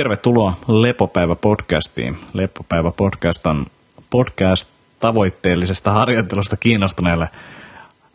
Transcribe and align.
Tervetuloa 0.00 0.54
Lepopäivä-podcastiin. 0.68 2.16
Lepopäivä-podcast 2.32 3.46
on 3.46 3.66
podcast 4.10 4.68
tavoitteellisesta 5.00 5.92
harjoittelusta 5.92 6.56
kiinnostuneelle. 6.56 7.28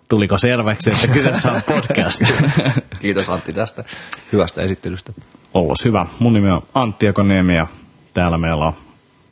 Tuliko 0.08 0.38
selväksi, 0.38 0.90
että 0.90 1.08
kyseessä 1.08 1.52
on 1.52 1.62
podcast? 1.68 2.22
Kiitos 3.02 3.30
Antti 3.30 3.54
tästä 3.54 3.84
hyvästä 4.32 4.62
esittelystä. 4.62 5.14
Ollos 5.54 5.86
hyvä. 5.86 6.06
Mun 6.20 6.34
nimi 6.34 6.52
on 6.52 6.62
Antti 6.74 7.06
Jakoniemi 7.06 7.56
ja 7.56 7.68
täällä 8.14 8.38
meillä 8.38 8.66
on 8.66 8.74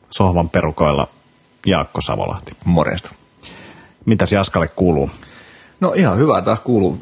sohvan 0.09 0.49
perukoilla 0.49 1.07
Jaakko 1.65 2.01
Savolahti. 2.01 2.51
Morjesta. 2.65 3.09
Mitäs 4.05 4.33
Jaskalle 4.33 4.67
kuuluu? 4.67 5.11
No 5.79 5.93
ihan 5.93 6.17
hyvä 6.17 6.41
taas 6.41 6.59
kuuluu 6.59 7.01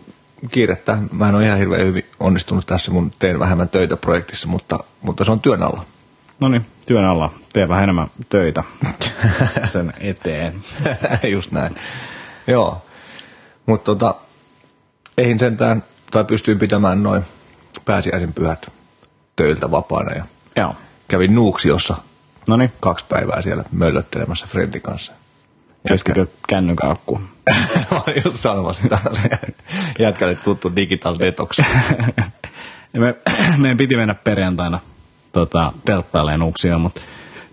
kiirettä. 0.52 0.98
Mä 1.12 1.30
en 1.30 1.36
ole 1.36 1.46
ihan 1.46 1.58
hirveän 1.58 1.86
hyvin 1.86 2.06
onnistunut 2.20 2.66
tässä 2.66 2.92
mun 2.92 3.12
Teen 3.20 3.40
vähemmän 3.40 3.70
töitä 3.70 3.98
projektissa, 3.98 4.48
mutta, 4.48 4.80
mutta 5.02 5.26
se 5.26 5.32
on 5.32 5.40
työn 5.40 5.64
alla. 5.64 5.86
No 6.40 6.50
niin, 6.50 6.66
työn 6.88 7.06
alla. 7.06 7.34
Tee 7.54 7.70
vähän 7.70 7.84
enemmän 7.84 8.08
töitä 8.30 8.64
sen 9.64 9.94
eteen. 10.00 10.54
Just 11.32 11.52
näin. 11.52 11.76
Joo. 12.48 12.82
Mutta 13.66 13.86
tota, 13.86 14.16
eihin 15.18 15.40
sentään, 15.40 15.84
tai 16.12 16.26
pystyin 16.26 16.60
pitämään 16.60 17.04
noin 17.04 17.24
pääsiäisen 17.86 18.34
pyhät 18.34 18.72
töiltä 19.36 19.72
vapaana 19.72 20.12
ja 20.12 20.26
Joo. 20.56 20.76
kävin 21.08 21.36
Nuuksiossa 21.36 21.96
No 22.48 22.58
niin, 22.58 22.72
kaksi 22.80 23.06
päivää 23.10 23.42
siellä 23.42 23.64
möllöttelemässä 23.72 24.48
Fredin 24.48 24.82
kanssa. 24.82 25.14
Käyttikö 25.88 26.28
kännykän 26.48 26.92
akku? 26.92 27.22
Mä 27.92 28.02
olin 28.08 28.22
just 28.26 28.38
sanomassa 28.38 28.84
sitä. 28.84 28.98
Jätkälle 30.00 30.36
tuttu 30.36 30.76
digital 30.76 31.20
detox. 31.20 31.60
Me, 32.98 33.16
meidän 33.58 33.78
piti 33.78 33.96
mennä 33.96 34.16
perjantaina 34.16 34.80
tota, 35.32 35.74
telttaileen 35.86 36.44
Uksioon, 36.44 36.82
mutta 36.82 37.02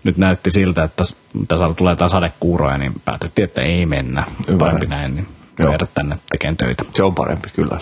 nyt 0.03 0.17
näytti 0.17 0.51
siltä, 0.51 0.83
että 0.83 1.03
tässä 1.47 1.73
tulee 1.77 1.95
taas 1.95 2.11
sadekuuroja, 2.11 2.77
niin 2.77 2.93
päätettiin, 3.05 3.43
että 3.43 3.61
ei 3.61 3.85
mennä. 3.85 4.23
Ymmärrän. 4.47 4.57
Parempi 4.57 4.85
näin, 4.85 5.15
niin 5.15 5.27
Joo. 5.59 5.69
jäädä 5.69 5.87
tänne 5.93 6.17
tekemään 6.31 6.57
töitä. 6.57 6.83
Se 6.95 7.03
on 7.03 7.15
parempi 7.15 7.49
kyllä. 7.55 7.77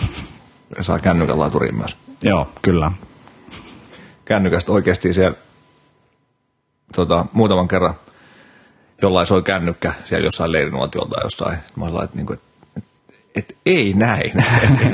Saa 0.80 0.98
kännykän 0.98 1.38
laturiin 1.38 1.74
myös. 1.74 1.96
Joo, 2.22 2.48
kyllä. 2.62 2.92
Kännykästä 4.24 4.72
oikeasti 4.72 5.14
siellä 5.14 5.36
tota, 6.94 7.26
muutaman 7.32 7.68
kerran 7.68 7.94
jollain 9.02 9.26
soi 9.26 9.42
kännykkä 9.42 9.92
siellä 10.04 10.26
jossain 10.26 10.52
leirinuotiolta 10.52 11.14
tai 11.14 11.24
jossain. 11.24 11.58
Mä 11.76 11.84
olin 11.84 12.04
että, 12.04 12.16
niinku, 12.16 12.32
et, 12.32 12.40
et, 12.76 12.84
et, 13.34 13.56
ei 13.66 13.92
näin. 13.92 14.32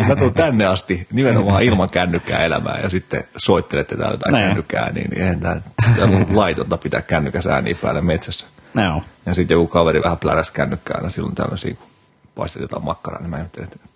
Mä 0.09 0.17
tuun 0.17 0.33
tänne 0.33 0.67
asti 0.67 1.07
nimenomaan 1.13 1.63
ilman 1.63 1.91
kännykkää 1.91 2.45
elämään 2.45 2.83
ja 2.83 2.89
sitten 2.89 3.25
soittelette 3.37 3.97
täällä 3.97 4.15
jotain 4.15 4.33
Näin. 4.33 4.49
kännykkää, 4.49 4.93
niin 4.93 5.19
eihän 5.19 5.63
on 6.03 6.27
laitonta 6.37 6.79
pitää 6.79 7.03
kännykäs 7.03 7.47
ääniä 7.47 7.75
päällä 7.83 8.01
metsässä. 8.01 8.47
Joo. 8.75 9.03
Ja 9.27 9.35
sitten 9.35 9.55
joku 9.55 9.67
kaveri 9.67 10.03
vähän 10.03 10.19
pläräsi 10.19 10.53
kännykkää 10.53 10.97
aina 10.97 11.11
silloin 11.11 11.35
tällaisia, 11.35 11.75
kun 11.75 11.87
paistet 12.35 12.63
jotain 12.63 12.85
makkaraa, 12.85 13.21
niin 13.21 13.31
mä 13.31 13.37
ajattelin, 13.37 13.69
että 13.73 13.89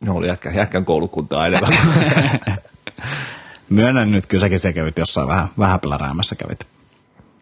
ne 0.00 0.10
oli 0.10 0.28
jätkä, 0.28 0.50
jätkän 0.50 0.84
koulukuntaa 0.84 1.46
enemmän. 1.46 1.72
Myönnän 3.68 4.10
nyt, 4.10 4.26
kyllä 4.26 4.40
säkin 4.40 4.60
se 4.60 4.72
kävit 4.72 4.98
jossain 4.98 5.28
vähän, 5.28 5.48
vähän 5.58 5.80
pläräämässä 5.80 6.34
kävit 6.34 6.66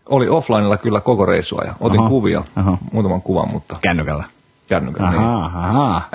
oli 0.06 0.28
offlineilla 0.28 0.77
kyllä 0.77 1.00
koko 1.00 1.27
reissua 1.27 1.62
ja 1.67 1.75
otin 1.81 2.00
Aha, 2.00 2.08
kuvia, 2.08 2.45
aha. 2.56 2.78
muutaman 2.92 3.22
kuvan, 3.22 3.48
mutta 3.53 3.77
kännykällä. 3.81 4.25
kännykällä 4.67 5.11
niin, 5.11 5.20
Ahaa, 5.22 5.64
ahaa. 5.69 6.09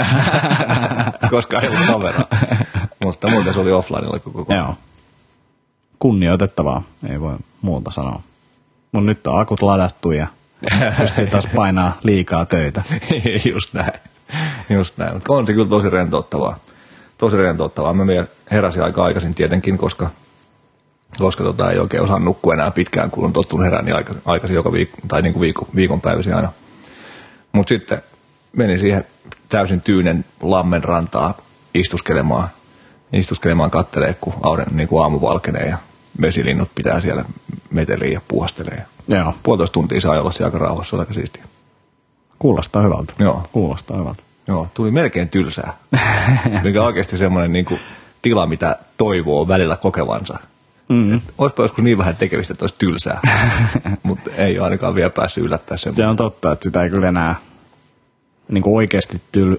koska 1.31 1.59
ei 1.59 1.67
ollut 1.67 1.85
kameraa. 1.87 2.25
mutta 3.03 3.29
muuten 3.29 3.53
se 3.53 3.59
oli 3.59 3.71
offlineilla 3.71 4.19
koko 4.19 4.39
koko. 4.39 4.53
Joo. 4.53 4.75
Kunnioitettavaa, 5.99 6.81
ei 7.09 7.21
voi 7.21 7.35
muuta 7.61 7.91
sanoa. 7.91 8.21
Mun 8.91 9.05
nyt 9.05 9.27
on 9.27 9.39
akut 9.39 9.61
ladattu 9.61 10.11
ja 10.11 10.27
pystyy 10.99 11.27
taas 11.27 11.47
painaa 11.55 11.97
liikaa 12.03 12.45
töitä. 12.45 12.83
Just 13.53 13.73
näin. 13.73 13.93
Just 14.69 14.97
näin. 14.97 15.13
Mutta 15.13 15.33
on 15.33 15.47
se 15.47 15.53
kyllä 15.53 15.69
tosi 15.69 15.89
rentouttavaa. 15.89 16.57
Tosi 17.17 17.37
rentouttavaa. 17.37 17.93
Mä 17.93 18.03
heräsin 18.51 18.83
aika 18.83 19.03
aikaisin 19.03 19.35
tietenkin, 19.35 19.77
koska, 19.77 20.09
koska 21.17 21.43
tota, 21.43 21.71
ei 21.71 21.79
oikein 21.79 22.03
osaa 22.03 22.19
nukkua 22.19 22.53
enää 22.53 22.71
pitkään, 22.71 23.11
kun 23.11 23.25
on 23.25 23.33
tottunut 23.33 23.65
herään 23.65 23.85
niin 23.85 23.95
aika, 23.95 24.13
aikaisin 24.25 24.55
joka 24.55 24.71
viikko, 24.71 24.97
tai 25.07 25.21
niin 25.21 25.33
kuin 25.33 25.41
viikko, 25.41 25.67
viikonpäivisin 25.75 26.35
aina. 26.35 26.51
Mutta 27.51 27.69
sitten 27.69 28.01
menin 28.53 28.79
siihen 28.79 29.05
täysin 29.49 29.81
tyynen 29.81 30.25
lammen 30.41 30.83
rantaa 30.83 31.37
istuskelemaan, 31.73 32.49
istuskelemaan 33.13 33.71
kattelee, 33.71 34.15
kun 34.21 34.33
auden, 34.43 34.65
niin 34.71 34.87
kuin 34.87 35.03
aamu 35.03 35.21
valkenee 35.21 35.65
ja 35.65 35.77
vesilinnut 36.21 36.69
pitää 36.75 37.01
siellä 37.01 37.25
meteliä 37.71 38.11
ja 38.11 38.21
puhastelee. 38.27 38.85
Joo, 39.07 39.33
Puolitoista 39.43 39.73
tuntia 39.73 40.01
saa 40.01 40.19
olla 40.19 40.31
siellä 40.31 40.47
aika 40.47 40.65
rauhassa, 40.65 40.89
se 40.89 40.99
aika 40.99 41.13
siistiä. 41.13 41.43
kuulostaa 42.39 42.81
hyvältä. 42.81 43.13
Joo. 43.19 43.47
Kuulostaa 43.51 43.97
hyvältä. 43.97 44.23
Joo, 44.47 44.67
tuli 44.73 44.91
melkein 44.91 45.29
tylsää. 45.29 45.73
Mikä 46.63 46.83
oikeasti 46.83 47.17
semmoinen 47.17 47.53
niin 47.53 47.65
kuin, 47.65 47.79
tila, 48.21 48.45
mitä 48.45 48.77
toivoo 48.97 49.47
välillä 49.47 49.75
kokevansa. 49.75 50.39
Mm. 50.89 51.21
Olisipa 51.37 51.63
joskus 51.63 51.83
niin 51.83 51.97
vähän 51.97 52.15
tekemistä, 52.15 52.53
että 52.53 52.63
olisi 52.63 52.75
tylsää. 52.77 53.19
Mutta 54.03 54.31
ei 54.37 54.59
ole 54.59 54.63
ainakaan 54.65 54.95
vielä 54.95 55.09
päässyt 55.09 55.43
yllättää 55.43 55.77
sen. 55.77 55.93
Se 55.93 56.05
on 56.07 56.15
totta, 56.15 56.51
että 56.51 56.63
sitä 56.63 56.83
ei 56.83 56.89
kyllä 56.89 57.07
enää 57.07 57.35
niin 58.49 58.61
kuin 58.61 58.75
oikeasti 58.75 59.21
tyl, 59.31 59.57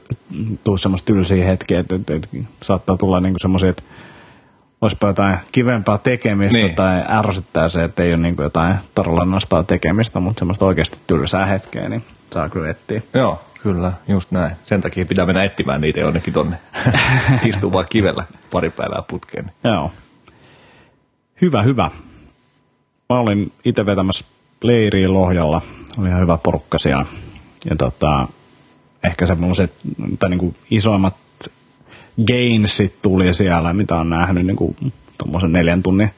tuu 0.64 0.78
semmoista 0.78 1.06
tylsiä 1.06 1.44
hetkiä, 1.44 1.80
että, 1.80 1.94
että, 1.94 2.14
että 2.14 2.28
saattaa 2.62 2.96
tulla 2.96 3.20
niin 3.20 3.34
semmoisia, 3.38 3.70
että 3.70 3.82
olisipa 4.80 5.06
jotain 5.06 5.36
kivempaa 5.52 5.98
tekemistä 5.98 6.58
Niin. 6.58 6.74
tai 6.74 7.02
ärsyttää 7.08 7.68
se, 7.68 7.84
että 7.84 8.02
ei 8.02 8.10
ole 8.14 8.22
niin 8.22 8.36
kuin 8.36 8.44
jotain 8.44 8.74
todella 8.94 9.24
nastaa 9.24 9.62
tekemistä, 9.62 10.20
mutta 10.20 10.38
semmoista 10.38 10.66
oikeasti 10.66 10.96
tylsää 11.06 11.46
hetkeä, 11.46 11.88
niin 11.88 12.02
saa 12.30 12.48
kyllä 12.48 12.70
etsiä. 12.70 13.02
Joo, 13.14 13.40
kyllä, 13.62 13.92
just 14.08 14.30
näin. 14.30 14.52
Sen 14.66 14.80
takia 14.80 15.06
pitää 15.06 15.26
mennä 15.26 15.44
etsimään 15.44 15.80
niitä 15.80 16.00
jonnekin 16.00 16.32
tonne. 16.34 16.56
Istuu 17.46 17.72
vaan 17.72 17.86
kivellä 17.90 18.24
pari 18.50 18.70
päivää 18.70 19.02
putkeen. 19.08 19.52
Joo. 19.64 19.92
Hyvä, 21.41 21.62
hyvä. 21.62 21.91
Mä 23.09 23.19
olin 23.19 23.53
itse 23.65 23.87
vetämässä 23.87 24.25
leiriä 24.62 25.12
Lohjalla. 25.12 25.62
Oli 25.99 26.09
ihan 26.09 26.21
hyvä 26.21 26.37
porukka 26.37 26.78
siellä. 26.78 27.06
Ja 27.71 27.76
tota, 27.76 28.28
ehkä 29.03 29.26
semmoiset 29.26 29.72
tai 30.19 30.31
niinku 30.31 30.54
isoimmat 30.71 31.16
gainsit 32.26 33.03
tuli 33.03 33.34
siellä, 33.34 33.72
mitä 33.72 33.94
on 33.94 34.10
nähnyt 34.10 34.47
niinku 34.47 34.76
tuommoisen 35.19 35.53
neljän 35.53 35.82
tunnin 35.82 36.10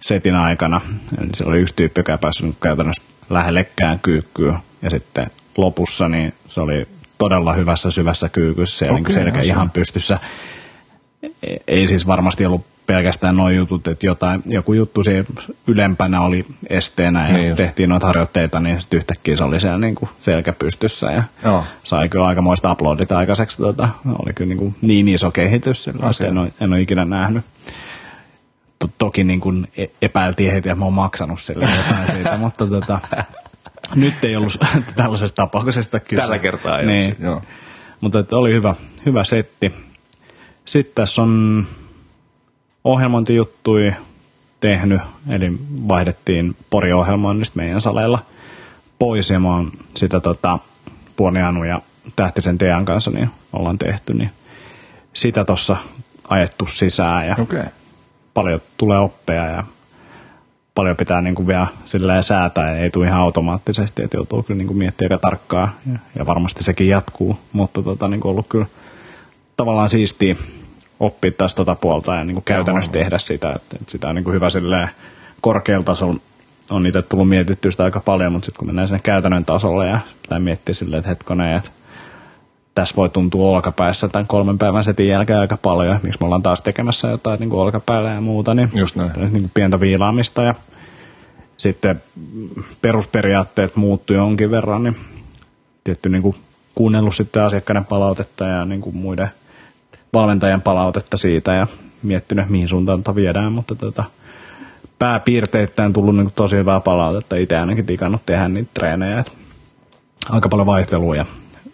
setin 0.00 0.34
aikana. 0.34 0.80
Eli 1.20 1.28
siellä 1.34 1.50
oli 1.50 1.60
yksi 1.60 1.74
tyyppi, 1.74 2.00
joka 2.00 2.12
ei 2.12 2.18
päässyt 2.18 2.56
käytännössä 2.62 3.02
lähellekään 3.30 3.98
kyykkyä. 3.98 4.60
Ja 4.82 4.90
sitten 4.90 5.30
lopussa 5.56 6.08
niin 6.08 6.34
se 6.48 6.60
oli 6.60 6.88
todella 7.18 7.52
hyvässä 7.52 7.90
syvässä 7.90 8.28
kyykyssä 8.28 8.84
ja 8.84 8.90
Okei, 8.90 8.96
niinku 8.96 9.12
selkä 9.12 9.38
asia. 9.40 9.52
ihan 9.54 9.70
pystyssä 9.70 10.18
ei 11.68 11.86
siis 11.86 12.06
varmasti 12.06 12.46
ollut 12.46 12.66
pelkästään 12.88 13.36
nuo 13.36 13.50
jutut, 13.50 13.88
että 13.88 14.06
jotain, 14.06 14.42
joku 14.46 14.72
juttu 14.72 15.04
siinä 15.04 15.24
ylempänä 15.66 16.20
oli 16.20 16.46
esteenä 16.68 17.28
ja 17.28 17.32
Niin 17.32 17.56
tehtiin 17.56 17.88
noita 17.88 18.06
harjoitteita, 18.06 18.60
niin 18.60 18.80
sitten 18.80 18.96
yhtäkkiä 18.96 19.36
se 19.36 19.44
oli 19.44 19.60
siellä 19.60 19.78
niin 19.78 19.94
kuin 19.94 20.08
selkä 20.20 20.52
pystyssä 20.52 21.12
ja 21.12 21.22
Joo. 21.44 21.64
sai 21.84 22.08
kyllä 22.08 22.26
aikamoista 22.26 22.72
uploadit 22.72 23.12
aikaiseksi. 23.12 23.58
Tota, 23.58 23.88
oli 24.18 24.32
kyllä 24.34 24.48
niin, 24.48 24.58
kuin 24.58 24.74
niin 24.80 25.08
iso 25.08 25.30
kehitys, 25.30 25.84
sillä 25.84 26.10
että 26.10 26.26
en, 26.26 26.38
ole, 26.38 26.52
en 26.60 26.72
ole 26.72 26.80
ikinä 26.80 27.04
nähnyt. 27.04 27.44
To, 28.78 28.90
toki 28.98 29.24
niin 29.24 29.40
kuin 29.40 29.68
e- 29.76 29.86
epäiltiin 30.02 30.52
heti, 30.52 30.68
että 30.68 30.78
mä 30.78 30.84
oon 30.84 30.94
maksanut 30.94 31.40
sille 31.40 31.64
jotain 31.64 32.06
siitä, 32.12 32.36
mutta 32.46 32.66
tota, 32.66 32.98
nyt 33.94 34.24
ei 34.24 34.36
ollut 34.36 34.58
tällaisesta 34.96 35.36
tapauksesta 35.36 36.00
kyse. 36.00 36.22
Tällä 36.22 36.38
kertaa 36.38 36.78
ei 36.78 36.86
niin. 36.86 37.16
joo. 37.20 37.42
Mutta 38.00 38.36
oli 38.36 38.52
hyvä, 38.52 38.74
hyvä 39.06 39.24
setti. 39.24 39.74
Sitten 40.64 40.94
tässä 40.94 41.22
on 41.22 41.66
ohjelmointijuttui 42.88 43.92
tehnyt, 44.60 45.00
eli 45.30 45.52
vaihdettiin 45.88 46.56
Pori-ohjelmoinnista 46.70 47.56
meidän 47.56 47.80
saleilla 47.80 48.18
pois, 48.98 49.30
ja 49.30 49.40
mä 49.40 49.48
oon 49.48 49.72
sitä 49.96 50.20
tota, 50.20 50.58
Puonianu 51.16 51.64
ja 51.64 51.80
Tähtisen 52.16 52.58
Tean 52.58 52.84
kanssa 52.84 53.10
niin 53.10 53.30
ollaan 53.52 53.78
tehty, 53.78 54.14
niin 54.14 54.30
sitä 55.12 55.44
tuossa 55.44 55.76
ajettu 56.28 56.66
sisään, 56.66 57.26
ja. 57.26 57.36
Okay. 57.38 57.64
paljon 58.34 58.60
tulee 58.76 58.98
oppeja, 58.98 59.46
ja 59.46 59.64
paljon 60.74 60.96
pitää 60.96 61.20
niin 61.20 61.34
kuin 61.34 61.46
vielä 61.46 61.66
silleen 61.84 62.22
säätää, 62.22 62.78
ei 62.78 62.90
tule 62.90 63.06
ihan 63.06 63.20
automaattisesti, 63.20 64.02
että 64.02 64.16
joutuu 64.16 64.42
kyllä 64.42 64.58
niin 64.58 64.66
kuin 64.66 64.78
miettimään 64.78 65.12
aika 65.12 65.22
tarkkaa, 65.22 65.74
ja, 65.92 65.98
ja 66.14 66.26
varmasti 66.26 66.64
sekin 66.64 66.88
jatkuu, 66.88 67.38
mutta 67.52 67.82
tota, 67.82 68.08
niin 68.08 68.20
kuin 68.20 68.30
ollut 68.30 68.46
kyllä 68.48 68.66
tavallaan 69.56 69.90
siistiä 69.90 70.36
oppia 71.00 71.32
taas 71.32 71.54
tota 71.54 71.74
puolta 71.74 72.14
ja 72.14 72.24
niin 72.24 72.34
kuin 72.34 72.44
käytännössä 72.44 72.92
tehdä 72.92 73.18
sitä, 73.18 73.52
että, 73.52 73.76
että 73.80 73.90
sitä 73.90 74.08
on 74.08 74.14
niin 74.14 74.24
kuin 74.24 74.34
hyvä 74.34 74.50
silleen 74.50 74.90
korkealla 75.40 75.84
tasolla 75.84 76.20
on 76.70 76.86
itse 76.86 77.02
tullut 77.02 77.28
mietittyä 77.28 77.70
sitä 77.70 77.84
aika 77.84 78.00
paljon, 78.00 78.32
mutta 78.32 78.46
sitten 78.46 78.58
kun 78.58 78.68
mennään 78.68 78.88
sinne 78.88 79.00
käytännön 79.02 79.44
tasolle 79.44 79.86
ja 79.86 79.98
pitää 80.22 80.38
miettiä 80.38 80.74
silleen, 80.74 80.98
että 80.98 81.08
hetkonen, 81.08 81.56
että 81.56 81.70
tässä 82.74 82.96
voi 82.96 83.08
tuntua 83.08 83.50
olkapäässä 83.50 84.08
tämän 84.08 84.26
kolmen 84.26 84.58
päivän 84.58 84.84
setin 84.84 85.08
jälkeen 85.08 85.38
aika 85.38 85.56
paljon. 85.56 86.00
Miksi 86.02 86.18
me 86.20 86.24
ollaan 86.24 86.42
taas 86.42 86.60
tekemässä 86.60 87.08
jotain 87.08 87.40
niin 87.40 87.50
kuin 87.50 87.60
olkapäällä 87.60 88.10
ja 88.10 88.20
muuta, 88.20 88.54
niin, 88.54 88.70
Just 88.74 88.96
näin. 88.96 89.12
niin 89.16 89.30
kuin 89.30 89.50
pientä 89.54 89.80
viilaamista 89.80 90.42
ja 90.42 90.54
sitten 91.56 92.02
perusperiaatteet 92.82 93.76
muuttuu 93.76 94.16
jonkin 94.16 94.50
verran, 94.50 94.82
niin 94.82 94.96
tietty 95.84 96.08
niin 96.08 96.22
kuin 96.22 96.36
kuunnellut 96.74 97.14
sitten 97.14 97.42
asiakkaiden 97.42 97.84
palautetta 97.84 98.44
ja 98.44 98.64
niin 98.64 98.80
kuin 98.80 98.96
muiden 98.96 99.28
valmentajan 100.14 100.62
palautetta 100.62 101.16
siitä 101.16 101.54
ja 101.54 101.66
miettinyt, 102.02 102.48
mihin 102.48 102.68
suuntaan 102.68 103.02
tota 103.02 103.14
viedään, 103.14 103.52
mutta 103.52 103.74
tota, 103.74 104.04
pääpiirteittäin 104.98 105.92
tullut 105.92 106.16
niin 106.16 106.32
tosi 106.32 106.56
hyvää 106.56 106.80
palautetta. 106.80 107.36
Itse 107.36 107.58
ainakin 107.58 107.88
digannut 107.88 108.26
tehdä 108.26 108.48
niitä 108.48 108.70
treenejä. 108.74 109.18
Et 109.18 109.32
aika 110.30 110.48
paljon 110.48 110.66
vaihtelua 110.66 111.16
ja 111.16 111.26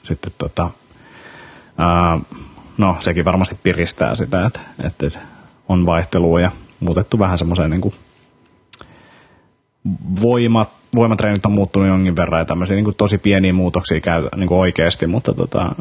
sitten 0.03 0.33
tota, 0.39 0.71
ää, 1.79 2.21
no 2.79 2.97
sekin 3.01 3.25
varmasti 3.25 3.59
piristää 3.63 4.15
sitä, 4.15 4.47
että, 4.47 4.61
että 4.85 5.19
on 5.69 5.87
vaihtelua 5.87 6.41
ja 6.41 6.51
muutettu 6.81 7.19
vähän 7.19 7.39
semmoiseen 7.39 7.71
niin 7.71 7.95
voimat, 10.23 10.69
voimatreenit 10.95 11.47
on 11.47 11.53
muuttunut 11.53 11.89
jonkin 11.89 12.17
verran 12.17 12.41
ja 12.41 12.45
tämmöisiä 12.45 12.77
niin 12.77 12.95
tosi 12.95 13.19
pieniä 13.19 13.53
muutoksia 13.53 14.01
käy 14.01 14.29
niin 14.37 14.49
kuin 14.49 14.59
oikeasti, 14.59 15.07
mutta 15.07 15.35
tota, 15.35 15.75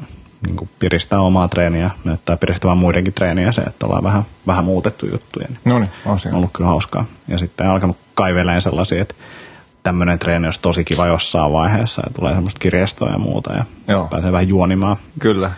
niin 0.46 0.56
kuin 0.56 0.70
piristää 0.80 1.20
omaa 1.22 1.48
treeniä, 1.48 1.90
näyttää 2.04 2.38
piristävän 2.38 2.78
muidenkin 2.78 3.14
treeniä 3.14 3.52
se, 3.52 3.62
että 3.62 3.86
ollaan 3.86 4.04
vähän, 4.04 4.24
vähän 4.48 4.66
muutettu 4.66 5.06
juttuja. 5.06 5.48
Niin 5.50 5.60
No 5.66 5.80
niin, 5.80 5.90
asia. 6.06 6.32
on 6.32 6.38
ollut 6.38 6.50
kyllä 6.54 6.68
hauskaa. 6.70 7.06
Ja 7.28 7.38
sitten 7.38 7.68
alkanut 7.70 7.98
kaiveleen 8.16 8.62
sellaisia, 8.62 9.02
että 9.02 9.16
tämmöinen 9.84 10.20
treeni 10.20 10.48
olisi 10.48 10.60
tosi 10.62 10.84
kiva 10.86 11.08
jossain 11.08 11.54
vaiheessa 11.54 12.02
ja 12.06 12.14
tulee 12.14 12.34
semmoista 12.34 12.60
kirjastoa 12.60 13.10
ja 13.10 13.18
muuta 13.20 13.54
ja 13.54 13.66
Joo. 13.88 14.08
pääsee 14.12 14.32
vähän 14.32 14.48
juonimaan. 14.48 14.98
Kyllä, 15.20 15.52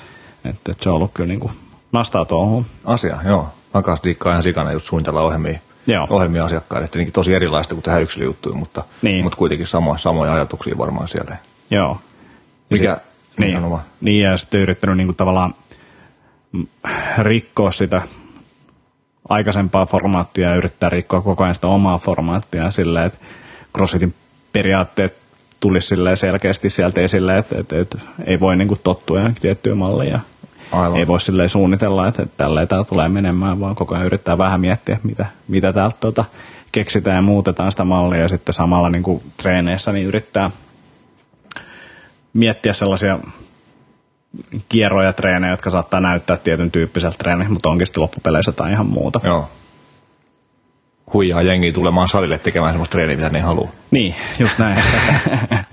Että, 0.45 0.71
että 0.71 0.83
se 0.83 0.89
on 0.89 0.95
ollut 0.95 1.11
kyllä 1.13 1.27
niin 1.27 1.39
kuin 1.39 1.53
nastaa 1.91 2.25
tuohon. 2.25 2.65
asia, 2.85 3.17
joo. 3.25 3.49
Mä 3.73 3.81
kanssa 3.81 4.03
diikkaan 4.03 4.33
ihan 4.33 4.43
sikana 4.43 4.71
just 4.71 4.85
suunnitella 4.85 5.21
ohjelmia, 5.21 5.59
Joo. 5.87 6.07
ohjelmia 6.09 6.45
asiakkaille. 6.45 6.85
Että 6.85 6.99
tosi 7.13 7.33
erilaista 7.33 7.75
kuin 7.75 7.83
tehdä 7.83 7.99
yksilöjuttuja, 7.99 8.55
mutta, 8.55 8.83
Niin. 9.01 9.23
mutta 9.23 9.37
kuitenkin 9.37 9.67
samo, 9.67 9.97
samoja 9.97 10.33
ajatuksia 10.33 10.77
varmaan 10.77 11.07
siellä. 11.07 11.37
Joo. 11.71 11.99
Ja 12.69 12.77
Mikä, 12.77 12.97
Niin, 13.37 13.47
nimenomaan. 13.47 13.83
niin 14.01 14.23
ja 14.23 14.37
sitten 14.37 14.61
yrittänyt 14.61 14.97
niin 14.97 15.07
kuin 15.07 15.15
tavallaan 15.15 15.53
rikkoa 17.17 17.71
sitä 17.71 18.01
aikaisempaa 19.29 19.85
formaattia 19.85 20.49
ja 20.49 20.55
yrittää 20.55 20.89
rikkoa 20.89 21.21
koko 21.21 21.43
ajan 21.43 21.55
sitä 21.55 21.67
omaa 21.67 21.97
formaattia 21.97 22.71
silleen, 22.71 23.05
että 23.05 23.19
CrossFitin 23.75 24.13
periaatteet 24.53 25.15
tulisi 25.59 25.87
silleen 25.87 26.17
selkeästi 26.17 26.69
sieltä 26.69 27.01
esille, 27.01 27.37
että, 27.37 27.59
että, 27.59 27.79
että 27.79 27.97
ei 28.25 28.39
voi 28.39 28.55
niin 28.55 28.67
kuin 28.67 28.79
tottua 28.83 29.17
johonkin 29.17 29.41
tiettyyn 29.41 29.77
malliin 29.77 30.11
ja 30.11 30.19
Aivan. 30.71 30.99
ei 30.99 31.07
voi 31.07 31.21
silleen 31.21 31.49
suunnitella, 31.49 32.07
että, 32.07 32.23
että 32.23 32.37
tälleen 32.37 32.67
tämä 32.67 32.83
tulee 32.83 33.09
menemään, 33.09 33.59
vaan 33.59 33.75
koko 33.75 33.95
ajan 33.95 34.05
yrittää 34.05 34.37
vähän 34.37 34.61
miettiä, 34.61 34.99
mitä, 35.03 35.25
mitä 35.47 35.73
täältä 35.73 35.97
tuota, 35.99 36.25
keksitään 36.71 37.15
ja 37.15 37.21
muutetaan 37.21 37.71
sitä 37.71 37.83
mallia 37.83 38.19
ja 38.19 38.29
sitten 38.29 38.53
samalla 38.53 38.89
niin 38.89 39.03
kuin 39.03 39.23
treeneissä 39.37 39.91
niin 39.91 40.07
yrittää 40.07 40.51
miettiä 42.35 42.73
sellaisia 42.73 43.19
kierroja 44.69 45.13
treenejä, 45.13 45.53
jotka 45.53 45.69
saattaa 45.69 45.99
näyttää 45.99 46.37
tietyn 46.37 46.71
tyyppiseltä 46.71 47.17
treeniltä, 47.17 47.51
mutta 47.51 47.69
onkin 47.69 47.87
sitten 47.87 48.01
loppupeleissä 48.01 48.49
jotain 48.49 48.73
ihan 48.73 48.85
muuta. 48.85 49.19
Joo. 49.23 49.49
Huijaa 51.13 51.41
jengiä 51.41 51.73
tulemaan 51.73 52.09
salille 52.09 52.37
tekemään 52.37 52.73
semmoista 52.73 52.91
treeniä, 52.91 53.15
mitä 53.15 53.29
ne 53.29 53.37
ei 53.37 53.43
halua. 53.43 53.69
Niin, 53.91 54.15
just 54.39 54.57
näin. 54.57 54.83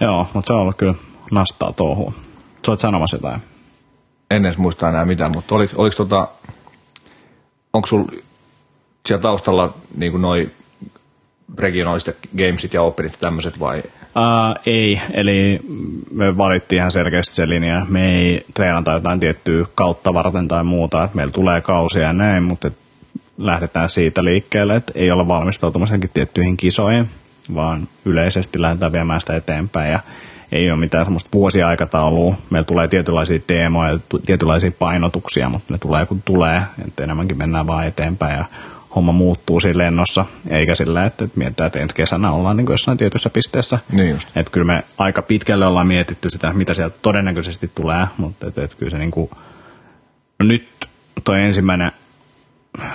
Joo, 0.00 0.26
mutta 0.34 0.46
se 0.46 0.52
on 0.52 0.60
ollut 0.60 0.76
kyllä 0.76 0.94
nastaa 1.30 1.72
touhua. 1.72 2.12
Sä 2.66 2.72
oot 2.72 2.80
sanomassa 2.80 3.16
jotain. 3.16 3.40
En 4.30 4.46
edes 4.46 4.58
muista 4.58 4.88
enää 4.88 5.04
mitään, 5.04 5.32
mutta 5.32 5.54
oliko, 5.54 5.72
oliko 5.76 5.96
tota, 5.96 6.28
onko 7.72 7.86
sul 7.86 8.04
siellä 9.08 9.22
taustalla 9.22 9.74
niin 9.96 10.12
kuin 10.12 10.22
noi 10.22 10.50
regionaaliset 11.58 12.18
gamesit 12.36 12.74
ja 12.74 12.82
openit 12.82 13.12
ja 13.12 13.18
tämmöiset 13.20 13.60
vai? 13.60 13.82
Uh, 14.16 14.60
ei, 14.66 15.00
eli 15.12 15.60
me 16.12 16.36
valittiin 16.36 16.76
ihan 16.76 16.92
selkeästi 16.92 17.34
se 17.34 17.48
linja. 17.48 17.86
Me 17.88 18.16
ei 18.16 18.44
treenata 18.54 18.92
jotain 18.92 19.20
tiettyä 19.20 19.66
kautta 19.74 20.14
varten 20.14 20.48
tai 20.48 20.64
muuta, 20.64 21.04
että 21.04 21.16
meillä 21.16 21.32
tulee 21.32 21.60
kausia 21.60 22.02
ja 22.02 22.12
näin, 22.12 22.42
mutta 22.42 22.68
et 22.68 22.74
lähdetään 23.38 23.90
siitä 23.90 24.24
liikkeelle, 24.24 24.76
että 24.76 24.92
ei 24.94 25.10
ole 25.10 25.28
valmistautumisenkin 25.28 26.10
tiettyihin 26.14 26.56
kisoihin, 26.56 27.08
vaan 27.54 27.88
yleisesti 28.04 28.62
lähdetään 28.62 28.92
viemään 28.92 29.20
sitä 29.20 29.36
eteenpäin 29.36 29.92
ja 29.92 30.00
ei 30.52 30.70
ole 30.70 30.80
mitään 30.80 31.04
semmoista 31.04 31.30
vuosiaikataulua. 31.34 32.34
Meillä 32.50 32.66
tulee 32.66 32.88
tietynlaisia 32.88 33.40
teemoja 33.46 33.98
tietynlaisia 34.26 34.72
painotuksia, 34.78 35.48
mutta 35.48 35.72
ne 35.74 35.78
tulee 35.78 36.06
kun 36.06 36.22
tulee, 36.24 36.62
että 36.86 37.04
enemmänkin 37.04 37.38
mennään 37.38 37.66
vaan 37.66 37.86
eteenpäin 37.86 38.38
ja 38.38 38.44
homma 38.96 39.12
muuttuu 39.12 39.60
siinä 39.60 39.78
lennossa, 39.78 40.24
eikä 40.48 40.74
sillä, 40.74 41.04
että 41.04 41.24
että 41.24 41.38
mietitään, 41.38 41.66
että 41.66 41.78
ensi 41.78 41.94
kesänä 41.94 42.32
ollaan 42.32 42.56
niin 42.56 42.66
jossain 42.70 42.98
tietyssä 42.98 43.30
pisteessä. 43.30 43.78
Niin 43.92 44.10
just. 44.10 44.28
Että 44.36 44.52
kyllä 44.52 44.66
me 44.66 44.84
aika 44.98 45.22
pitkälle 45.22 45.66
ollaan 45.66 45.86
mietitty 45.86 46.30
sitä, 46.30 46.52
mitä 46.52 46.74
sieltä 46.74 46.96
todennäköisesti 47.02 47.70
tulee, 47.74 48.06
mutta 48.16 48.46
et, 48.46 48.58
et 48.58 48.74
kyllä 48.74 48.90
se 48.90 48.98
niinku, 48.98 49.30
no 50.38 50.46
nyt 50.46 50.68
toi 51.24 51.42
ensimmäinen 51.42 51.92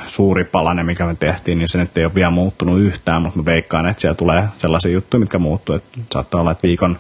suuri 0.08 0.44
palanen, 0.44 0.86
mikä 0.86 1.06
me 1.06 1.16
tehtiin, 1.16 1.58
niin 1.58 1.70
se 1.70 1.78
nyt 1.78 1.98
ei 1.98 2.06
ole 2.06 2.16
vielä 2.16 2.30
muuttunut 2.30 2.80
yhtään, 2.80 3.22
mutta 3.22 3.40
mä 3.40 3.46
veikkaan, 3.46 3.88
että 3.88 4.02
siellä 4.02 4.16
tulee 4.16 4.44
sellaisia 4.56 4.92
juttuja, 4.92 5.20
mitkä 5.20 5.38
muuttuu. 5.38 5.76
Että 5.76 6.00
saattaa 6.14 6.42
olla, 6.42 6.52
että 6.52 6.68
viikon, 6.68 7.00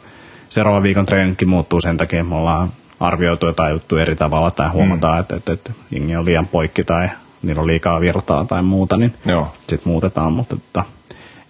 seuraavan 0.49 0.83
viikon 0.83 1.05
treenitkin 1.05 1.49
muuttuu 1.49 1.81
sen 1.81 1.97
takia, 1.97 2.19
että 2.19 2.29
me 2.29 2.35
ollaan 2.35 2.69
arvioitu 2.99 3.45
jotain 3.45 3.73
juttuja 3.73 4.01
eri 4.01 4.15
tavalla 4.15 4.51
tai 4.51 4.69
huomataan, 4.69 5.15
mm. 5.15 5.21
että, 5.21 5.35
että, 5.35 5.53
että 5.53 5.71
jengi 5.91 6.15
on 6.15 6.25
liian 6.25 6.47
poikki 6.47 6.83
tai 6.83 7.09
niillä 7.43 7.61
on 7.61 7.67
liikaa 7.67 8.01
virtaa 8.01 8.45
tai 8.45 8.63
muuta, 8.63 8.97
niin 8.97 9.13
sitten 9.59 9.79
muutetaan, 9.85 10.33
mutta 10.33 10.55
että 10.55 10.83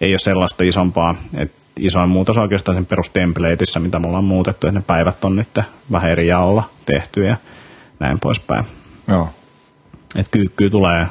ei 0.01 0.13
ole 0.13 0.19
sellaista 0.19 0.63
isompaa, 0.63 1.15
että 1.37 1.61
isoin 1.79 2.09
muutos 2.09 2.37
on 2.37 2.43
oikeastaan 2.43 2.77
sen 2.77 2.85
perustemplateissa, 2.85 3.79
mitä 3.79 3.99
me 3.99 4.07
ollaan 4.07 4.23
muutettu, 4.23 4.67
että 4.67 4.79
ne 4.79 4.83
päivät 4.87 5.25
on 5.25 5.35
nyt 5.35 5.59
vähän 5.91 6.11
eri 6.11 6.27
jaolla 6.27 6.69
tehty 6.85 7.23
ja 7.23 7.35
näin 7.99 8.19
poispäin. 8.19 8.65
Joo. 9.07 9.29
Että 10.15 10.31
kyykkyy 10.31 10.69
tulee 10.69 11.07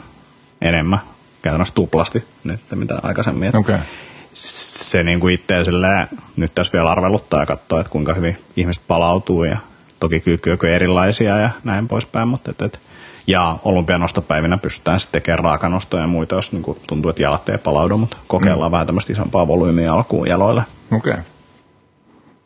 enemmän, 0.61 0.99
käytännössä 1.43 1.75
tuplasti 1.75 2.25
nyt, 2.45 2.61
mitä 2.75 2.99
aikaisemmin. 3.03 3.49
Et 3.49 3.55
Okei. 3.55 3.75
Okay. 3.75 3.87
Se 4.33 5.03
niin 5.03 5.21
kuin 5.21 5.35
itse 5.35 5.65
silleen, 5.65 6.09
nyt 6.37 6.55
tässä 6.55 6.73
vielä 6.73 6.91
arveluttaa 6.91 7.41
ja 7.41 7.47
katsoa, 7.47 7.81
että 7.81 7.93
kuinka 7.93 8.15
hyvin 8.15 8.39
ihmiset 8.57 8.83
palautuu 8.89 9.45
ja 9.45 9.59
toki 10.01 10.21
kyykkyy 10.21 10.57
on 10.63 10.69
erilaisia 10.69 11.39
ja 11.39 11.51
näin 11.65 11.89
poispäin, 11.89 12.29
mutta 12.29 12.51
et, 12.51 12.63
et, 12.63 12.81
ja 13.27 13.59
olympianostopäivinä 13.65 14.59
pystytään 14.59 15.01
sitten 15.01 15.23
tekemään 15.23 15.45
raakanostoja 15.45 16.03
ja 16.03 16.07
muita, 16.07 16.35
jos 16.35 16.53
niin 16.53 16.63
kuin 16.63 16.79
tuntuu, 16.87 17.09
että 17.09 17.23
jalat 17.23 17.49
ei 17.49 17.59
palaudu, 17.59 17.99
mutta 17.99 18.17
kokeillaan 18.27 18.71
mm. 18.71 18.73
vähän 18.73 18.87
tämmöistä 18.87 19.13
isompaa 19.13 19.49
volyymiä 19.49 19.93
alkuun 19.93 20.29
jaloille. 20.29 20.63
Okei. 20.93 21.13
Okay. 21.13 21.25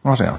Asia. 0.05 0.39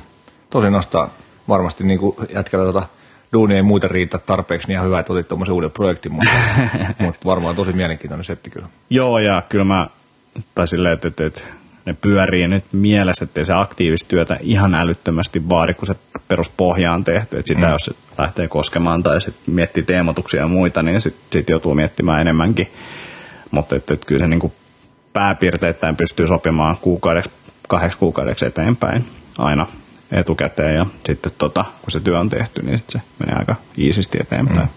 Tosi 0.50 0.70
nostaa 0.70 1.10
varmasti 1.48 1.84
niin 1.84 2.00
kuin 2.00 2.16
jätkällä 2.34 2.66
tota, 2.66 2.88
duuni 3.34 3.56
ei 3.56 3.62
muuten 3.62 3.92
riitä 3.92 4.18
tarpeeksi, 4.18 4.68
niin 4.68 4.74
ihan 4.74 4.86
hyvä, 4.86 5.00
että 5.00 5.14
otit 5.14 5.28
tuommoisen 5.28 5.54
uuden 5.54 5.72
projektin, 5.72 6.12
mutta, 6.12 6.32
mutta 7.00 7.26
varmaan 7.26 7.56
tosi 7.56 7.74
mielenkiintoinen 7.74 8.26
setti 8.26 8.50
kyllä. 8.50 8.68
Joo, 8.90 9.20
ja 9.20 9.42
kyllä 9.50 9.66
mä, 9.66 9.88
tai 10.56 10.68
silleen, 10.68 10.94
että, 10.94 11.08
että, 11.08 11.26
että 11.26 11.42
ne 11.86 11.94
pyörii 12.02 12.48
nyt 12.48 12.64
mielessä, 12.72 13.26
ettei 13.26 13.46
se 13.46 13.54
aktiivista 13.54 14.08
työtä 14.08 14.38
ihan 14.42 14.74
älyttömästi 14.74 15.50
vaadi, 15.50 15.74
kun 15.74 15.88
se 15.88 15.96
peruspohja 16.28 16.94
on 16.94 17.04
tehty. 17.04 17.38
Että 17.38 17.48
sitä 17.48 17.66
mm. 17.66 17.72
jos 17.72 17.86
se 17.86 17.92
lähtee 18.18 18.48
koskemaan 18.48 19.04
tai 19.04 19.22
sit 19.22 19.36
miettii 19.48 19.84
teemotuksia 19.84 20.40
ja 20.40 20.48
muita, 20.48 20.84
niin 20.84 21.02
sitten 21.02 21.40
sit 21.40 21.50
joutuu 21.50 21.74
miettimään 21.74 22.22
enemmänkin. 22.22 22.68
Mutta 23.52 23.76
että, 23.76 23.94
että 23.94 24.06
kyllä 24.06 24.20
se 24.20 24.28
niin 24.28 24.40
kuin 24.40 24.54
pääpiirteittäin 25.14 25.96
pystyy 25.96 26.28
sopimaan 26.28 26.78
kuukaudeksi, 26.78 27.30
kahdeksi 27.68 27.98
kuukaudeksi 27.98 28.46
eteenpäin 28.46 29.06
aina 29.38 29.68
etukäteen. 30.12 30.76
Ja 30.76 30.86
sitten 31.06 31.32
tota, 31.38 31.66
kun 31.82 31.92
se 31.92 32.00
työ 32.00 32.20
on 32.20 32.30
tehty, 32.30 32.62
niin 32.62 32.78
sit 32.78 32.90
se 32.90 33.02
menee 33.20 33.36
aika 33.40 33.56
iisisti 33.78 34.18
eteenpäin. 34.22 34.70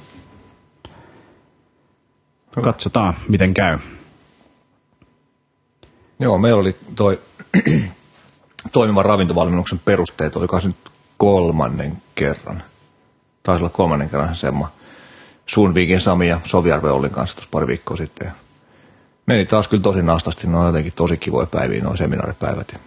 Mm. 2.57 2.63
Katsotaan, 2.63 3.15
miten 3.29 3.55
käy. 3.55 3.79
Joo, 6.19 6.39
meillä 6.39 6.61
oli 6.61 6.77
toi 6.95 7.21
toimivan 8.73 9.05
ravintovalmennuksen 9.05 9.81
perusteet, 9.85 10.37
oliko 10.37 10.61
se 10.61 10.67
nyt 10.67 10.77
kolmannen 11.17 12.03
kerran. 12.15 12.63
Taisi 13.43 13.63
olla 13.63 13.71
kolmannen 13.71 14.11
kerran 14.11 14.35
se 14.35 14.39
Semma. 14.41 14.71
Sun 15.47 15.75
Viikin 15.75 16.01
Sami 16.01 16.29
ja 16.29 16.41
Sovijärven 16.45 16.93
Ollin 16.93 17.11
kanssa 17.11 17.37
tuossa 17.37 17.49
pari 17.51 17.67
viikkoa 17.67 17.97
sitten. 17.97 18.27
Ja 18.27 18.33
meni 19.27 19.47
taas 19.47 19.69
kyllä 19.69 19.83
tosi 19.83 20.03
nastasti, 20.03 20.47
ne 20.47 20.59
on 20.59 20.67
jotenkin 20.67 20.93
tosi 20.97 21.17
kivoja 21.17 21.47
päiviä, 21.47 21.83
nuo 21.83 21.97
seminaaripäivät. 21.97 22.69
Ja 22.73 22.79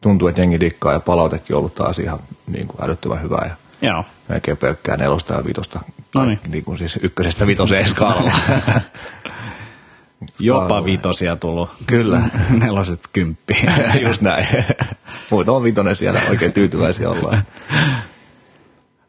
tuntuu, 0.00 0.28
että 0.28 0.40
jengi 0.40 0.60
dikkaa 0.60 0.92
ja 0.92 1.00
palautekin 1.00 1.56
on 1.56 1.58
ollut 1.58 1.74
taas 1.74 1.98
ihan 1.98 2.18
niin 2.46 2.68
kuin 2.68 2.84
älyttömän 2.84 3.22
hyvää. 3.22 3.56
Ja 3.80 3.88
Joo. 3.88 4.04
melkein 4.28 4.56
pelkkää 4.56 4.96
nelosta 4.96 5.34
ja 5.34 5.44
vitosta, 5.44 5.80
Noniin. 6.14 6.36
kaikki, 6.36 6.48
niin 6.48 6.64
kuin 6.64 6.78
siis 6.78 6.98
ykkösestä 7.02 7.46
vitoseen 7.46 7.88
skaalalla. 7.88 8.32
Jopa 10.38 10.84
vitosia 10.84 11.36
tullut. 11.36 11.70
Kyllä. 11.86 12.22
Neloset 12.64 13.00
kymppiä. 13.12 13.72
Just 14.06 14.20
näin. 14.20 14.46
Muutama 15.30 15.62
vitonen 15.62 15.96
siellä 15.96 16.20
oikein 16.30 16.52
tyytyväisiä 16.52 17.10
ollaan. 17.10 17.42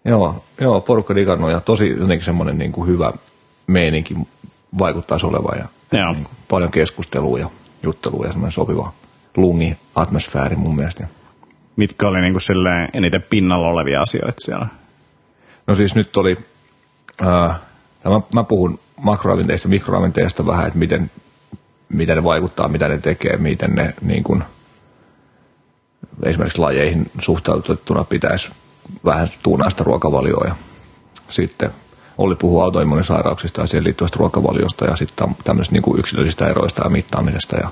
Joo, 0.05 0.43
joo 0.62 0.81
porukka 0.81 1.15
digannut 1.15 1.51
ja 1.51 1.60
tosi 1.60 1.89
jotenkin 1.89 2.25
semmoinen 2.25 2.57
niin 2.57 2.72
kuin 2.72 2.88
hyvä 2.88 3.13
meininki 3.67 4.15
vaikuttaisi 4.77 5.25
olevan 5.25 5.57
ja 5.60 5.67
Joo. 5.91 6.12
Niin 6.12 6.24
kuin 6.24 6.36
paljon 6.50 6.72
keskustelua 6.72 7.39
ja 7.39 7.50
juttelua 7.84 8.25
ja 8.25 8.31
semmoinen 8.31 8.51
sopiva 8.51 8.93
lungi 9.38 9.77
atmosfääri 9.95 10.55
mun 10.55 10.75
mielestä. 10.75 11.07
Mitkä 11.75 12.07
oli 12.07 12.22
niinku 12.22 12.39
silleen 12.39 12.89
eniten 12.93 13.25
pinnalla 13.29 13.67
olevia 13.67 14.01
asioita 14.01 14.41
siellä? 14.41 14.67
No 15.67 15.75
siis 15.75 15.95
nyt 15.95 16.17
oli, 16.17 16.38
ää, 17.22 17.60
mä, 18.05 18.22
mä 18.34 18.43
puhun 18.43 18.79
makroravinteista 18.97 19.65
ja 19.65 19.69
mikroravinteista 19.69 20.45
vähän, 20.45 20.67
että 20.67 20.79
miten, 20.79 21.11
miten 21.89 22.15
ne 22.15 22.23
vaikuttaa, 22.23 22.67
mitä 22.67 22.87
ne 22.87 22.97
tekee, 22.97 23.37
miten 23.37 23.71
ne 23.75 23.93
niin 24.01 24.23
kuin, 24.23 24.43
esimerkiksi 26.23 26.59
lajeihin 26.59 27.11
suhtautettuna 27.19 28.03
pitäisi 28.03 28.49
vähän 29.05 29.29
tuunaista 29.43 29.83
ruokavalioa. 29.83 30.45
Ja 30.47 30.55
sitten 31.29 31.69
oli 32.17 32.35
puhua 32.35 32.63
autoimmunisairauksista 32.63 33.61
ja 33.61 33.67
siihen 33.67 33.83
liittyvästä 33.83 34.17
ruokavaliosta 34.19 34.85
ja 34.85 34.95
sitten 34.95 35.35
tämmöisistä 35.43 35.73
niin 35.73 35.83
kuin 35.83 35.99
yksilöllisistä 35.99 36.47
eroista 36.47 36.83
ja 36.83 36.89
mittaamisesta 36.89 37.55
ja, 37.55 37.69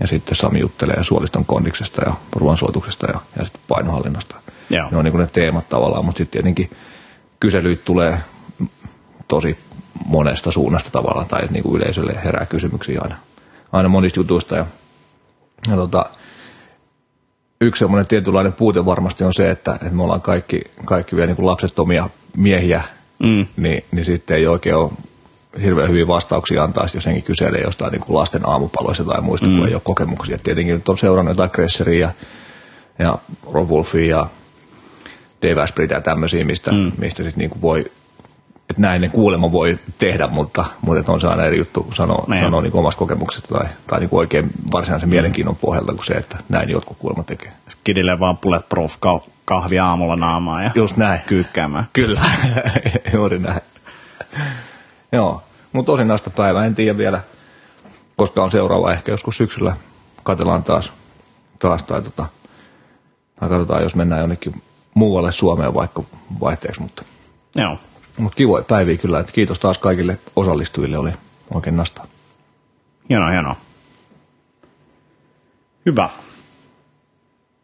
ja 0.00 0.06
sitten 0.06 0.34
Sami 0.34 0.60
juttelee 0.60 1.04
suoliston 1.04 1.44
kondiksesta 1.44 2.02
ja 2.06 2.14
ruoansuotuksesta 2.36 3.06
ja, 3.06 3.20
ja 3.38 3.44
sitten 3.44 3.62
painohallinnasta. 3.68 4.34
Joo. 4.70 4.88
Ne 4.90 4.96
on 4.96 5.04
niin 5.04 5.12
kuin 5.12 5.20
ne 5.20 5.28
teemat 5.32 5.68
tavallaan, 5.68 6.04
mutta 6.04 6.18
sitten 6.18 6.32
tietenkin 6.32 6.70
kyselyitä 7.40 7.82
tulee 7.84 8.20
tosi 9.28 9.58
monesta 10.06 10.50
suunnasta 10.50 10.90
tavallaan, 10.90 11.26
tai 11.26 11.48
niin 11.50 11.62
kuin 11.62 11.76
yleisölle 11.76 12.20
herää 12.24 12.46
kysymyksiä 12.46 13.00
aina, 13.02 13.16
aina 13.72 13.88
monista 13.88 14.20
jutuista. 14.20 14.56
Ja, 14.56 14.66
ja 15.70 15.76
tota, 15.76 16.06
yksi 17.60 17.78
semmoinen 17.78 18.06
tietynlainen 18.06 18.52
puute 18.52 18.86
varmasti 18.86 19.24
on 19.24 19.34
se, 19.34 19.50
että, 19.50 19.72
että 19.72 19.90
me 19.90 20.02
ollaan 20.02 20.20
kaikki, 20.20 20.60
kaikki 20.84 21.16
vielä 21.16 21.26
niin 21.26 21.36
kuin 21.36 21.46
lapsettomia 21.46 22.10
miehiä, 22.36 22.82
Mm. 23.18 23.46
niin, 23.56 23.84
niin 23.90 24.04
sitten 24.04 24.36
ei 24.36 24.46
oikein 24.46 24.76
ole 24.76 24.90
hirveän 25.62 25.88
hyviä 25.88 26.06
vastauksia 26.06 26.64
antaa, 26.64 26.88
jos 26.94 27.06
henki 27.06 27.22
kyselee 27.22 27.60
jostain 27.60 27.92
niin 27.92 28.00
kuin 28.00 28.16
lasten 28.16 28.48
aamupaloista 28.48 29.04
tai 29.04 29.20
muista, 29.20 29.46
mm. 29.46 29.58
kun 29.58 29.68
ei 29.68 29.74
ole 29.74 29.82
kokemuksia. 29.84 30.34
Et 30.34 30.42
tietenkin 30.42 30.74
nyt 30.74 30.88
on 30.88 30.98
seurannut 30.98 31.32
jotain 31.32 31.50
Kresseria 31.50 32.00
ja, 32.00 32.10
ja 32.98 33.18
Rob 33.52 33.70
Wolfia 33.70 34.16
ja 34.16 34.26
Dave 35.42 35.62
Aspreytä 35.62 35.94
ja 35.94 36.00
tämmöisiä, 36.00 36.44
mistä, 36.44 36.72
mm. 36.72 36.92
mistä 36.98 37.22
sitten 37.22 37.38
niin 37.38 37.60
voi, 37.60 37.84
että 38.70 38.82
näin 38.82 39.00
ne 39.00 39.08
kuulemma 39.08 39.52
voi 39.52 39.78
tehdä, 39.98 40.26
mutta, 40.26 40.64
mutta 40.80 41.12
on 41.12 41.20
se 41.20 41.26
aina 41.28 41.44
eri 41.44 41.58
juttu 41.58 41.86
sanoa, 41.94 42.24
Niin. 42.28 42.44
sanoa 42.44 42.62
niin 42.62 42.76
omasta 42.76 42.98
kokemuksesta 42.98 43.48
tai, 43.58 43.66
tai 43.86 44.00
niin 44.00 44.08
oikein 44.12 44.50
varsinaisen 44.72 45.08
mielenkiinnon 45.08 45.56
pohjalta 45.56 45.92
kuin 45.92 46.04
se, 46.04 46.12
että 46.14 46.36
näin 46.48 46.70
jotkut 46.70 46.96
kuulemma 46.98 47.24
tekee. 47.24 47.52
Kidille 47.84 48.20
vaan 48.20 48.36
bulletproof 48.36 48.94
kah- 48.94 49.30
kahvi 49.44 49.78
aamulla 49.78 50.16
naamaa 50.16 50.62
ja 50.62 50.70
Just 50.74 50.96
näin. 50.96 51.20
kyykkäämään. 51.26 51.84
Kyllä, 51.92 52.20
juuri 53.14 53.38
näin. 53.38 53.60
Joo, 55.12 55.42
mutta 55.72 55.92
tosinasta 55.92 56.30
päivä, 56.30 56.64
en 56.64 56.74
tiedä 56.74 56.98
vielä, 56.98 57.20
koska 58.16 58.44
on 58.44 58.50
seuraava 58.50 58.92
ehkä 58.92 59.12
joskus 59.12 59.36
syksyllä. 59.36 59.76
Katellaan 60.22 60.64
taas, 60.64 60.92
taas 61.58 61.82
tai, 61.82 62.02
tota, 62.02 62.26
tai 63.40 63.48
katsotaan, 63.48 63.82
jos 63.82 63.94
mennään 63.94 64.20
jonnekin 64.20 64.62
muualle 64.94 65.32
Suomeen 65.32 65.74
vaikka 65.74 66.02
vaihteeksi, 66.40 66.80
mutta, 66.82 67.02
Joo. 67.54 67.78
Mutta 68.18 68.36
kivoja 68.36 68.64
päiviä 68.64 68.96
kyllä. 68.96 69.20
Että 69.20 69.32
kiitos 69.32 69.58
taas 69.58 69.78
kaikille 69.78 70.18
osallistujille, 70.36 70.98
oli 70.98 71.12
oikein 71.54 71.76
nastaa. 71.76 72.06
Hienoa, 73.08 73.30
hienoa. 73.30 73.56
Hyvä. 75.86 76.08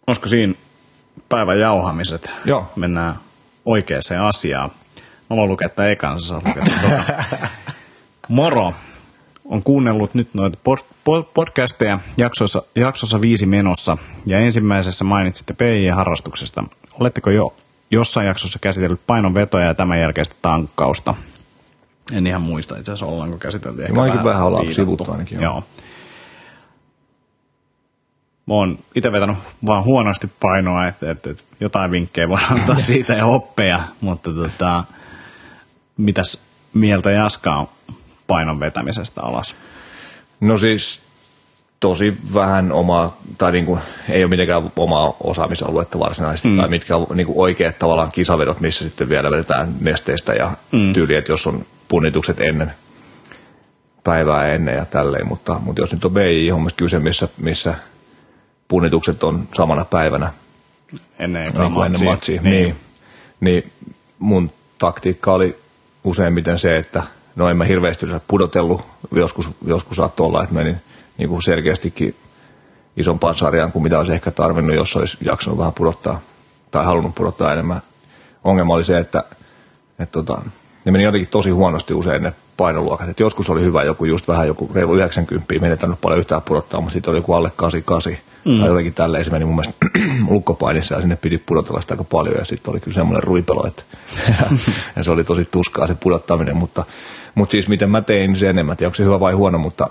Olisiko 0.06 0.28
siinä 0.28 0.54
päivän 1.28 1.60
jauhamiset? 1.60 2.30
Joo. 2.44 2.72
Mennään 2.76 3.14
oikeaan 3.64 4.26
asiaan. 4.28 4.70
Mä 5.30 5.36
voin 5.36 5.48
lukea 5.48 5.68
tämän 5.68 5.90
ekan, 5.90 6.20
sä 6.20 6.34
lukea. 6.34 6.64
Moro 8.28 8.74
on 9.44 9.62
kuunnellut 9.62 10.14
nyt 10.14 10.34
noita 10.34 10.58
pod- 10.68 10.84
pod- 11.10 11.30
podcasteja 11.34 11.98
jaksossa, 12.18 12.62
jaksossa 12.74 13.20
viisi 13.20 13.46
menossa 13.46 13.98
ja 14.26 14.38
ensimmäisessä 14.38 15.04
mainitsitte 15.04 15.54
PI-harrastuksesta. 15.54 16.64
Oletteko 17.00 17.30
jo 17.30 17.54
jossain 17.94 18.26
jaksossa 18.26 18.58
käsitellyt 18.58 19.00
painonvetoja 19.06 19.66
ja 19.66 19.74
tämän 19.74 20.00
jälkeistä 20.00 20.34
tankkausta? 20.42 21.14
En 22.12 22.26
ihan 22.26 22.42
muista 22.42 22.78
itse 22.78 22.92
asiassa 22.92 23.06
ollaanko 23.06 23.38
käsitelty. 23.38 23.84
Ehkä 23.84 24.02
ainakin 24.02 24.24
vähän 24.24 24.44
ollaan 24.44 24.74
sivuttu 24.74 25.12
ainakin, 25.12 25.40
joo. 25.40 25.52
Joo. 25.52 25.64
Mä 28.46 28.54
oon 28.54 28.78
itse 28.94 29.12
vetänyt 29.12 29.36
vaan 29.66 29.84
huonosti 29.84 30.30
painoa, 30.40 30.86
että, 30.86 31.10
että, 31.10 31.30
että 31.30 31.44
jotain 31.60 31.90
vinkkejä 31.90 32.28
voi 32.28 32.40
antaa 32.50 32.78
siitä 32.88 33.12
ja 33.12 33.26
oppeja, 33.26 33.80
mutta 34.00 34.30
tota, 34.30 34.84
mitäs 35.96 36.38
mieltä 36.74 37.10
Jaska 37.10 37.56
on 37.56 37.68
painon 38.26 38.60
vetämisestä 38.60 39.22
alas? 39.22 39.56
No 40.40 40.58
siis 40.58 41.02
tosi 41.84 42.16
vähän 42.34 42.72
omaa, 42.72 43.16
tai 43.38 43.52
niin 43.52 43.66
kuin, 43.66 43.80
ei 44.08 44.24
ole 44.24 44.30
mitenkään 44.30 44.72
omaa 44.76 45.16
osaamisaluetta 45.20 45.98
varsinaisesti, 45.98 46.48
mm. 46.48 46.56
tai 46.56 46.68
mitkä 46.68 46.96
on 46.96 47.06
niin 47.14 47.26
kuin 47.26 47.38
oikeat 47.38 47.78
tavallaan 47.78 48.12
kisavedot, 48.12 48.60
missä 48.60 48.84
sitten 48.84 49.08
vielä 49.08 49.30
vedetään 49.30 49.74
nesteistä 49.80 50.32
ja 50.32 50.52
mm. 50.72 50.92
tyyli, 50.92 51.14
että 51.14 51.32
jos 51.32 51.46
on 51.46 51.66
punnitukset 51.88 52.40
ennen 52.40 52.72
päivää 54.04 54.52
ennen 54.52 54.76
ja 54.76 54.84
tälleen, 54.84 55.28
mutta, 55.28 55.60
mutta 55.64 55.82
jos 55.82 55.92
nyt 55.92 56.04
on 56.04 56.12
BI-hommasta 56.12 56.76
kyse, 56.76 56.98
missä, 56.98 57.28
missä 57.38 57.74
punnitukset 58.68 59.24
on 59.24 59.48
samana 59.54 59.84
päivänä, 59.84 60.32
Ennen 61.18 61.52
niin 61.58 61.72
kuin 61.72 61.86
ennen 61.86 62.04
matsia, 62.04 62.42
niin. 62.42 62.52
Niin, 62.52 62.76
niin 63.40 63.72
mun 64.18 64.50
taktiikka 64.78 65.32
oli 65.32 65.56
useimmiten 66.04 66.58
se, 66.58 66.76
että 66.76 67.02
no 67.36 67.48
en 67.48 67.56
mä 67.56 67.64
hirveästi 67.64 68.06
pudotellut, 68.28 68.82
joskus, 69.12 69.48
joskus 69.66 69.96
saattoi 69.96 70.26
olla, 70.26 70.42
että 70.42 70.54
menin 70.54 70.76
niin 71.18 71.28
kuin 71.28 71.42
selkeästikin 71.42 72.14
isompaan 72.96 73.34
sarjaan 73.34 73.72
kuin 73.72 73.82
mitä 73.82 73.98
olisi 73.98 74.12
ehkä 74.12 74.30
tarvinnut, 74.30 74.76
jos 74.76 74.96
olisi 74.96 75.16
jaksanut 75.20 75.58
vähän 75.58 75.72
pudottaa 75.72 76.20
tai 76.70 76.84
halunnut 76.84 77.14
pudottaa 77.14 77.52
enemmän. 77.52 77.82
Ongelma 78.44 78.74
oli 78.74 78.84
se, 78.84 78.98
että, 78.98 79.24
että 79.98 80.12
tota, 80.12 80.42
ne 80.84 80.92
meni 80.92 81.04
jotenkin 81.04 81.28
tosi 81.28 81.50
huonosti 81.50 81.94
usein 81.94 82.22
ne 82.22 82.32
painoluokat. 82.56 83.08
Et 83.08 83.20
joskus 83.20 83.50
oli 83.50 83.62
hyvä 83.62 83.82
joku 83.82 84.04
just 84.04 84.28
vähän 84.28 84.46
joku 84.46 84.70
reilu 84.74 84.94
90, 84.94 85.54
menetänyt 85.60 86.00
paljon 86.00 86.20
yhtään 86.20 86.42
pudottaa, 86.42 86.80
mutta 86.80 86.92
sitten 86.92 87.10
oli 87.10 87.18
joku 87.18 87.32
alle 87.32 87.52
88 87.56 88.24
mm. 88.44 88.58
tai 88.58 88.68
jotenkin 88.68 88.94
tälleen 88.94 89.24
se 89.24 89.30
meni 89.30 89.44
mun 89.44 89.54
mielestä 89.54 89.86
lukkopainissa 90.30 90.94
ja 90.94 91.00
sinne 91.00 91.16
piti 91.16 91.38
pudotella 91.38 91.80
sitä 91.80 91.94
aika 91.94 92.04
paljon 92.04 92.36
ja 92.38 92.44
sitten 92.44 92.72
oli 92.72 92.80
kyllä 92.80 92.94
semmoinen 92.94 93.22
ruipelo, 93.22 93.66
että 93.66 93.82
ja 94.96 95.04
se 95.04 95.10
oli 95.10 95.24
tosi 95.24 95.44
tuskaa 95.50 95.86
se 95.86 95.94
pudottaminen, 95.94 96.56
mutta, 96.56 96.84
mutta 97.34 97.52
siis 97.52 97.68
miten 97.68 97.90
mä 97.90 98.00
tein 98.00 98.36
sen, 98.36 98.58
en 98.58 98.66
mä 98.66 98.76
tiedä 98.76 98.88
onko 98.88 98.96
se 98.96 99.04
hyvä 99.04 99.20
vai 99.20 99.32
huono, 99.32 99.58
mutta, 99.58 99.90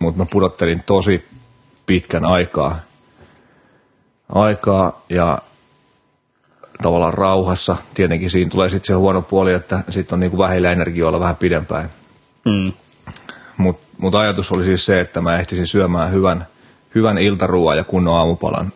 mutta 0.00 0.18
mä 0.18 0.26
pudottelin 0.30 0.82
tosi 0.86 1.24
pitkän 1.86 2.24
aikaa, 2.24 2.78
aikaa 4.28 5.02
ja 5.08 5.38
tavallaan 6.82 7.14
rauhassa. 7.14 7.76
Tietenkin 7.94 8.30
siinä 8.30 8.50
tulee 8.50 8.68
sitten 8.68 8.86
se 8.86 8.92
huono 8.92 9.22
puoli, 9.22 9.52
että 9.52 9.84
sitten 9.90 10.16
on 10.16 10.20
niinku 10.20 10.38
vähillä 10.38 10.72
energioilla 10.72 11.20
vähän 11.20 11.36
pidempään. 11.36 11.90
Mm. 12.44 12.72
Mutta 13.56 13.86
mut 13.98 14.14
ajatus 14.14 14.52
oli 14.52 14.64
siis 14.64 14.86
se, 14.86 15.00
että 15.00 15.20
mä 15.20 15.38
ehtisin 15.38 15.66
syömään 15.66 16.12
hyvän, 16.12 16.46
hyvän 16.94 17.18
iltaruuan 17.18 17.76
ja 17.76 17.84
kunnon 17.84 18.16
aamupalan 18.16 18.72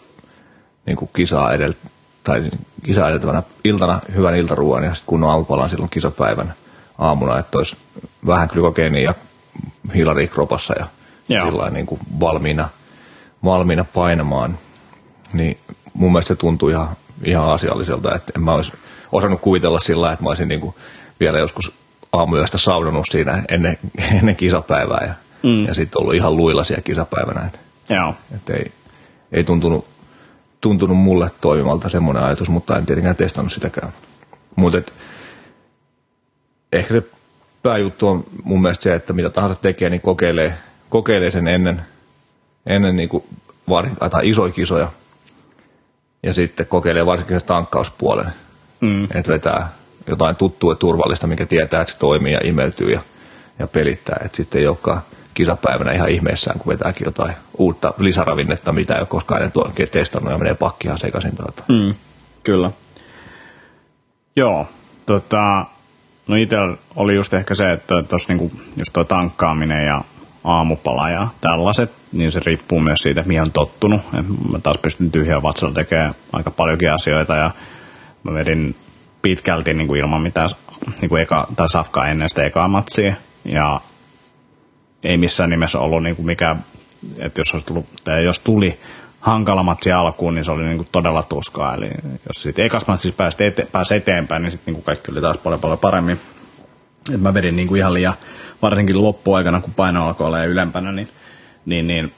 niin 0.86 0.96
kuin 0.96 1.10
kisaa, 1.14 1.52
edel, 1.52 1.72
tai 2.24 2.50
kisaa 2.82 3.08
edeltävänä 3.08 3.42
iltana 3.64 4.00
hyvän 4.14 4.34
iltaruuan 4.34 4.84
ja 4.84 4.94
sitten 4.94 5.06
kunnon 5.06 5.30
aamupalan 5.30 5.70
silloin 5.70 5.90
kisapäivän 5.90 6.54
aamuna, 6.98 7.38
että 7.38 7.58
olisi 7.58 7.76
vähän 8.26 8.48
glykogeenia 8.52 9.02
ja 9.02 9.14
hilaria 9.94 10.28
kropassa 10.28 10.74
ja 10.78 10.86
Joo. 11.30 11.70
niin 11.70 11.86
kuin 11.86 12.00
valmiina, 12.20 12.68
valmiina 13.44 13.84
painamaan. 13.84 14.58
Niin 15.32 15.58
mun 15.94 16.12
mielestä 16.12 16.34
se 16.34 16.38
tuntui 16.38 16.70
ihan, 16.70 16.88
ihan 17.24 17.50
asialliselta, 17.50 18.14
että 18.14 18.32
en 18.36 18.42
mä 18.42 18.52
olisi 18.52 18.72
osannut 19.12 19.40
kuvitella 19.40 19.80
sillä 19.80 20.12
että 20.12 20.22
mä 20.22 20.28
olisin 20.28 20.48
niin 20.48 20.60
kuin 20.60 20.74
vielä 21.20 21.38
joskus 21.38 21.72
aamuyöstä 22.12 22.58
saunonut 22.58 23.06
siinä 23.10 23.42
ennen, 23.48 23.78
ennen 24.18 24.36
kisapäivää 24.36 25.04
ja, 25.06 25.14
mm. 25.42 25.66
ja 25.66 25.74
sitten 25.74 26.00
ollut 26.00 26.14
ihan 26.14 26.36
luilla 26.36 26.64
siellä 26.64 26.82
kisapäivänä. 26.82 27.46
Että, 27.46 27.58
Joo. 27.94 28.14
että 28.34 28.52
ei, 28.52 28.72
ei 29.32 29.44
tuntunut, 29.44 29.86
tuntunut 30.60 30.98
mulle 30.98 31.30
toimivalta 31.40 31.88
semmoinen 31.88 32.22
ajatus, 32.22 32.48
mutta 32.48 32.76
en 32.76 32.86
tietenkään 32.86 33.16
testannut 33.16 33.52
sitäkään. 33.52 33.92
Mutta 34.56 34.92
ehkä 36.72 36.94
se 36.94 37.02
pääjuttu 37.62 38.08
on 38.08 38.24
mun 38.44 38.62
mielestä 38.62 38.82
se, 38.82 38.94
että 38.94 39.12
mitä 39.12 39.30
tahansa 39.30 39.60
tekee, 39.62 39.90
niin 39.90 40.00
kokeilee, 40.00 40.54
kokeilee 40.90 41.30
sen 41.30 41.48
ennen, 41.48 41.82
ennen 42.66 42.96
niin 42.96 43.08
kuin 43.08 43.24
var, 43.68 43.86
tai 44.10 44.28
isoja 44.28 44.52
kisoja. 44.52 44.88
Ja 46.22 46.34
sitten 46.34 46.66
kokeilee 46.66 47.06
varsinkin 47.06 47.40
sen 47.40 47.46
tankkauspuolen. 47.46 48.32
Mm. 48.80 49.04
Että 49.04 49.32
vetää 49.32 49.68
jotain 50.06 50.36
tuttua 50.36 50.72
ja 50.72 50.76
turvallista, 50.76 51.26
mikä 51.26 51.46
tietää, 51.46 51.80
että 51.80 51.92
se 51.92 51.98
toimii 51.98 52.32
ja 52.32 52.40
imeytyy 52.42 52.90
ja, 52.90 53.00
ja 53.58 53.66
pelittää. 53.66 54.20
Että 54.24 54.36
sitten 54.36 54.60
ei 54.60 54.66
olekaan 54.66 55.00
kisapäivänä 55.34 55.92
ihan 55.92 56.08
ihmeessään, 56.08 56.58
kun 56.58 56.72
vetääkin 56.72 57.04
jotain 57.04 57.34
uutta 57.58 57.94
lisäravinnetta, 57.98 58.72
mitä 58.72 58.94
ei 58.94 59.00
ole 59.00 59.06
koskaan 59.06 59.42
ennen 59.42 59.52
testannut 59.90 60.32
ja 60.32 60.38
menee 60.38 60.54
pakki 60.54 60.88
ihan 60.88 60.98
sekaisin. 60.98 61.36
Tuota. 61.36 61.64
Mm. 61.68 61.94
Kyllä. 62.44 62.70
Joo, 64.36 64.66
tota, 65.06 65.66
no 66.26 66.36
itsellä 66.36 66.76
oli 66.96 67.14
just 67.14 67.34
ehkä 67.34 67.54
se, 67.54 67.72
että 67.72 68.02
tuossa 68.08 68.28
niinku, 68.28 68.52
just 68.76 68.92
tuo 68.92 69.04
tankkaaminen 69.04 69.86
ja 69.86 70.04
aamupala 70.44 71.10
ja 71.10 71.28
tällaiset, 71.40 71.92
niin 72.12 72.32
se 72.32 72.40
riippuu 72.46 72.80
myös 72.80 73.00
siitä, 73.00 73.22
mihin 73.26 73.42
on 73.42 73.52
tottunut. 73.52 74.00
Mä 74.52 74.58
taas 74.62 74.78
pystyn 74.78 75.10
tyhjän 75.10 75.42
vatsalla 75.42 75.74
tekemään 75.74 76.14
aika 76.32 76.50
paljonkin 76.50 76.92
asioita 76.92 77.36
ja 77.36 77.50
mä 78.22 78.34
vedin 78.34 78.76
pitkälti 79.22 79.74
niin 79.74 79.86
kuin 79.86 80.00
ilman 80.00 80.22
mitään 80.22 80.48
niin 81.00 81.08
kuin 81.08 81.22
eka, 81.22 81.46
tai 81.56 81.68
safkaa 81.68 82.08
ennen 82.08 82.28
sitä 82.28 82.44
ekaa 82.44 82.68
matsia. 82.68 83.14
Ja 83.44 83.80
ei 85.02 85.16
missään 85.16 85.50
nimessä 85.50 85.78
ollut 85.78 86.02
niin 86.02 86.16
kuin 86.16 86.26
mikään, 86.26 86.64
että 87.18 87.40
jos, 87.40 87.52
olisi 87.52 87.66
tullut, 87.66 87.86
tai 88.04 88.24
jos 88.24 88.38
tuli 88.38 88.78
hankala 89.20 89.62
matsi 89.62 89.92
alkuun, 89.92 90.34
niin 90.34 90.44
se 90.44 90.52
oli 90.52 90.62
niin 90.62 90.76
kuin 90.76 90.88
todella 90.92 91.22
tuskaa. 91.22 91.74
Eli 91.74 91.90
jos 92.28 92.42
sitten 92.42 92.64
ekas 92.64 92.86
matsissa 92.86 93.24
pääsi 93.72 93.94
eteenpäin, 93.94 94.42
niin 94.42 94.52
sitten 94.52 94.72
niin 94.72 94.82
kuin 94.82 94.84
kaikki 94.84 95.12
oli 95.12 95.20
taas 95.20 95.36
paljon 95.36 95.60
paljon 95.60 95.78
paremmin. 95.78 96.20
Et 97.14 97.20
mä 97.20 97.34
vedin 97.34 97.56
niin 97.56 97.68
kuin 97.68 97.78
ihan 97.78 97.94
liian, 97.94 98.14
varsinkin 98.62 99.02
loppuaikana, 99.02 99.60
kun 99.60 99.74
paino 99.74 100.06
alkoi 100.06 100.26
olla 100.26 100.44
ylempänä, 100.44 100.92
niin, 100.92 101.08
niin, 101.66 101.86
niin 101.86 102.12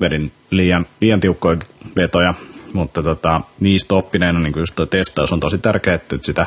vedin 0.00 0.32
liian, 0.50 0.86
liian 1.00 1.20
tiukkoja 1.20 1.58
vetoja, 1.96 2.34
mutta 2.72 3.02
tota, 3.02 3.40
niistä 3.60 3.94
oppineena 3.94 4.40
niin 4.40 4.52
just 4.56 4.74
testaus 4.90 5.32
on 5.32 5.40
tosi 5.40 5.58
tärkeää, 5.58 5.94
että 5.94 6.18
sitä 6.22 6.46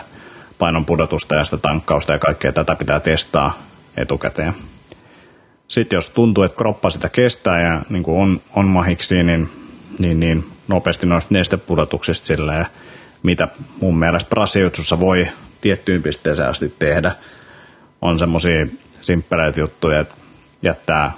painon 0.60 0.86
pudotusta 0.86 1.36
ja 1.36 1.44
sitä 1.44 1.58
tankkausta 1.58 2.14
ja 2.14 2.20
kaikkea 2.20 2.52
tätä 2.52 2.76
pitää 2.76 3.00
testaa 3.00 3.58
etukäteen. 3.98 4.54
Sitten 5.68 5.98
jos 5.98 6.10
tuntuu, 6.10 6.44
että 6.44 6.58
kroppa 6.58 6.90
sitä 6.90 7.10
kestää 7.10 7.62
ja 7.62 7.82
niin 7.90 8.04
kuin 8.04 8.22
on, 8.22 8.42
on 8.56 8.66
mahiksi, 8.66 9.24
niin, 9.24 9.50
niin, 10.00 10.20
niin 10.20 10.46
nopeasti 10.68 11.06
noista 11.06 11.34
nestepudotuksista 11.34 12.28
sillä 12.28 12.66
mitä 13.24 13.48
mun 13.82 14.00
mielestä 14.00 14.30
brasiutsussa 14.30 15.00
voi 15.00 15.28
tiettyyn 15.62 16.04
pisteeseen 16.04 16.50
asti 16.50 16.74
tehdä, 16.80 17.12
on 18.02 18.20
semmoisia 18.20 18.68
simppeleitä 19.02 19.60
juttuja, 19.60 20.00
että 20.00 20.16
jättää 20.62 21.12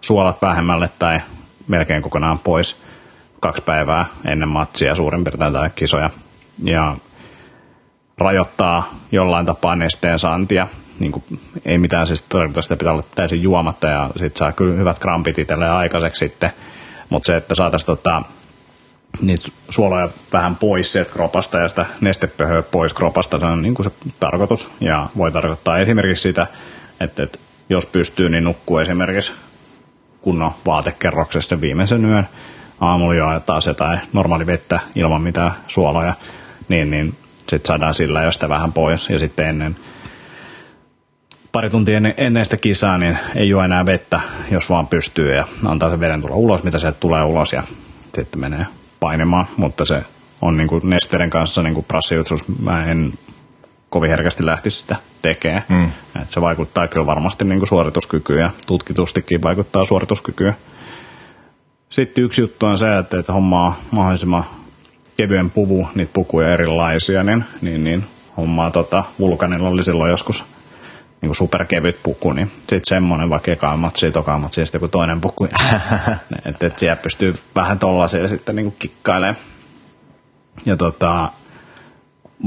suolat 0.00 0.42
vähemmälle 0.42 0.90
tai 0.98 1.20
melkein 1.68 2.02
kokonaan 2.02 2.38
pois 2.38 2.76
kaksi 3.40 3.62
päivää 3.62 4.06
ennen 4.24 4.48
matsia 4.48 4.96
suurin 4.96 5.24
piirtein 5.24 5.52
tai 5.52 5.70
kisoja. 5.74 6.10
Ja 6.64 6.96
rajoittaa 8.18 8.94
jollain 9.12 9.46
tapaa 9.46 9.76
nesteen 9.76 10.18
saantia. 10.18 10.68
Niin 10.98 11.12
kuin, 11.12 11.24
ei 11.64 11.78
mitään 11.78 12.06
siis 12.06 12.22
todella 12.22 12.62
sitä 12.62 12.76
pitää 12.76 12.92
olla 12.92 13.04
täysin 13.14 13.42
juomatta 13.42 13.86
ja 13.86 14.10
sitten 14.16 14.38
saa 14.38 14.52
kyllä 14.52 14.76
hyvät 14.76 14.98
krampit 14.98 15.38
itselleen 15.38 15.72
aikaiseksi 15.72 16.18
sitten. 16.18 16.50
Mutta 17.08 17.26
se, 17.26 17.36
että 17.36 17.54
saataisiin 17.54 17.86
tota, 17.86 18.22
niitä 19.20 19.48
suoloja 19.68 20.08
vähän 20.32 20.56
pois 20.56 20.92
sieltä 20.92 21.12
kropasta 21.12 21.58
ja 21.58 21.68
sitä 21.68 21.86
nestepöhöä 22.00 22.62
pois 22.62 22.92
kropasta, 22.92 23.38
se 23.38 23.46
on 23.46 23.62
niin 23.62 23.74
kuin 23.74 23.86
se 23.86 24.10
tarkoitus. 24.20 24.70
Ja 24.80 25.08
voi 25.16 25.32
tarkoittaa 25.32 25.78
esimerkiksi 25.78 26.22
sitä, 26.22 26.46
että, 27.00 27.22
että 27.22 27.38
jos 27.68 27.86
pystyy, 27.86 28.28
niin 28.28 28.44
nukkuu 28.44 28.78
esimerkiksi 28.78 29.32
kunnon 30.22 30.50
vaatekerroksesta 30.66 31.60
viimeisen 31.60 32.04
yön. 32.04 32.28
Aamulla 32.80 33.14
jo 33.14 33.40
taas 33.40 33.66
jotain 33.66 34.00
normaali 34.12 34.46
vettä 34.46 34.80
ilman 34.94 35.22
mitään 35.22 35.52
suoloja, 35.68 36.14
niin, 36.68 36.90
niin 36.90 37.14
sitten 37.38 37.66
saadaan 37.66 37.94
sillä 37.94 38.22
jo 38.22 38.32
sitä 38.32 38.48
vähän 38.48 38.72
pois. 38.72 39.10
Ja 39.10 39.18
sitten 39.18 39.46
ennen, 39.46 39.76
pari 41.52 41.70
tuntia 41.70 41.96
ennen, 41.96 42.14
ennen 42.16 42.44
sitä 42.44 42.56
kisaa, 42.56 42.98
niin 42.98 43.18
ei 43.34 43.48
juo 43.48 43.62
enää 43.62 43.86
vettä, 43.86 44.20
jos 44.50 44.70
vaan 44.70 44.86
pystyy 44.86 45.34
ja 45.34 45.46
antaa 45.64 45.90
sen 45.90 46.00
veden 46.00 46.22
tulla 46.22 46.34
ulos, 46.36 46.62
mitä 46.62 46.78
sieltä 46.78 47.00
tulee 47.00 47.22
ulos 47.22 47.52
ja 47.52 47.62
sitten 48.14 48.40
menee 48.40 48.66
painimaan, 49.00 49.46
mutta 49.56 49.84
se 49.84 50.02
on 50.42 50.56
niin 50.56 50.68
kuin 50.68 50.90
nesteiden 50.90 51.30
kanssa 51.30 51.62
niin 51.62 51.74
kuin 51.74 51.86
mä 52.62 52.84
en 52.84 53.12
kovin 53.90 54.10
herkästi 54.10 54.46
lähtisi 54.46 54.78
sitä 54.78 54.96
tekemään. 55.22 55.62
Mm. 55.68 55.90
Et 56.22 56.30
se 56.30 56.40
vaikuttaa 56.40 56.88
kyllä 56.88 57.06
varmasti 57.06 57.44
niin 57.44 57.58
kuin 57.58 57.68
suorituskykyyn 57.68 58.40
ja 58.40 58.50
tutkitustikin 58.66 59.42
vaikuttaa 59.42 59.84
suorituskykyyn. 59.84 60.56
Sitten 61.88 62.24
yksi 62.24 62.40
juttu 62.40 62.66
on 62.66 62.78
se, 62.78 62.98
että, 62.98 63.18
että 63.18 63.32
hommaa 63.32 63.80
mahdollisimman 63.90 64.44
kevyen 65.16 65.50
puvu, 65.50 65.88
niitä 65.94 66.12
pukuja 66.12 66.52
erilaisia, 66.52 67.22
niin, 67.22 67.44
niin, 67.62 67.84
niin 67.84 68.04
hommaa 68.36 68.70
tota, 68.70 69.04
Vulkanilla 69.18 69.68
oli 69.68 69.84
silloin 69.84 70.10
joskus 70.10 70.44
niin 71.20 71.28
kuin 71.28 71.36
superkevyt 71.36 72.02
puku, 72.02 72.32
niin 72.32 72.50
sitten 72.58 72.80
semmoinen 72.84 73.30
vaikka 73.30 73.50
eka 73.50 73.76
matsi, 73.76 74.10
toka 74.10 74.38
matsi 74.38 74.60
ja 74.60 74.66
sitten 74.66 74.78
joku 74.78 74.88
toinen 74.88 75.20
puku. 75.20 75.44
että 76.46 76.66
et 76.66 76.78
siellä 76.78 76.96
pystyy 76.96 77.34
vähän 77.54 77.78
tollaisia 77.78 78.28
sitten 78.28 78.56
niin 78.56 78.64
kuin 78.64 78.76
kikkailemaan. 78.78 79.36
Ja 80.66 80.76
tota, 80.76 81.28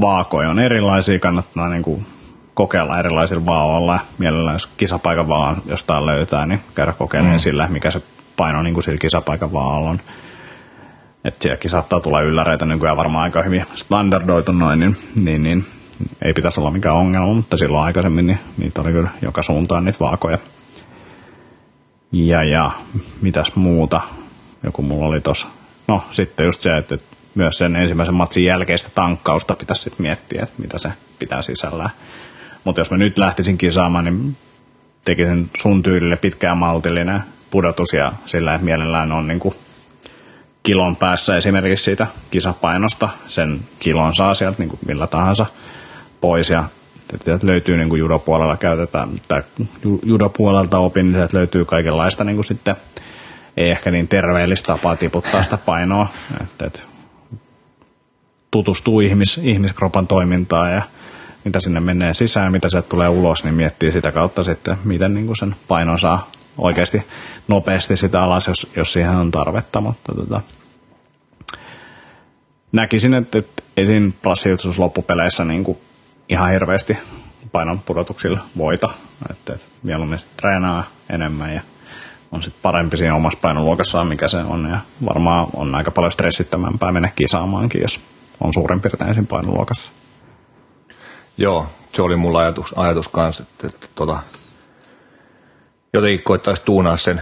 vaakoja 0.02 0.50
on 0.50 0.60
erilaisia, 0.60 1.20
kannattaa 1.20 1.70
niin 1.70 1.84
kuin 1.84 2.06
kokeilla 2.54 3.00
erilaisilla 3.00 3.46
vaoilla. 3.46 4.00
Mielellään 4.18 4.56
jos 4.56 4.68
kisapaikan 4.78 5.28
vaan 5.28 5.58
jostain 5.66 6.06
löytää, 6.06 6.46
niin 6.46 6.60
käydä 6.76 6.94
kokeilemaan 6.94 7.36
mm. 7.36 7.40
sillä, 7.40 7.68
mikä 7.68 7.92
se 7.92 8.02
paino 8.38 8.64
niin 8.64 8.74
kuin 8.74 8.84
sillä 8.84 8.98
kisapaikan 8.98 9.54
vaalla 9.54 9.90
on. 9.90 10.00
Että 11.26 11.44
sielläkin 11.44 11.72
saattaa 11.72 12.00
tulla 12.00 12.22
ylläreitä 12.22 12.66
nykyään 12.66 12.98
varmaan 12.98 13.24
aika 13.24 13.42
hyvin 13.42 13.66
standardoitu 13.76 14.52
noin, 14.52 14.80
niin, 14.80 14.96
niin, 15.16 15.44
niin 15.44 15.66
ei 16.22 16.34
pitäisi 16.34 16.60
olla 16.60 16.72
mikään 16.72 16.96
ongelma, 16.96 17.34
mutta 17.34 17.58
silloin 17.58 17.86
aikaisemmin 17.86 18.28
niin 18.28 18.40
niitä 18.58 18.82
oli 18.82 18.92
kyllä 18.92 19.10
joka 19.22 19.44
suuntaan 19.44 19.86
niitä 19.86 20.00
vaakoja. 20.00 20.38
Ja, 22.12 22.44
ja 22.44 22.72
mitäs 23.22 23.56
muuta, 23.56 24.02
joku 24.64 24.82
mulla 24.82 25.08
oli 25.08 25.22
tossa. 25.22 25.48
No 25.88 26.04
sitten 26.12 26.46
just 26.46 26.62
se, 26.62 26.78
että 26.78 26.98
myös 27.36 27.58
sen 27.58 27.76
ensimmäisen 27.76 28.16
matsin 28.16 28.46
jälkeistä 28.46 28.90
tankkausta 28.96 29.56
pitäisi 29.56 29.82
sitten 29.82 30.02
miettiä, 30.02 30.44
että 30.44 30.62
mitä 30.62 30.78
se 30.78 30.90
pitää 31.20 31.42
sisällään. 31.42 31.90
Mutta 32.64 32.82
jos 32.82 32.92
mä 32.92 32.98
nyt 32.98 33.18
lähtisin 33.18 33.58
kisaamaan, 33.58 34.06
niin 34.06 34.38
tekisin 35.06 35.50
sun 35.58 35.84
tyylille 35.84 36.16
pitkään 36.16 36.58
maltillinen 36.58 37.24
pudotus 37.52 37.94
ja 37.94 38.14
sillä, 38.26 38.54
että 38.56 38.66
mielellään 38.66 39.12
on 39.12 39.28
niin 39.28 39.40
kilon 40.64 40.96
päässä 40.96 41.38
esimerkiksi 41.38 41.86
siitä 41.86 42.08
kisapainosta. 42.32 43.10
Sen 43.28 43.60
kilon 43.80 44.16
saa 44.16 44.36
sieltä 44.36 44.60
niin 44.60 44.70
kuin 44.70 44.80
millä 44.88 45.08
tahansa 45.08 45.46
pois 46.22 46.50
ja 46.50 46.64
että 47.14 47.48
löytyy 47.48 47.78
niin 47.78 47.90
kuin 47.90 48.00
judopuolella 48.00 48.58
käytetään, 48.58 49.10
tai 49.28 49.44
judopuolelta 50.04 50.78
opin, 50.78 51.06
niin 51.06 51.16
sieltä 51.16 51.38
löytyy 51.38 51.66
kaikenlaista 51.66 52.24
niin 52.24 52.38
kuin 52.38 52.46
sitten, 52.46 52.76
ei 53.58 53.70
ehkä 53.70 53.92
niin 53.92 54.08
terveellistä 54.08 54.68
tapaa 54.68 54.96
tiputtaa 54.96 55.44
sitä 55.44 55.58
painoa, 55.58 56.08
että, 56.42 56.66
että 56.66 56.80
tutustuu 58.52 59.00
ihmis, 59.00 59.40
ihmiskropan 59.44 60.08
toimintaan 60.08 60.74
ja 60.74 60.82
mitä 61.46 61.60
sinne 61.60 61.80
menee 61.80 62.14
sisään, 62.14 62.52
mitä 62.52 62.70
sieltä 62.70 62.90
tulee 62.90 63.10
ulos, 63.10 63.44
niin 63.44 63.56
miettii 63.56 63.92
sitä 63.92 64.12
kautta 64.12 64.44
sitten, 64.44 64.78
miten 64.84 65.14
niin 65.14 65.38
sen 65.40 65.56
painon 65.68 66.00
saa 66.00 66.32
oikeasti 66.58 67.04
nopeasti 67.48 67.98
sitä 67.98 68.24
alas, 68.24 68.48
jos, 68.48 68.68
jos 68.76 68.94
siihen 68.94 69.16
on 69.16 69.32
tarvetta, 69.32 69.82
mutta 69.82 70.16
tota, 70.16 70.42
näkisin, 72.72 73.14
että, 73.14 73.38
että 73.38 73.64
ei 73.78 73.86
siinä 73.86 74.12
loppupeleissä 74.78 75.46
niin 75.46 75.64
kuin 75.64 75.78
ihan 76.30 76.50
hirveästi 76.50 76.98
painon 77.52 77.80
pudotuksilla 77.80 78.40
voita, 78.58 78.90
että, 79.32 79.54
että 79.54 79.66
mieluummin 79.84 80.20
treenaa 80.38 80.84
enemmän 81.10 81.54
ja 81.54 81.62
on 82.32 82.44
sitten 82.44 82.62
parempi 82.62 82.98
siinä 82.98 83.16
omassa 83.16 83.40
painoluokassaan, 83.42 84.08
mikä 84.08 84.28
se 84.28 84.38
on. 84.38 84.70
Ja 84.70 84.80
varmaan 85.06 85.48
on 85.54 85.76
aika 85.76 85.92
paljon 85.92 86.12
stressittömämpää 86.12 86.92
mennä 86.92 87.10
kisaamaankin, 87.16 87.82
jos 87.82 88.00
on 88.42 88.54
suurin 88.54 88.82
piirtein 88.82 89.14
siinä 89.14 89.28
painoluokassa. 89.30 89.92
Joo, 91.38 91.68
se 91.94 92.02
oli 92.02 92.16
mulla 92.16 92.40
ajatus, 92.40 92.74
ajatus 92.78 93.08
kanssa, 93.08 93.44
että, 93.44 93.68
että, 93.68 93.86
että 93.86 93.96
tota, 93.96 94.20
jotenkin 95.94 96.24
koittaisi 96.24 96.62
tuunaa 96.66 96.98
sen 96.98 97.22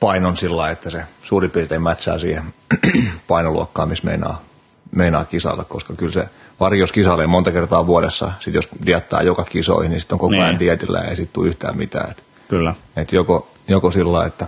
painon 0.00 0.36
sillä 0.36 0.70
että 0.70 0.90
se 0.90 1.02
suurin 1.22 1.50
piirtein 1.50 1.82
mätsää 1.82 2.18
siihen 2.18 2.44
painoluokkaan, 3.28 3.88
missä 3.88 4.04
meinaa, 4.04 4.42
meinaa 4.90 5.24
kisata, 5.24 5.64
koska 5.64 5.94
kyllä 5.94 6.12
se 6.12 6.28
vari, 6.60 6.78
jos 6.78 6.92
kisailee 6.92 7.26
monta 7.26 7.52
kertaa 7.52 7.86
vuodessa, 7.86 8.32
sit 8.40 8.54
jos 8.54 8.68
diettaa 8.86 9.22
joka 9.22 9.44
kisoihin, 9.44 9.90
niin 9.90 10.00
sitten 10.00 10.14
on 10.14 10.18
koko 10.18 10.34
ajan 10.34 10.48
niin. 10.48 10.58
dietillä 10.58 10.98
ja 10.98 11.04
ei 11.10 11.16
sitten 11.16 11.34
tule 11.34 11.48
yhtään 11.48 11.76
mitään. 11.76 12.10
Et, 12.10 12.22
kyllä. 12.48 12.74
Et 12.96 13.12
joko, 13.12 13.50
joko 13.68 13.90
sillä 13.90 14.26
että 14.26 14.46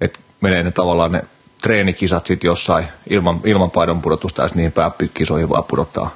et 0.00 0.18
menee 0.40 0.62
ne 0.62 0.70
tavallaan 0.70 1.12
ne 1.12 1.24
treenikisat 1.62 2.26
sitten 2.26 2.48
jossain 2.48 2.84
ilman, 3.10 3.40
ilman 3.44 3.70
paidon 3.70 4.02
pudotusta 4.02 4.42
ja 4.42 4.48
niihin 4.54 4.72
pääkisoihin 4.72 5.48
vaan 5.48 5.64
pudottaa. 5.64 6.10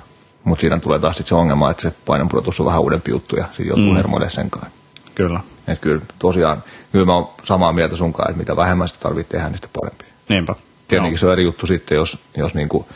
Mutta 0.44 0.60
siinä 0.60 0.78
tulee 0.78 0.98
taas 0.98 1.16
sit 1.16 1.26
se 1.26 1.34
ongelma, 1.34 1.70
että 1.70 1.82
se 1.82 1.92
painon 2.06 2.28
pudotus 2.28 2.60
on 2.60 2.66
vähän 2.66 2.80
uudempi 2.80 3.10
juttu 3.10 3.36
ja 3.36 3.44
sitten 3.46 3.66
joutuu 3.66 3.90
mm. 3.90 3.96
hermoille 3.96 4.30
sen 4.30 4.50
kanssa. 4.50 4.70
Kyllä. 5.14 5.40
Et 5.68 5.78
kyllä 5.78 6.02
tosiaan, 6.18 6.62
kyllä 6.92 7.04
mä 7.04 7.14
oon 7.14 7.28
samaa 7.44 7.72
mieltä 7.72 7.96
sun 7.96 8.12
kanssa, 8.12 8.30
että 8.30 8.38
mitä 8.38 8.56
vähemmän 8.56 8.88
sitä 8.88 9.00
tarvitsee 9.00 9.38
tehdä, 9.38 9.48
niin 9.48 9.56
sitä 9.56 9.68
parempi. 9.80 10.04
Niinpä. 10.28 10.54
Tietenkin 10.88 11.14
no. 11.14 11.18
se 11.18 11.26
on 11.26 11.32
eri 11.32 11.44
juttu 11.44 11.66
sitten, 11.66 11.96
jos, 11.96 12.18
jos 12.36 12.54
niinku 12.54 12.88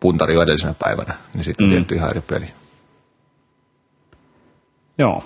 puntari 0.00 0.34
jo 0.34 0.42
edellisenä 0.42 0.74
päivänä, 0.78 1.14
niin 1.34 1.44
sitten 1.44 1.66
mm. 1.66 1.70
on 1.70 1.76
tietty 1.76 1.94
ihan 1.94 2.10
eri 2.10 2.20
peli. 2.20 2.46
Joo. 4.98 5.24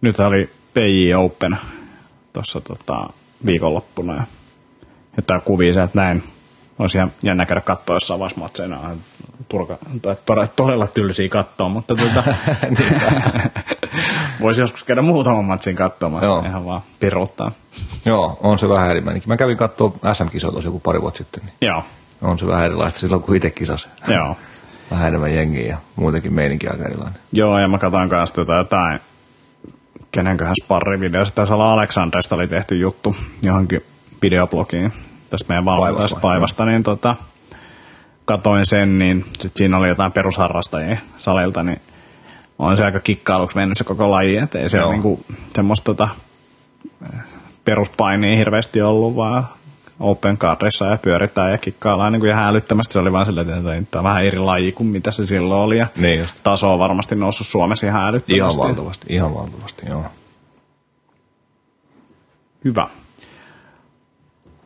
Nyt 0.00 0.20
oli 0.20 0.50
PJ 0.74 1.14
Open 1.14 1.58
tuossa 2.32 2.60
tota, 2.60 3.10
viikonloppuna 3.46 4.14
ja 4.14 4.22
jotain 5.16 5.40
kuvia 5.40 5.72
sieltä 5.72 5.92
näin. 5.94 6.22
Olisi 6.78 6.98
ihan 6.98 7.12
jännä 7.22 7.46
käydä 7.46 7.60
katsoa 7.60 7.96
jossain 7.96 8.20
vaiheessa 8.20 8.40
matseina. 8.40 8.78
turka, 9.48 9.78
tai 10.02 10.16
todella, 10.26 10.46
todella 10.56 10.86
tylsiä 10.86 11.28
katsoa, 11.28 11.68
mutta 11.68 11.96
tuota, 11.96 12.24
voisi 14.40 14.60
joskus 14.60 14.84
käydä 14.84 15.02
muutaman 15.02 15.44
matsin 15.44 15.76
katsomassa, 15.76 16.26
Joo. 16.26 16.42
ihan 16.46 16.64
vaan 16.64 16.82
piruttaa. 17.00 17.52
Joo, 18.04 18.38
on 18.40 18.58
se 18.58 18.68
vähän 18.68 18.90
eri 18.90 19.02
Mä 19.26 19.36
kävin 19.36 19.56
katsoa 19.56 19.92
SM-kisoa 20.12 20.52
tosi 20.52 20.66
joku 20.66 20.80
pari 20.80 21.00
vuotta 21.00 21.18
sitten. 21.18 21.42
Niin 21.44 21.54
Joo. 21.60 21.82
On 22.22 22.38
se 22.38 22.46
vähän 22.46 22.64
erilaista 22.64 23.00
silloin, 23.00 23.22
kun 23.22 23.36
itse 23.36 23.50
kisasi. 23.50 23.86
Joo. 24.08 24.36
Vähän 24.90 25.08
enemmän 25.08 25.34
jengiä 25.34 25.66
ja 25.66 25.76
muutenkin 25.96 26.34
meininki 26.34 26.68
aika 26.68 26.84
erilainen. 26.84 27.20
Joo, 27.32 27.58
ja 27.58 27.68
mä 27.68 27.78
katsoin 27.78 28.08
kanssa 28.08 28.34
tota 28.34 28.54
jotain, 28.54 29.00
kenenköhän 30.12 30.54
sparrivideossa, 30.64 31.34
taisi 31.34 31.52
olla 31.52 31.72
Aleksandresta 31.72 32.34
oli 32.34 32.48
tehty 32.48 32.76
juttu 32.76 33.16
johonkin 33.42 33.82
videoblogiin 34.22 34.92
tästä 35.30 35.48
meidän 35.48 35.64
valmentajasta 35.64 36.20
Paivasta, 36.20 36.64
niin 36.64 36.82
tota, 36.82 37.16
katoin 38.24 38.66
sen, 38.66 38.98
niin 38.98 39.24
sit 39.38 39.56
siinä 39.56 39.76
oli 39.76 39.88
jotain 39.88 40.12
perusharrastajia 40.12 40.98
salilta, 41.18 41.62
niin 41.62 41.80
on 42.58 42.76
se 42.76 42.84
aika 42.84 43.00
kikkailuksi 43.00 43.56
mennyt 43.56 43.78
se 43.78 43.84
koko 43.84 44.10
laji, 44.10 44.36
että 44.36 44.58
ei 44.58 44.70
se 44.70 44.82
ole 44.82 44.92
niinku 44.92 45.24
semmoista 45.54 45.84
tota, 45.84 46.08
peruspainia 47.64 48.36
hirveästi 48.36 48.82
ollut, 48.82 49.16
vaan 49.16 49.44
open 50.00 50.38
cardissa 50.38 50.86
ja 50.86 50.98
pyöritään 50.98 51.50
ja 51.50 51.58
kikkaillaan 51.58 52.12
niin 52.12 52.20
kuin 52.20 52.30
ihan 52.30 52.44
älyttömästi. 52.44 52.92
Se 52.92 52.98
oli 52.98 53.12
vaan 53.12 53.26
silleen, 53.26 53.48
että 53.48 53.90
tämä 53.90 54.00
on 54.00 54.04
vähän 54.04 54.24
eri 54.24 54.38
laji 54.38 54.72
kuin 54.72 54.86
mitä 54.86 55.10
se 55.10 55.26
silloin 55.26 55.60
oli. 55.60 55.78
Ja 55.78 55.86
niin 55.96 56.18
just. 56.18 56.36
taso 56.42 56.72
on 56.72 56.78
varmasti 56.78 57.14
noussut 57.14 57.46
Suomessa 57.46 57.86
ihan 57.86 58.08
älyttömästi. 58.08 58.36
Ihan 58.36 58.68
valtavasti, 58.68 59.06
ihan 59.08 59.34
valtavasti, 59.34 59.86
joo. 59.88 60.04
Hyvä. 62.64 62.88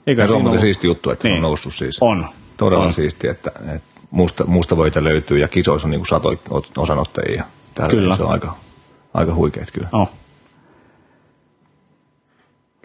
Eikä 0.06 0.26
se 0.26 0.34
on 0.34 0.46
ollut... 0.46 0.60
siisti 0.60 0.86
juttu, 0.86 1.10
että 1.10 1.28
niin. 1.28 1.36
on 1.36 1.42
noussut 1.42 1.74
siis. 1.74 1.98
On. 2.00 2.28
Todella 2.56 2.84
on. 2.84 2.92
siisti, 2.92 3.28
että, 3.28 3.50
että 3.74 4.00
musta, 4.10 4.44
musta 4.46 4.76
voita 4.76 5.04
löytyy 5.04 5.38
ja 5.38 5.48
kisoissa 5.48 5.86
on 5.86 5.90
niin 5.90 6.06
satoi 6.06 6.38
osanottajia. 6.76 7.44
Täällä 7.74 7.90
kyllä. 7.90 8.16
Se 8.16 8.22
on 8.22 8.32
aika, 8.32 8.56
aika 9.14 9.34
huikeet 9.34 9.70
kyllä. 9.70 9.88
Oh. 9.92 10.10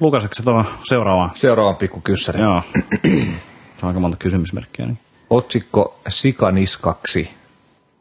Lukaseeko 0.01 0.35
se 0.35 0.43
tuon 0.43 0.65
seuraavaan? 0.83 1.31
Seuraavan 1.35 1.75
pikku 1.75 2.01
kyssäri. 2.01 2.41
Joo. 2.41 2.61
aika 3.81 3.99
monta 3.99 4.17
kysymysmerkkiä. 4.17 4.85
Niin. 4.85 4.99
Otsikko 5.29 5.99
Sikaniskaksi. 6.09 7.29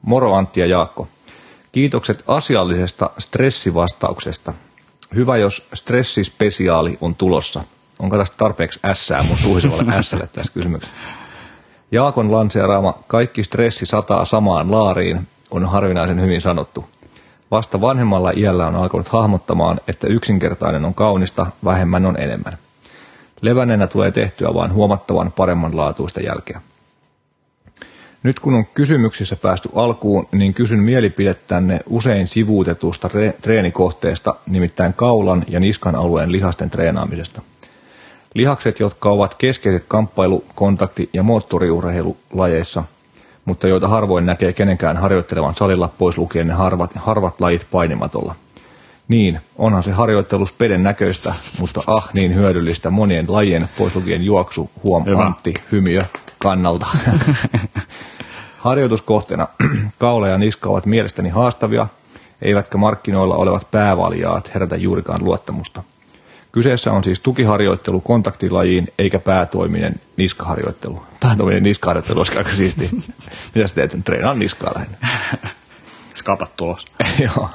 Moro 0.02 0.34
Antti 0.34 0.60
ja 0.60 0.66
Jaakko. 0.66 1.08
Kiitokset 1.72 2.24
asiallisesta 2.26 3.10
stressivastauksesta. 3.18 4.52
Hyvä, 5.14 5.36
jos 5.36 5.68
stressispesiaali 5.74 6.98
on 7.00 7.14
tulossa. 7.14 7.64
Onko 7.98 8.18
tästä 8.18 8.36
tarpeeksi 8.36 8.80
ässää 8.84 9.22
mun 9.22 9.38
suhisivalle 9.38 9.92
ässälle 9.96 10.28
tässä 10.32 10.52
kysymyksessä? 10.52 10.96
Jaakon 11.92 12.32
lanseeraama 12.32 12.94
kaikki 13.06 13.44
stressi 13.44 13.86
sataa 13.86 14.24
samaan 14.24 14.70
laariin 14.70 15.26
on 15.50 15.66
harvinaisen 15.66 16.20
hyvin 16.20 16.40
sanottu. 16.40 16.84
Vasta 17.50 17.80
vanhemmalla 17.80 18.32
iällä 18.36 18.66
on 18.66 18.76
alkanut 18.76 19.08
hahmottamaan, 19.08 19.80
että 19.88 20.06
yksinkertainen 20.06 20.84
on 20.84 20.94
kaunista, 20.94 21.46
vähemmän 21.64 22.06
on 22.06 22.20
enemmän. 22.20 22.58
Levänenä 23.40 23.86
tulee 23.86 24.10
tehtyä 24.10 24.54
vain 24.54 24.72
huomattavan 24.72 25.32
paremmanlaatuista 25.32 26.20
jälkeä. 26.20 26.60
Nyt 28.22 28.40
kun 28.40 28.54
on 28.54 28.66
kysymyksissä 28.66 29.36
päästy 29.36 29.68
alkuun, 29.74 30.28
niin 30.32 30.54
kysyn 30.54 30.78
mielipidettänne 30.78 31.80
usein 31.86 32.28
sivuutetusta 32.28 33.10
treenikohteesta, 33.40 34.34
nimittäin 34.46 34.94
kaulan 34.94 35.44
ja 35.48 35.60
niskan 35.60 35.94
alueen 35.94 36.32
lihasten 36.32 36.70
treenaamisesta. 36.70 37.42
Lihakset, 38.38 38.80
jotka 38.80 39.10
ovat 39.10 39.34
keskeiset 39.34 39.84
kamppailu-, 39.88 40.44
kontakti- 40.54 41.10
ja 41.12 41.22
moottoriurheilulajeissa– 41.22 42.84
mutta 43.48 43.68
joita 43.68 43.88
harvoin 43.88 44.26
näkee 44.26 44.52
kenenkään 44.52 44.96
harjoittelevan 44.96 45.54
salilla 45.54 45.90
pois 45.98 46.18
lukien 46.18 46.46
ne 46.46 46.54
harvat, 46.54 46.90
harvat 46.94 47.40
lajit 47.40 47.66
painimatolla. 47.70 48.34
Niin, 49.08 49.40
onhan 49.58 49.82
se 49.82 49.90
harjoittelu 49.90 50.46
speden 50.46 50.82
näköistä, 50.82 51.34
mutta 51.60 51.80
ah 51.86 52.08
niin 52.14 52.34
hyödyllistä 52.34 52.90
monien 52.90 53.24
lajien 53.28 53.68
pois 53.78 53.94
lukien 53.96 54.22
juoksu, 54.22 54.70
huom, 54.82 55.04
Hyvä. 55.04 55.26
Antti, 55.26 55.54
hymiö, 55.72 56.00
kannalta. 56.38 56.86
Harjoituskohteena 58.58 59.48
kaula 59.98 60.28
ja 60.28 60.38
niska 60.38 60.70
ovat 60.70 60.86
mielestäni 60.86 61.28
haastavia, 61.28 61.86
eivätkä 62.42 62.78
markkinoilla 62.78 63.36
olevat 63.36 63.70
päävaljaat 63.70 64.54
herätä 64.54 64.76
juurikaan 64.76 65.24
luottamusta. 65.24 65.82
Kyseessä 66.52 66.92
on 66.92 67.04
siis 67.04 67.20
tukiharjoittelu 67.20 68.00
kontaktilajiin 68.00 68.88
eikä 68.98 69.18
päätoiminen 69.18 69.94
niskaharjoittelu. 70.16 71.02
Päätoiminen 71.20 71.62
niskaharjoittelu 71.62 72.18
olisi 72.18 72.38
aika 72.38 72.52
siisti. 72.52 72.90
Mitä 73.54 73.68
sä 73.68 73.74
teet? 73.74 73.96
Treenaan 74.04 74.38
niskaa 74.38 74.72
lähinnä. 74.74 74.96
Skapat 76.14 76.56
tulos. 76.56 76.86
Joo. 77.24 77.50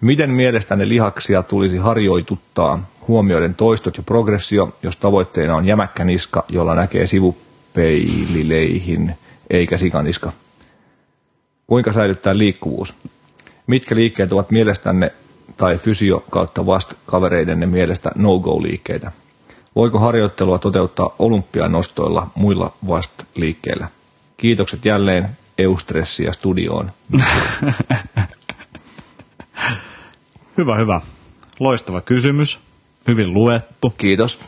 Miten 0.00 0.30
mielestäni 0.30 0.88
lihaksia 0.88 1.42
tulisi 1.42 1.76
harjoituttaa 1.76 2.88
huomioiden 3.08 3.54
toistot 3.54 3.96
ja 3.96 4.02
progressio, 4.02 4.76
jos 4.82 4.96
tavoitteena 4.96 5.56
on 5.56 5.66
jämäkkä 5.66 6.04
niska, 6.04 6.44
jolla 6.48 6.74
näkee 6.74 7.06
sivupeilileihin 7.06 9.14
eikä 9.50 9.78
sikaniska? 9.78 10.32
Kuinka 11.66 11.92
säilyttää 11.92 12.38
liikkuvuus? 12.38 12.94
Mitkä 13.66 13.94
liikkeet 13.94 14.32
ovat 14.32 14.50
mielestänne 14.50 15.12
tai 15.56 15.78
fysio 15.78 16.24
kautta 16.30 16.66
vast 16.66 16.94
kavereidenne 17.06 17.66
mielestä 17.66 18.10
no-go-liikkeitä? 18.14 19.12
Voiko 19.76 19.98
harjoittelua 19.98 20.58
toteuttaa 20.58 21.14
olympianostoilla 21.18 22.30
muilla 22.34 22.72
vast-liikkeillä? 22.88 23.88
Kiitokset 24.36 24.84
jälleen 24.84 25.28
Eustressiä 25.58 26.32
studioon. 26.32 26.90
hyvä, 30.58 30.76
hyvä. 30.76 31.00
Loistava 31.60 32.00
kysymys. 32.00 32.58
Hyvin 33.06 33.34
luettu. 33.34 33.94
Kiitos. 33.98 34.38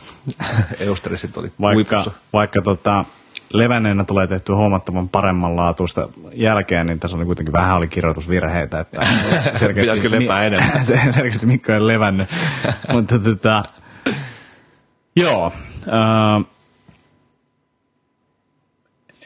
Eustressit 0.79 1.37
oli 1.37 1.51
vaikka, 1.61 2.03
vaikka 2.33 2.61
tota, 2.61 3.05
levänneenä 3.53 4.03
tulee 4.03 4.27
tehty 4.27 4.53
huomattavan 4.53 5.09
paremmanlaatuista 5.09 6.09
jälkeen, 6.33 6.87
niin 6.87 6.99
tässä 6.99 7.17
oli 7.17 7.25
kuitenkin 7.25 7.53
vähän 7.53 7.77
oli 7.77 7.87
kirjoitusvirheitä. 7.87 8.79
Että 8.79 9.01
Pitäisikö 9.75 10.11
lepää 10.11 10.43
enemmän? 10.43 10.85
selkeästi 11.13 11.45
Mikko 11.45 11.73
ei 11.73 11.87
levännyt. 11.87 12.29
Mutta 12.93 13.19
tota, 13.19 13.63
joo. 15.15 15.51
Äh, 15.87 16.45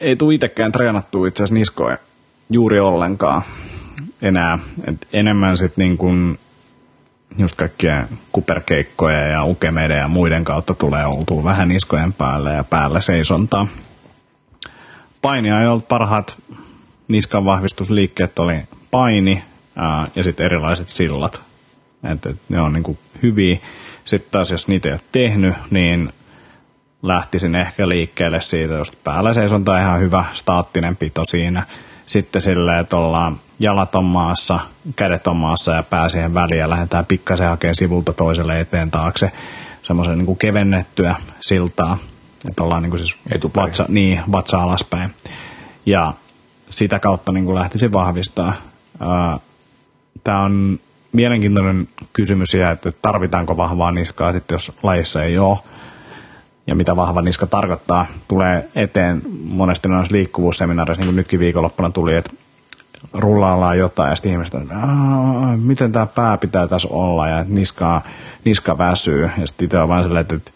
ei 0.00 0.16
tule 0.16 0.34
itsekään 0.34 0.72
treenattua 0.72 1.28
itse 1.28 1.42
asiassa 1.42 1.54
niskoja 1.54 1.98
juuri 2.50 2.80
ollenkaan 2.80 3.42
enää. 4.22 4.58
Et 4.84 5.08
enemmän 5.12 5.58
sitten 5.58 5.84
niin 5.84 5.98
kuin 5.98 6.38
just 7.38 7.56
kaikkia 7.56 8.04
kuperkeikkoja 8.32 9.26
ja 9.26 9.44
ukemeiden 9.44 9.98
ja 9.98 10.08
muiden 10.08 10.44
kautta 10.44 10.74
tulee 10.74 11.06
oltua 11.06 11.44
vähän 11.44 11.68
niskojen 11.68 12.12
päälle 12.12 12.52
ja 12.52 12.64
päällä 12.64 13.00
seisontaa 13.00 13.66
painia 15.22 15.60
ei 15.60 15.66
ollut 15.66 15.88
parhaat 15.88 16.36
niskan 17.08 17.44
vahvistusliikkeet 17.44 18.38
oli 18.38 18.54
paini 18.90 19.44
ää, 19.76 20.08
ja 20.14 20.22
sitten 20.22 20.46
erilaiset 20.46 20.88
sillat. 20.88 21.40
Et, 22.12 22.26
et 22.26 22.36
ne 22.48 22.60
on 22.60 22.72
niinku 22.72 22.98
hyviä. 23.22 23.58
Sitten 24.04 24.30
taas 24.30 24.50
jos 24.50 24.68
niitä 24.68 24.88
ei 24.88 24.92
ole 24.92 25.00
tehnyt, 25.12 25.54
niin 25.70 26.12
lähtisin 27.02 27.54
ehkä 27.54 27.88
liikkeelle 27.88 28.40
siitä, 28.40 28.74
jos 28.74 28.92
päällä 28.92 29.34
seisonta 29.34 29.72
on 29.72 29.80
ihan 29.80 30.00
hyvä 30.00 30.24
staattinen 30.32 30.96
pito 30.96 31.24
siinä. 31.24 31.66
Sitten 32.06 32.42
silleen, 32.42 32.80
että 32.80 32.96
ollaan 32.96 33.40
jalat 33.58 33.94
on 33.94 34.04
maassa, 34.04 34.60
kädet 34.96 35.26
on 35.26 35.36
maassa 35.36 35.72
ja 35.72 35.82
pää 35.82 36.08
siihen 36.08 36.34
väliin 36.34 36.60
ja 36.60 36.70
lähdetään 36.70 37.06
pikkasen 37.06 37.48
hakemaan 37.48 37.74
sivulta 37.74 38.12
toiselle 38.12 38.60
eteen 38.60 38.90
taakse 38.90 39.32
semmoisen 39.82 40.18
niin 40.18 40.36
kevennettyä 40.36 41.14
siltaa 41.40 41.98
että 42.48 42.64
ollaan 42.64 42.82
niin 42.82 42.90
kuin 42.90 43.00
siis 43.00 43.16
vatsa, 43.56 43.84
niin, 43.88 44.20
vatsa 44.32 44.62
alaspäin. 44.62 45.10
Ja 45.86 46.14
sitä 46.70 46.98
kautta 46.98 47.32
niin 47.32 47.44
kuin 47.44 47.54
lähtisin 47.54 47.92
vahvistaa. 47.92 48.52
Tämä 50.24 50.42
on 50.42 50.80
mielenkiintoinen 51.12 51.88
kysymys 52.12 52.54
ja 52.54 52.70
että 52.70 52.90
tarvitaanko 53.02 53.56
vahvaa 53.56 53.90
niskaa 53.90 54.32
sitten, 54.32 54.54
jos 54.54 54.72
lajissa 54.82 55.24
ei 55.24 55.38
ole. 55.38 55.58
Ja 56.66 56.74
mitä 56.74 56.96
vahva 56.96 57.22
niska 57.22 57.46
tarkoittaa, 57.46 58.06
tulee 58.28 58.68
eteen 58.74 59.22
monesti 59.44 59.88
noissa 59.88 60.14
liikkuvuusseminaareissa, 60.14 61.00
niin 61.00 61.08
kuin 61.08 61.16
nytkin 61.16 61.40
viikonloppuna 61.40 61.90
tuli, 61.90 62.14
että 62.14 62.30
rullaillaan 63.12 63.78
jotain 63.78 64.10
ja 64.10 64.16
sitten 64.16 64.32
ihmiset 64.32 64.54
on, 64.54 64.68
miten 65.62 65.92
tämä 65.92 66.06
pää 66.06 66.38
pitää 66.38 66.66
tässä 66.66 66.88
olla 66.90 67.28
ja 67.28 67.40
että 67.40 67.54
niska, 67.54 68.02
niska 68.44 68.78
väsyy. 68.78 69.30
Ja 69.38 69.46
sitten 69.46 69.64
itse 69.64 69.78
on 69.78 69.88
vaan 69.88 70.04
silleen, 70.04 70.26
että 70.30 70.50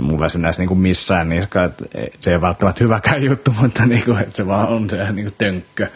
ja 0.00 0.04
mulla 0.04 0.28
se 0.28 0.38
näissä 0.38 0.62
niinku 0.62 0.74
missään 0.74 1.28
niissä, 1.28 1.64
että 1.64 1.84
se 2.20 2.32
ei 2.32 2.40
välttämättä 2.40 2.84
hyväkään 2.84 3.24
juttu, 3.24 3.54
mutta 3.60 3.86
niinku, 3.86 4.14
että 4.14 4.36
se 4.36 4.46
vaan 4.46 4.68
on 4.68 4.90
se 4.90 5.12
niinku 5.12 5.32
tönkkö. 5.38 5.86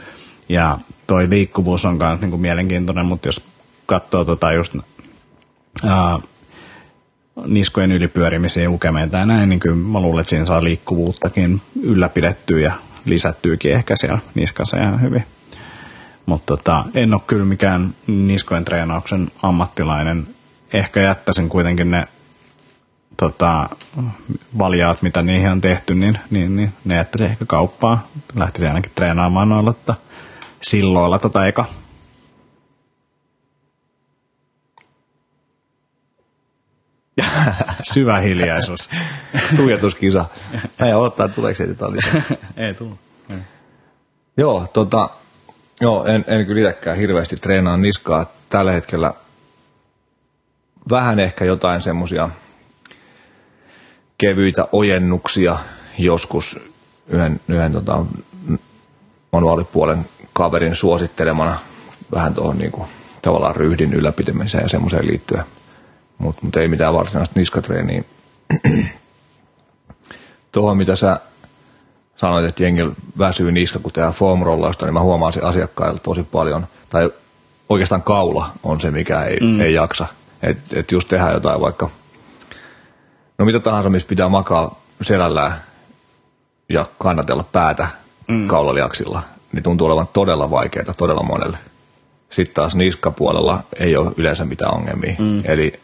Ja 0.49 0.79
toi 1.07 1.31
liikkuvuus 1.31 1.85
on 1.85 1.97
myös 1.97 2.21
niinku 2.21 2.37
mielenkiintoinen, 2.37 3.07
mutta 3.07 3.29
jos 3.29 3.45
katsoo 3.87 4.25
tota 4.25 4.53
just 4.53 4.77
ää, 5.85 6.19
niskojen 7.47 7.93
ylipyörimisiä, 7.93 8.71
ukemeita 8.71 9.19
ja 9.19 9.27
näin, 9.27 9.49
niin 9.49 9.61
kyllä 9.61 9.77
mä 9.77 10.01
luulen, 10.01 10.21
että 10.21 10.31
siinä 10.31 10.45
saa 10.45 10.65
liikkuvuuttakin 10.65 11.61
ylläpidettyä 11.83 12.61
ja 12.61 12.73
lisättyykin 13.05 13.73
ehkä 13.73 13.97
siellä 13.97 14.19
niskassa 14.35 14.77
ihan 14.77 15.01
hyvin. 15.01 15.25
Mutta 16.27 16.57
tota, 16.57 16.85
en 16.95 17.15
ole 17.15 17.23
kyllä 17.27 17.45
mikään 17.45 17.95
niskojen 18.07 18.65
treenauksen 18.65 19.29
ammattilainen. 19.43 20.27
Ehkä 20.73 21.01
jättäisin 21.01 21.49
kuitenkin 21.49 21.91
ne 21.91 22.09
tota, 23.17 23.69
valjaat, 24.59 25.03
mitä 25.03 25.23
niihin 25.23 25.51
on 25.51 25.61
tehty, 25.61 25.95
niin, 25.95 26.19
niin, 26.31 26.57
niin 26.57 26.73
ne 26.85 26.95
jättäisin 26.95 27.31
ehkä 27.31 27.45
kauppaan. 27.47 28.01
Lähtisin 28.35 28.69
ainakin 28.69 28.93
treenaamaan 28.95 29.49
noilla 29.49 29.73
tota, 29.73 29.95
silloilla 30.63 31.19
tota 31.19 31.47
eka. 31.47 31.65
Syvä 37.93 38.19
hiljaisuus. 38.19 38.89
Tuijotuskisa. 39.57 40.25
Ei 40.87 40.95
odottaa, 40.95 41.29
tuleeko 41.29 41.57
se 41.57 41.69
lisää. 41.69 42.23
Ei 42.57 42.75
tullut. 42.75 42.99
Joo, 44.37 44.67
tota, 44.73 45.09
joo 45.81 46.05
en, 46.05 46.25
en 46.29 46.47
kyllä 46.47 46.71
itsekään 46.71 46.97
hirveästi 46.97 47.37
treenaa 47.37 47.77
niskaa. 47.77 48.27
Tällä 48.49 48.73
hetkellä 48.73 49.15
vähän 50.91 51.21
ehkä 51.21 51.45
jotain 51.45 51.83
semmosia 51.83 52.31
kevyitä 54.19 54.69
ojennuksia 54.73 55.59
joskus 55.99 56.61
yhden, 57.07 57.41
yhden 57.49 57.73
tota, 57.73 58.05
manuaalipuolen 59.33 60.07
kaverin 60.33 60.77
suosittelemana 60.77 61.59
vähän 62.13 62.35
tuohon 62.35 62.59
niinku, 62.59 62.87
tavallaan 63.23 63.57
ryhdin 63.57 63.95
ylläpitämiseen 63.95 64.63
ja 64.63 64.69
semmoiseen 64.69 65.07
liittyen 65.07 65.45
mutta 66.19 66.41
mut 66.45 66.57
ei 66.57 66.69
mitään 66.69 66.95
varsinaista 66.95 67.41
niskatreeniä. 67.41 68.05
Tuohon, 70.53 70.77
mitä 70.77 70.97
sä 70.97 71.21
sanoit, 72.17 72.45
että 72.45 72.63
jengi 72.63 72.83
väsyy 73.19 73.53
niska, 73.53 73.79
kun 73.79 73.93
tehdään 73.93 74.15
foam 74.15 74.41
niin 74.83 74.95
mä 74.95 75.01
huomaan 75.01 75.33
sen 75.33 75.45
asiakkailla 75.45 75.99
tosi 75.99 76.23
paljon. 76.23 76.67
Tai 76.89 77.11
oikeastaan 77.69 78.03
kaula 78.03 78.51
on 78.63 78.81
se, 78.81 78.91
mikä 78.91 79.23
ei, 79.23 79.41
mm. 79.41 79.61
ei 79.61 79.75
jaksa. 79.75 80.07
Että 80.43 80.81
et 80.81 80.93
just 80.93 81.09
tehdään 81.09 81.35
jotain 81.35 81.61
vaikka, 81.61 81.91
no 83.39 83.45
mitä 83.45 83.61
tahansa, 83.61 83.91
missä 83.91 84.09
pitää 84.09 84.29
makaa 84.29 84.81
selällään 85.03 85.55
ja 86.69 86.87
kannatella 86.99 87.45
päätä 87.53 87.89
mm. 88.29 88.49
kaulaliaksilla, 88.49 89.23
niin 89.53 89.63
tuntuu 89.63 89.87
olevan 89.87 90.09
todella 90.13 90.51
vaikeaa 90.51 90.95
todella 90.97 91.23
monelle. 91.23 91.59
Sitten 92.31 92.55
taas 92.55 92.75
niskapuolella 92.75 93.63
ei 93.79 93.97
ole 93.97 94.13
yleensä 94.17 94.45
mitään 94.45 94.75
ongelmia. 94.75 95.15
Mm. 95.19 95.43
Eli 95.45 95.81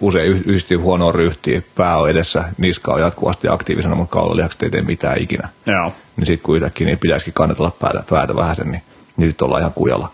usein 0.00 0.26
yhdistyy 0.26 0.76
huonoa 0.76 1.12
ryhtiä, 1.12 1.62
pää 1.76 1.96
on 1.96 2.10
edessä, 2.10 2.44
niska 2.58 2.92
on 2.92 3.00
jatkuvasti 3.00 3.48
aktiivisena, 3.48 3.94
mutta 3.94 4.12
kaulalihakset 4.12 4.62
ei 4.62 4.70
tee 4.70 4.82
mitään 4.82 5.22
ikinä. 5.22 5.48
Joo. 5.66 5.92
Niin 6.16 6.26
sitten 6.26 6.44
kun 6.44 6.56
yhtäkkiä 6.56 6.86
niin 6.86 6.98
pitäisikin 6.98 7.34
kannatella 7.34 7.72
päätä, 7.80 8.04
päätä 8.10 8.36
vähän 8.36 8.56
sen, 8.56 8.70
niin, 8.70 8.82
niin 9.16 9.30
sitten 9.30 9.46
ollaan 9.46 9.60
ihan 9.60 9.72
kujalla. 9.74 10.10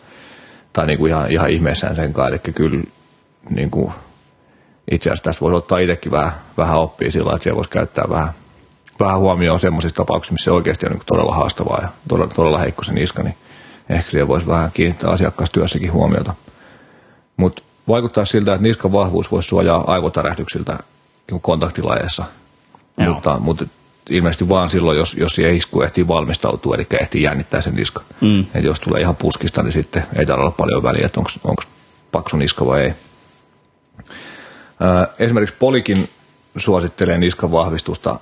Tai 0.73 0.87
niin 0.87 0.99
kuin 0.99 1.11
ihan, 1.11 1.31
ihan 1.31 1.51
ihmeessään 1.51 1.97
sen 1.97 2.13
kanssa, 2.13 2.29
eli 2.29 2.53
kyllä 2.55 2.83
niin 3.51 3.71
kuin, 3.71 3.93
itse 4.91 5.11
asiassa 5.11 5.25
tästä 5.25 5.41
voisi 5.41 5.57
ottaa 5.57 5.79
itsekin 5.79 6.13
vähän, 6.13 6.33
vähän 6.57 6.79
oppia 6.79 7.13
sillä 7.13 7.33
että 7.33 7.43
siellä 7.43 7.57
voisi 7.57 7.71
käyttää 7.71 8.05
vähän, 8.09 8.29
vähän 9.01 9.19
huomioon 9.19 9.61
semmoisissa 9.61 9.97
tapauksissa, 9.97 10.33
missä 10.33 10.45
se 10.45 10.51
oikeasti 10.51 10.87
on 10.87 10.93
niin 10.93 11.03
todella 11.07 11.35
haastavaa 11.35 11.79
ja 11.83 11.89
todella, 12.09 12.33
todella 12.35 12.59
heikko 12.59 12.85
se 12.85 12.93
niska, 12.93 13.23
niin 13.23 13.35
ehkä 13.89 14.11
siellä 14.11 14.29
voisi 14.29 14.47
vähän 14.47 14.71
kiinnittää 14.75 15.11
asiakastyössäkin 15.11 15.93
huomiota. 15.93 16.35
Mutta 17.37 17.63
vaikuttaa 17.89 18.25
siltä, 18.25 18.55
että 18.55 18.63
niskan 18.63 18.93
vahvuus 18.93 19.31
voisi 19.33 19.49
suojaa 19.49 19.85
aivotärähdyksiltä 19.87 20.79
niin 21.31 21.41
kontaktilajeissa, 21.41 22.25
mutta, 22.97 23.39
mutta 23.39 23.65
ilmeisesti 24.11 24.49
vaan 24.49 24.71
silloin, 24.71 24.99
jos, 24.99 25.15
jos 25.15 25.33
siihen 25.33 25.57
isku 25.57 25.83
ehtii 25.83 26.09
valmistautua, 26.09 26.75
eli 26.75 26.87
ehtii 27.01 27.23
jännittää 27.23 27.61
sen 27.61 27.75
niska. 27.75 28.03
Mm. 28.21 28.45
Et 28.55 28.65
jos 28.65 28.81
tulee 28.81 29.01
ihan 29.01 29.17
puskista, 29.17 29.63
niin 29.63 29.73
sitten 29.73 30.03
ei 30.03 30.27
tarvitse 30.27 30.41
olla 30.41 30.51
paljon 30.51 30.83
väliä, 30.83 31.07
että 31.07 31.21
onko 31.45 31.63
paksu 32.13 32.37
niska 32.37 32.67
vai 32.67 32.83
ei. 32.83 32.95
Esimerkiksi 35.19 35.55
Polikin 35.59 36.09
suosittelee 36.57 37.19
niskan 37.19 37.53
vahvistusta 37.53 38.21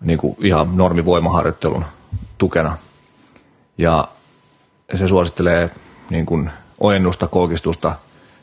niin 0.00 0.18
kuin 0.18 0.36
ihan 0.40 0.76
normivoimaharjoittelun 0.76 1.84
tukena. 2.38 2.78
Ja 3.78 4.08
se 4.94 5.08
suosittelee 5.08 5.70
niin 6.10 6.26
kuin 6.26 6.50
ojennusta, 6.80 7.26
koukistusta, 7.26 7.94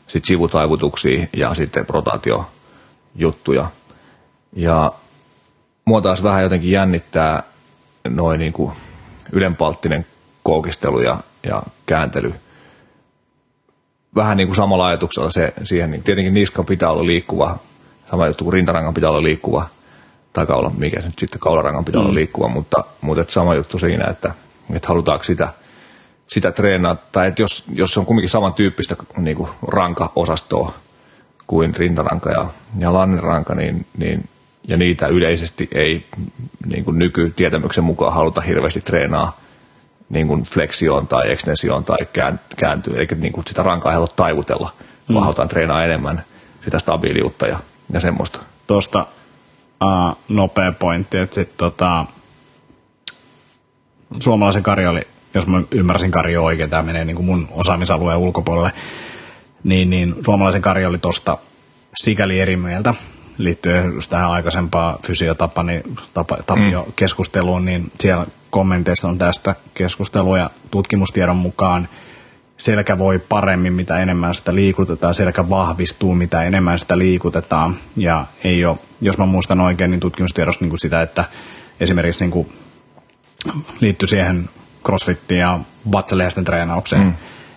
sitten 0.06 0.26
sivutaivutuksia 0.26 1.26
ja 1.36 1.54
sitten 1.54 1.86
rotaatiojuttuja. 1.88 3.66
Ja 4.52 4.92
mua 5.84 6.00
taas 6.00 6.22
vähän 6.22 6.42
jotenkin 6.42 6.70
jännittää 6.70 7.42
noin 8.08 8.38
niin 8.38 8.52
kuin 8.52 8.72
ylenpalttinen 9.32 10.06
koukistelu 10.42 11.00
ja, 11.00 11.18
ja 11.46 11.62
kääntely. 11.86 12.34
Vähän 14.14 14.36
niin 14.36 14.48
kuin 14.48 14.56
samalla 14.56 14.86
ajatuksella 14.86 15.30
se, 15.30 15.52
siihen, 15.64 15.90
niin 15.90 16.02
tietenkin 16.02 16.34
niska 16.34 16.64
pitää 16.64 16.90
olla 16.90 17.06
liikkuva, 17.06 17.58
sama 18.10 18.26
juttu 18.26 18.44
kuin 18.44 18.52
rintarangan 18.52 18.94
pitää 18.94 19.10
olla 19.10 19.22
liikkuva, 19.22 19.68
tai 20.32 20.46
kaula, 20.46 20.72
mikä 20.78 21.00
se 21.00 21.06
nyt 21.06 21.18
sitten 21.18 21.40
kaularangan 21.40 21.84
pitää 21.84 22.00
mm. 22.00 22.04
olla 22.04 22.14
liikkuva, 22.14 22.48
mutta, 22.48 22.84
mutta 23.00 23.22
et 23.22 23.30
sama 23.30 23.54
juttu 23.54 23.78
siinä, 23.78 24.04
että, 24.10 24.34
että 24.74 24.88
halutaanko 24.88 25.24
sitä– 25.24 25.48
sitä 26.32 26.52
treenaa, 26.52 26.96
tai 27.12 27.28
että 27.28 27.42
jos, 27.42 27.64
jos 27.74 27.98
on 27.98 28.06
kumminkin 28.06 28.30
samantyyppistä 28.30 28.96
niin 29.16 29.36
kuin 29.36 29.50
ranka-osastoa 29.62 30.72
kuin 31.46 31.74
rintaranka 31.76 32.30
ja, 32.30 32.46
ja 32.78 32.92
lanneranka, 32.92 33.54
niin, 33.54 33.86
niin, 33.98 34.28
ja 34.68 34.76
niitä 34.76 35.06
yleisesti 35.06 35.68
ei 35.74 36.04
niin 36.66 36.84
kuin 36.84 36.98
nykytietämyksen 36.98 37.84
mukaan 37.84 38.12
haluta 38.12 38.40
hirveästi 38.40 38.80
treenaa 38.80 39.40
niin 40.10 40.26
kuin 40.26 40.42
fleksioon 40.42 41.06
tai 41.06 41.32
ekstensioon 41.32 41.84
tai 41.84 41.98
kääntyä, 42.56 42.96
eli 42.96 43.08
niin 43.16 43.32
kuin 43.32 43.46
sitä 43.46 43.62
rankaa 43.62 43.92
halua 43.92 44.08
taivutella, 44.16 44.72
mm. 45.08 45.14
vaan 45.14 45.24
halutaan 45.24 45.48
treenaa 45.48 45.84
enemmän 45.84 46.24
sitä 46.64 46.78
stabiiliutta 46.78 47.46
ja, 47.46 47.58
ja 47.92 48.00
semmoista. 48.00 48.38
Tuosta 48.66 49.06
uh, 49.84 50.16
nopea 50.28 50.72
pointti, 50.72 51.18
että 51.18 51.34
sit, 51.34 51.56
tota, 51.56 52.06
suomalaisen 54.20 54.62
karjali 54.62 55.02
jos 55.34 55.46
mä 55.46 55.62
ymmärsin 55.70 56.10
Karjo 56.10 56.44
oikein, 56.44 56.70
tämä 56.70 56.82
menee 56.82 57.04
niin 57.04 57.16
kuin 57.16 57.26
mun 57.26 57.48
osaamisalueen 57.50 58.18
ulkopuolelle, 58.18 58.72
niin, 59.64 59.90
niin 59.90 60.14
suomalaisen 60.24 60.62
Karjo 60.62 60.88
oli 60.88 60.98
tosta 60.98 61.38
sikäli 61.94 62.40
eri 62.40 62.56
mieltä 62.56 62.94
liittyen 63.38 63.94
just 63.94 64.10
tähän 64.10 64.30
aikaisempaan 64.30 64.98
fysiotapani 65.06 65.82
tapa, 66.14 66.36
Tapio 66.46 66.82
mm. 66.82 66.92
keskusteluun, 66.96 67.64
niin 67.64 67.92
siellä 68.00 68.26
kommenteissa 68.50 69.08
on 69.08 69.18
tästä 69.18 69.54
keskustelua 69.74 70.38
ja 70.38 70.50
tutkimustiedon 70.70 71.36
mukaan 71.36 71.88
selkä 72.56 72.98
voi 72.98 73.18
paremmin, 73.18 73.72
mitä 73.72 73.98
enemmän 73.98 74.34
sitä 74.34 74.54
liikutetaan, 74.54 75.14
selkä 75.14 75.48
vahvistuu, 75.48 76.14
mitä 76.14 76.42
enemmän 76.42 76.78
sitä 76.78 76.98
liikutetaan. 76.98 77.76
Ja 77.96 78.26
ei 78.44 78.64
ole, 78.64 78.78
jos 79.00 79.18
mä 79.18 79.26
muistan 79.26 79.60
oikein, 79.60 79.90
niin 79.90 80.00
tutkimustiedossa 80.00 80.60
niin 80.60 80.70
kuin 80.70 80.80
sitä, 80.80 81.02
että 81.02 81.24
esimerkiksi 81.80 82.24
niin 82.24 82.30
kuin 82.30 82.52
liittyy 83.80 84.08
siihen 84.08 84.48
crossfittiin 84.84 85.40
ja 85.40 85.58
vatsalihästen 85.92 86.44
treenaukseen. 86.44 87.02
Mm. 87.02 87.08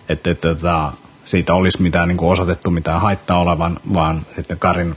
Että, 0.08 0.30
että, 0.30 0.30
että 0.30 0.54
tota, 0.54 0.92
siitä 1.24 1.54
olisi 1.54 1.82
mitään 1.82 2.08
niin 2.08 2.16
kuin 2.16 2.32
osoitettu 2.32 2.70
mitään 2.70 3.00
haittaa 3.00 3.38
olevan, 3.38 3.80
vaan 3.94 4.26
sitten 4.36 4.58
Karin 4.58 4.96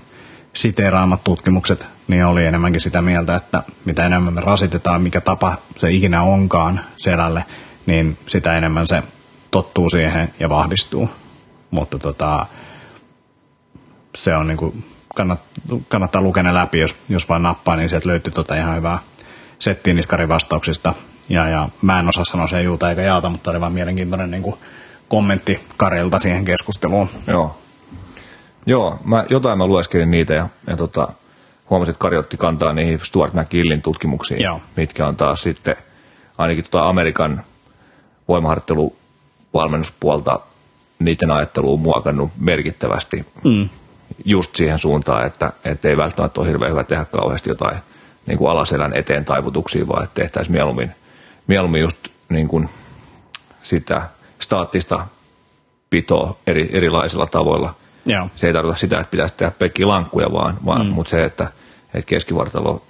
siteeraamat 0.58 1.24
tutkimukset, 1.24 1.88
niin 2.08 2.26
oli 2.26 2.46
enemmänkin 2.46 2.82
sitä 2.82 3.02
mieltä, 3.02 3.36
että 3.36 3.64
mitä 3.86 4.06
enemmän 4.06 4.34
me 4.34 4.42
rasitetaan, 4.42 5.02
mikä 5.02 5.22
tapa 5.22 5.58
se 5.78 5.92
ikinä 5.92 6.22
onkaan 6.22 6.80
selälle, 6.98 7.46
niin 7.86 8.18
sitä 8.28 8.58
enemmän 8.58 8.88
se 8.88 9.04
tottuu 9.52 9.90
siihen 9.90 10.34
ja 10.40 10.50
vahvistuu. 10.50 11.10
Mutta 11.72 12.00
tota, 12.00 12.46
se 14.16 14.36
on 14.36 14.48
niin 14.48 14.58
kuin, 14.58 14.84
kannat, 15.16 15.40
kannattaa 15.88 16.22
lukea 16.22 16.44
ne 16.44 16.54
läpi, 16.54 16.80
jos, 16.80 16.96
jos 17.10 17.30
vain 17.30 17.44
nappaa, 17.44 17.76
niin 17.76 17.90
sieltä 17.90 18.10
löytyy 18.10 18.34
tota 18.34 18.56
ihan 18.56 18.76
hyvää 18.76 19.00
settiä 19.60 19.94
niskarin 19.94 20.30
vastauksista 20.30 20.94
ja, 21.30 21.50
ja 21.50 21.70
mä 21.82 22.00
en 22.00 22.10
osaa 22.10 22.26
sanoa 22.26 22.48
sen 22.48 22.64
juuta 22.64 22.90
eikä 22.90 23.02
jaata, 23.02 23.30
mutta 23.30 23.52
oli 23.52 23.62
vaan 23.62 23.74
mielenkiintoinen 23.74 24.32
niin 24.32 24.44
kuin 24.44 24.56
kommentti 25.08 25.60
Karilta 25.78 26.20
siihen 26.20 26.46
keskusteluun. 26.46 27.10
Joo. 27.28 27.58
Joo, 28.68 29.00
mä, 29.04 29.26
jotain 29.30 29.58
mä 29.58 29.68
lueskelin 29.68 30.12
niitä 30.12 30.34
ja, 30.34 30.50
ja 30.68 30.78
tota, 30.78 31.08
huomasin, 31.70 31.92
että 31.92 32.00
Kari 32.00 32.18
otti 32.18 32.38
kantaa 32.38 32.74
niihin 32.74 33.00
Stuart 33.04 33.34
McGillin 33.34 33.82
tutkimuksiin, 33.82 34.42
Joo. 34.42 34.62
mitkä 34.76 35.08
on 35.08 35.16
taas 35.16 35.44
sitten 35.44 35.76
ainakin 36.38 36.64
tota 36.64 36.90
Amerikan 36.90 37.44
voimaharjoitteluvalmennuspuolta 38.28 40.40
niiden 41.00 41.32
ajatteluun 41.32 41.80
muokannut 41.80 42.32
merkittävästi 42.40 43.26
mm. 43.44 43.70
just 44.26 44.56
siihen 44.56 44.80
suuntaan, 44.80 45.28
että, 45.28 45.54
että 45.66 45.90
ei 45.90 45.98
välttämättä 45.98 46.42
ole 46.42 46.48
hirveän 46.48 46.72
hyvä 46.72 46.84
tehdä 46.84 47.06
kauheasti 47.06 47.50
jotain 47.50 47.78
niin 48.26 48.38
kuin 48.38 48.52
alaselän 48.52 48.96
eteen 48.96 49.26
taivutuksia, 49.26 49.88
vaan 49.88 50.04
että 50.04 50.22
tehtäisiin 50.22 50.52
mieluummin– 50.52 50.92
mieluummin 51.48 51.82
just 51.82 51.98
niin 52.30 52.48
kuin 52.48 52.70
sitä 53.64 54.02
staattista 54.40 55.08
pitoa 55.90 56.38
eri, 56.48 56.70
erilaisilla 56.72 57.28
tavoilla. 57.28 57.74
Joo. 58.08 58.30
Se 58.36 58.48
ei 58.48 58.54
tarkoita 58.54 58.80
sitä, 58.80 59.00
että 59.00 59.12
pitäisi 59.12 59.34
tehdä 59.38 59.52
pelkkiä 59.60 59.88
lankkuja 59.88 60.32
vaan, 60.32 60.58
vaan 60.66 60.86
mm. 60.86 60.92
mutta 60.92 61.10
se, 61.10 61.24
että, 61.24 61.48
että 61.94 62.08
keskivartalo 62.08 62.82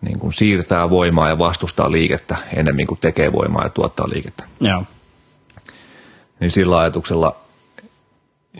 niin 0.00 0.18
kuin 0.18 0.32
siirtää 0.32 0.90
voimaa 0.90 1.28
ja 1.28 1.38
vastustaa 1.38 1.92
liikettä 1.92 2.36
enemmän 2.56 2.86
kuin 2.86 3.00
tekee 3.00 3.32
voimaa 3.32 3.64
ja 3.64 3.70
tuottaa 3.70 4.08
liikettä. 4.08 4.44
Joo. 4.60 4.84
Niin 6.40 6.50
sillä 6.50 6.78
ajatuksella, 6.78 7.36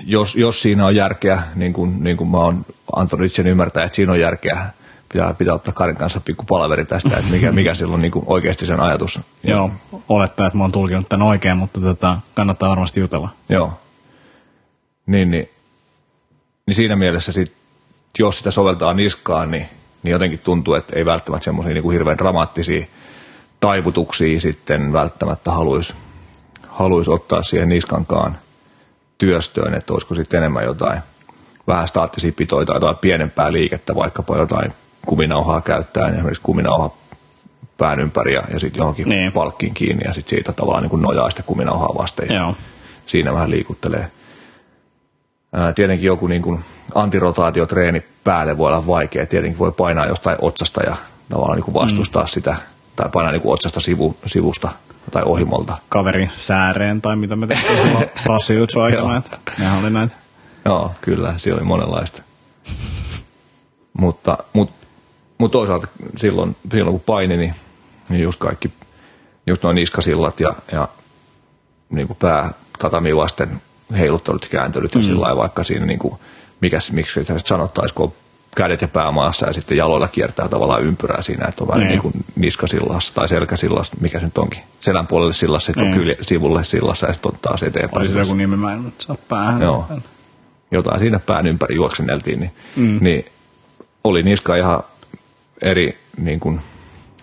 jos, 0.05 0.37
jos 0.37 0.63
siinä 0.63 0.87
on 0.87 0.97
järkeä, 0.97 1.43
niin 1.55 1.73
kuin, 1.73 2.05
niin 2.05 2.17
kuin 2.17 2.31
mä 2.31 2.39
oon 2.39 2.67
antanut 2.97 3.27
itse 3.27 3.43
ymmärtää, 3.43 3.85
että 3.85 3.97
siinä 3.97 4.13
on 4.13 4.21
järkeä, 4.21 4.67
pitää, 5.13 5.35
pitää 5.35 5.55
ottaa 5.55 5.75
Karin 5.75 5.97
kanssa 5.97 6.21
pikku 6.21 6.45
palaveri 6.45 6.85
tästä, 6.85 7.17
että 7.17 7.31
mikä, 7.31 7.53
mikä 7.53 7.75
silloin 7.75 8.03
niin 8.03 8.13
kuin 8.13 8.25
oikeasti 8.29 8.67
sen 8.67 8.81
ajatus. 8.81 9.21
Joo, 9.43 9.71
olettaa, 10.09 10.47
että 10.47 10.57
mä 10.59 10.65
oon 10.65 10.73
tulkinut 10.73 11.09
tämän 11.09 11.27
oikein, 11.27 11.57
mutta 11.57 11.81
tota, 11.81 12.19
kannattaa 12.35 12.71
varmasti 12.71 13.01
jutella. 13.01 13.29
Joo. 13.49 13.73
Niin, 15.07 15.31
niin, 15.31 15.49
niin 16.67 16.75
siinä 16.75 16.97
mielessä 16.97 17.33
sit, 17.33 17.53
jos 18.19 18.39
sitä 18.39 18.51
soveltaa 18.51 18.95
niskaan, 18.95 19.51
niin, 19.51 19.69
niin 20.03 20.13
jotenkin 20.13 20.39
tuntuu, 20.39 20.75
että 20.75 20.97
ei 20.97 21.05
välttämättä 21.05 21.45
semmoisia 21.45 21.75
niin 21.75 21.91
hirveän 21.91 22.19
dramaattisia 22.19 22.87
taivutuksia 23.61 24.41
sitten 24.41 24.93
välttämättä 24.93 25.51
haluaisi 25.51 25.95
haluais 26.69 27.09
ottaa 27.09 27.43
siihen 27.43 27.69
niskankaan 27.69 28.39
työstöön, 29.19 29.75
että 29.75 29.93
olisiko 29.93 30.15
sitten 30.15 30.39
enemmän 30.39 30.65
jotain 30.65 31.01
vähän 31.67 31.89
staattisia 31.89 32.33
pitoja 32.33 32.67
tai 32.67 32.77
jotain 32.77 32.97
pienempää 32.97 33.53
liikettä, 33.53 33.95
vaikkapa 33.95 34.37
jotain 34.37 34.73
kuminauhaa 35.07 35.61
käyttää, 35.61 36.05
niin 36.05 36.15
esimerkiksi 36.15 36.43
kuminauha 36.43 36.95
pään 37.79 38.01
ympäri 38.01 38.35
ja, 38.35 38.43
ja 38.53 38.61
sitten 38.61 38.81
johonkin 38.81 39.09
niin. 39.09 39.33
palkkiin 39.33 39.75
kiinni 39.75 40.05
ja 40.05 40.13
sitten 40.13 40.31
siitä 40.31 40.53
tavallaan 40.53 40.83
niin 40.83 41.03
nojaa 41.03 41.31
sitä 41.31 41.43
kuminauhaa 41.43 41.95
vasten. 41.99 42.35
Joo. 42.35 42.55
Siinä 43.07 43.33
vähän 43.33 43.51
liikuttelee. 43.51 44.11
Ää, 45.55 45.73
tietenkin 45.73 46.07
joku 46.07 46.27
niin 46.27 46.43
kuin 46.43 46.65
antirotaatiotreeni 46.95 48.03
päälle 48.25 48.59
voi 48.59 48.69
olla 48.69 48.87
vaikea. 48.87 49.27
Tietenkin 49.27 49.59
voi 49.59 49.73
painaa 49.73 50.07
jostain 50.07 50.39
otsasta 50.41 50.83
ja 50.83 50.97
tavallaan 51.29 51.57
niin 51.57 51.65
kuin 51.65 51.75
vastustaa 51.75 52.23
mm. 52.23 52.29
sitä, 52.29 52.57
tai 52.97 53.09
painaa 53.13 53.33
niin 53.33 53.43
kuin 53.43 53.53
otsasta 53.53 53.81
sivu, 53.81 54.17
sivusta 54.27 54.69
tai 55.11 55.23
ohimolta. 55.27 55.77
Kaveri 55.89 56.31
sääreen 56.37 57.03
tai 57.03 57.17
mitä 57.17 57.37
me 57.37 57.47
tehtiin 57.47 57.83
silloin 57.83 58.07
rassijutsu 58.27 58.81
aikana. 58.81 59.23
Nehän 59.59 59.79
oli 59.79 59.91
näitä. 59.91 60.15
Joo, 60.65 60.93
kyllä, 61.01 61.35
siellä 61.37 61.59
oli 61.59 61.67
monenlaista. 61.67 62.23
mutta, 63.99 64.39
mutta, 64.53 64.87
mutta 65.39 65.53
toisaalta 65.53 65.87
silloin, 66.17 66.57
silloin 66.71 66.95
kun 66.95 67.03
paini, 67.07 67.37
niin, 67.37 67.55
niin 68.09 68.23
just 68.23 68.39
kaikki, 68.39 68.73
just 69.47 69.63
noin 69.63 69.75
niskasillat 69.75 70.41
ja, 70.41 70.55
ja 70.73 70.89
niin 71.91 72.07
kuin 72.07 72.17
pää 72.21 72.53
tatami 72.79 73.17
vasten 73.17 73.61
heiluttelut 73.99 74.43
ja 74.43 74.49
kääntelyt 74.49 74.95
mm. 74.95 75.01
ja 75.01 75.07
sillä 75.07 75.37
vaikka 75.37 75.65
siinä 75.65 75.87
niin 75.87 75.99
kuin, 75.99 76.15
mikä, 76.61 76.79
miksi 76.93 77.25
se 77.25 77.39
sanottaisi, 77.45 77.95
kun 77.95 78.05
on 78.05 78.13
kädet 78.57 78.83
ja 78.83 78.89
päämaassa 78.89 79.47
ja 79.47 79.53
sitten 79.53 79.77
jaloilla 79.77 80.09
kiertää 80.09 80.49
tavallaan 80.49 80.83
ympyrää 80.83 81.23
siinä, 81.23 81.47
että 81.49 81.65
on 81.65 81.69
vähän 81.69 81.81
niin, 81.81 81.89
niin 81.89 82.03
kuin 82.03 82.15
niskasillassa 82.37 83.15
tai 83.15 83.29
selkäsillassa, 83.29 83.97
mikä 84.01 84.21
se 84.21 84.25
nyt 84.25 84.39
onkin. 84.39 84.61
Selän 84.81 85.07
puolelle 85.07 85.33
sillassa, 85.33 85.67
sitten 85.67 85.85
niin. 85.85 86.01
on 86.01 86.05
kyl, 86.05 86.15
sivulle 86.23 86.65
sillassa 86.65 87.07
ja 87.07 87.13
sitten 87.13 87.33
on 87.33 87.39
taas 87.43 87.63
eteenpäin. 87.63 88.01
Olisi 88.01 88.19
joku 88.19 88.35
nimi, 88.35 88.57
mä 88.57 88.73
en 88.73 88.93
saa 88.99 89.17
päähän. 89.29 89.63
Joo. 89.63 89.87
Jotain 90.71 91.01
siinä 91.01 91.19
pään 91.19 91.47
ympäri 91.47 91.75
juoksenneltiin, 91.75 92.41
niin, 92.41 92.53
mm. 92.77 92.99
niin 93.01 93.27
oli 94.05 94.23
niska 94.23 94.57
ihan 94.57 94.83
eri 95.63 95.99
niin 96.17 96.41
kuin 96.41 96.61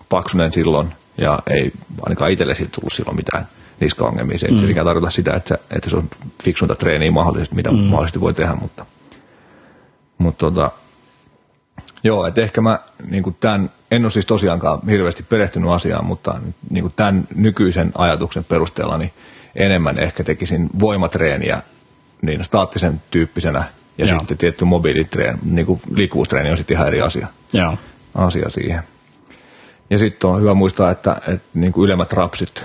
paksunen 0.08 0.52
silloin 0.52 0.92
ja 1.18 1.38
ei 1.50 1.72
ainakaan 2.02 2.30
itselle 2.30 2.54
siitä 2.54 2.72
tullut 2.72 2.92
silloin 2.92 3.16
mitään 3.16 3.46
niskaongelmia. 3.82 4.38
Se 4.38 4.46
ei 4.46 4.52
mm. 4.52 4.84
tarkoita 4.84 5.10
sitä, 5.10 5.32
että, 5.32 5.58
että 5.76 5.90
se 5.90 5.96
on 5.96 6.10
fiksunta 6.44 6.74
treeniä 6.74 7.10
mahdollisesti, 7.10 7.54
mitä 7.54 7.70
mm. 7.70 7.78
mahdollisesti 7.78 8.20
voi 8.20 8.34
tehdä, 8.34 8.54
mutta, 8.54 8.86
mutta 10.18 10.46
tota, 10.46 10.70
joo, 12.04 12.26
että 12.26 12.40
ehkä 12.40 12.60
mä 12.60 12.78
niin 13.10 13.22
kuin 13.22 13.36
tämän, 13.40 13.70
en 13.90 14.02
ole 14.02 14.10
siis 14.10 14.26
tosiaankaan 14.26 14.80
hirveästi 14.88 15.22
perehtynyt 15.22 15.70
asiaan, 15.70 16.04
mutta 16.04 16.40
niin 16.70 16.82
kuin 16.82 16.92
tämän 16.96 17.28
nykyisen 17.34 17.92
ajatuksen 17.94 18.44
perusteella 18.44 18.98
niin 18.98 19.12
enemmän 19.54 19.98
ehkä 19.98 20.24
tekisin 20.24 20.70
voimatreeniä 20.80 21.62
niin 22.22 22.44
staattisen 22.44 23.02
tyyppisenä 23.10 23.64
ja 23.98 24.06
Joo. 24.06 24.18
sitten 24.18 24.38
tietty 24.38 24.64
mobiilitreeni, 24.64 25.38
niin 25.44 25.66
kuin 25.66 25.80
liikkuvuustreeni 25.94 26.50
on 26.50 26.56
sitten 26.56 26.74
ihan 26.74 26.88
eri 26.88 27.00
asia, 27.00 27.26
Joo. 27.52 27.76
asia 28.14 28.50
siihen. 28.50 28.82
Ja 29.90 29.98
sitten 29.98 30.30
on 30.30 30.40
hyvä 30.40 30.54
muistaa, 30.54 30.90
että, 30.90 31.16
että 31.28 31.48
niin 31.54 31.72
kuin 31.72 31.84
ylemmät 31.84 32.12
rapsit 32.12 32.64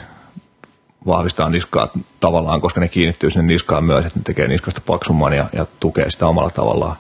vahvistaa 1.06 1.50
niskaa 1.50 1.88
tavallaan, 2.20 2.62
koska 2.62 2.80
ne 2.80 2.88
kiinnittyy 2.88 3.32
sinne 3.32 3.48
niskaan 3.54 3.84
myös, 3.84 4.06
että 4.06 4.20
ne 4.20 4.24
tekee 4.24 4.48
niskasta 4.48 4.82
paksumman 4.86 5.34
ja, 5.34 5.46
ja 5.54 5.66
tukee 5.80 6.12
sitä 6.12 6.28
omalla 6.28 6.50
tavallaan. 6.50 6.96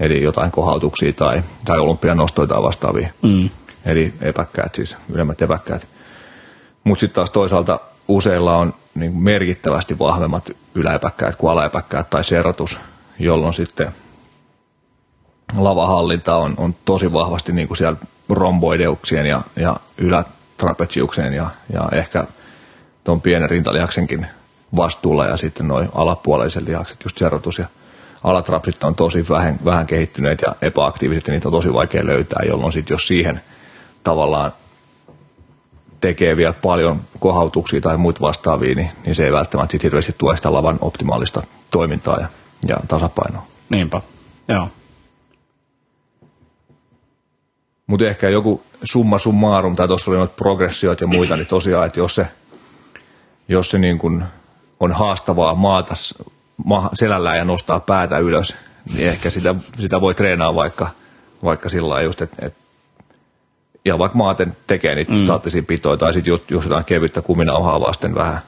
Eli 0.00 0.22
jotain 0.22 0.50
kohautuksia 0.50 1.12
tai, 1.12 1.42
tai 1.64 1.78
olympianostoja 1.78 2.48
tai 2.48 2.62
vastaavia. 2.62 3.08
Mm. 3.22 3.50
Eli 3.84 4.14
epäkkäät 4.20 4.74
siis, 4.74 4.96
ylemmät 5.08 5.42
epäkkäät. 5.42 5.86
Mutta 6.84 7.00
sitten 7.00 7.14
taas 7.14 7.30
toisaalta 7.30 7.80
useilla 8.08 8.56
on 8.56 8.74
niin 8.94 9.16
merkittävästi 9.16 9.98
vahvemmat 9.98 10.50
yläepäkkäät 10.74 11.36
kuin 11.36 11.52
alaepäkkäät 11.52 12.10
tai 12.10 12.24
serratus, 12.24 12.78
jolloin 13.18 13.54
sitten 13.54 13.92
lavahallinta 15.56 16.36
on, 16.36 16.54
on 16.56 16.74
tosi 16.84 17.12
vahvasti 17.12 17.52
niin 17.52 17.68
kuin 17.68 17.78
siellä 17.78 17.98
romboideuksien 18.28 19.26
ja, 19.26 19.42
ja 19.56 19.76
ylätrapetsiukseen 19.98 21.34
ja, 21.34 21.50
ja 21.72 21.88
ehkä 21.92 22.24
tuon 23.06 23.20
pienen 23.20 23.50
rintalihaksenkin 23.50 24.26
vastuulla 24.76 25.26
ja 25.26 25.36
sitten 25.36 25.68
noin 25.68 25.88
alapuoleiset 25.94 26.64
lihakset, 26.64 26.96
just 27.04 27.18
serrotus 27.18 27.58
ja 27.58 27.66
alatrapsit 28.24 28.84
on 28.84 28.94
tosi 28.94 29.26
vähän, 29.30 29.58
vähän 29.64 29.86
kehittyneet 29.86 30.42
ja 30.46 30.54
epäaktiiviset 30.62 31.26
ja 31.26 31.32
niitä 31.32 31.48
on 31.48 31.52
tosi 31.52 31.72
vaikea 31.72 32.06
löytää, 32.06 32.42
jolloin 32.46 32.72
sitten 32.72 32.94
jos 32.94 33.06
siihen 33.06 33.40
tavallaan 34.04 34.52
tekee 36.00 36.36
vielä 36.36 36.54
paljon 36.62 37.00
kohautuksia 37.18 37.80
tai 37.80 37.96
muita 37.96 38.20
vastaavia, 38.20 38.74
niin, 38.74 38.90
niin 39.04 39.14
se 39.14 39.24
ei 39.24 39.32
välttämättä 39.32 39.72
sit 39.72 39.82
hirveästi 39.82 40.14
tue 40.18 40.36
sitä 40.36 40.52
lavan 40.52 40.78
optimaalista 40.80 41.42
toimintaa 41.70 42.20
ja, 42.20 42.28
ja 42.68 42.76
tasapainoa. 42.88 43.46
Niinpä, 43.68 44.02
joo. 44.48 44.68
Mutta 47.86 48.06
ehkä 48.06 48.28
joku 48.28 48.62
summa 48.82 49.18
summarum, 49.18 49.76
tai 49.76 49.88
tuossa 49.88 50.10
oli 50.10 50.18
noita 50.18 50.34
progressioita 50.36 51.04
ja 51.04 51.08
muita, 51.08 51.36
niin 51.36 51.46
tosiaan, 51.46 51.86
että 51.86 52.00
jos 52.00 52.14
se, 52.14 52.26
jos 53.48 53.70
se 53.70 53.78
niin 53.78 53.98
kun 53.98 54.24
on 54.80 54.92
haastavaa 54.92 55.54
maata 55.54 55.94
ma- 56.64 56.90
selällään 56.94 57.38
ja 57.38 57.44
nostaa 57.44 57.80
päätä 57.80 58.18
ylös, 58.18 58.56
niin 58.94 59.08
ehkä 59.08 59.30
sitä, 59.30 59.54
sitä 59.80 60.00
voi 60.00 60.14
treenaa 60.14 60.54
vaikka, 60.54 60.88
vaikka 61.44 61.68
sillä 61.68 61.88
lailla 61.88 62.08
just, 62.08 62.22
että 62.22 62.46
et, 62.46 62.54
ja 63.84 63.98
vaikka 63.98 64.18
maaten 64.18 64.56
tekee 64.66 64.94
niitä 64.94 65.12
mm. 65.12 65.24
staattisia 65.24 65.62
pitoja, 65.62 65.96
tai 65.96 66.12
sitten 66.12 66.30
just, 66.30 66.50
just 66.50 66.68
jotain 66.68 66.84
kevyttä 66.84 67.22
kuminauhaa 67.22 67.80
vasten 67.80 68.14
vähän, 68.14 68.40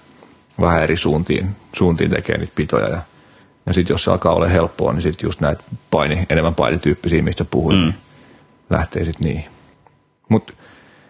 vähän 0.60 0.82
eri 0.82 0.96
suuntiin, 0.96 1.56
suuntiin 1.76 2.10
tekee 2.10 2.38
niitä 2.38 2.52
pitoja. 2.56 2.88
Ja, 2.88 3.00
ja 3.66 3.72
sitten 3.72 3.94
jos 3.94 4.04
se 4.04 4.10
alkaa 4.10 4.32
olla 4.32 4.48
helppoa, 4.48 4.92
niin 4.92 5.02
sitten 5.02 5.28
just 5.28 5.40
näitä 5.40 5.62
paini, 5.90 6.26
enemmän 6.30 6.54
painityyppisiä, 6.54 7.22
mistä 7.22 7.44
puhuin, 7.44 7.76
mm. 7.76 7.82
niin 7.82 7.94
lähtee 8.70 9.04
sitten 9.04 9.28
niihin. 9.28 9.50
Mutta 10.28 10.52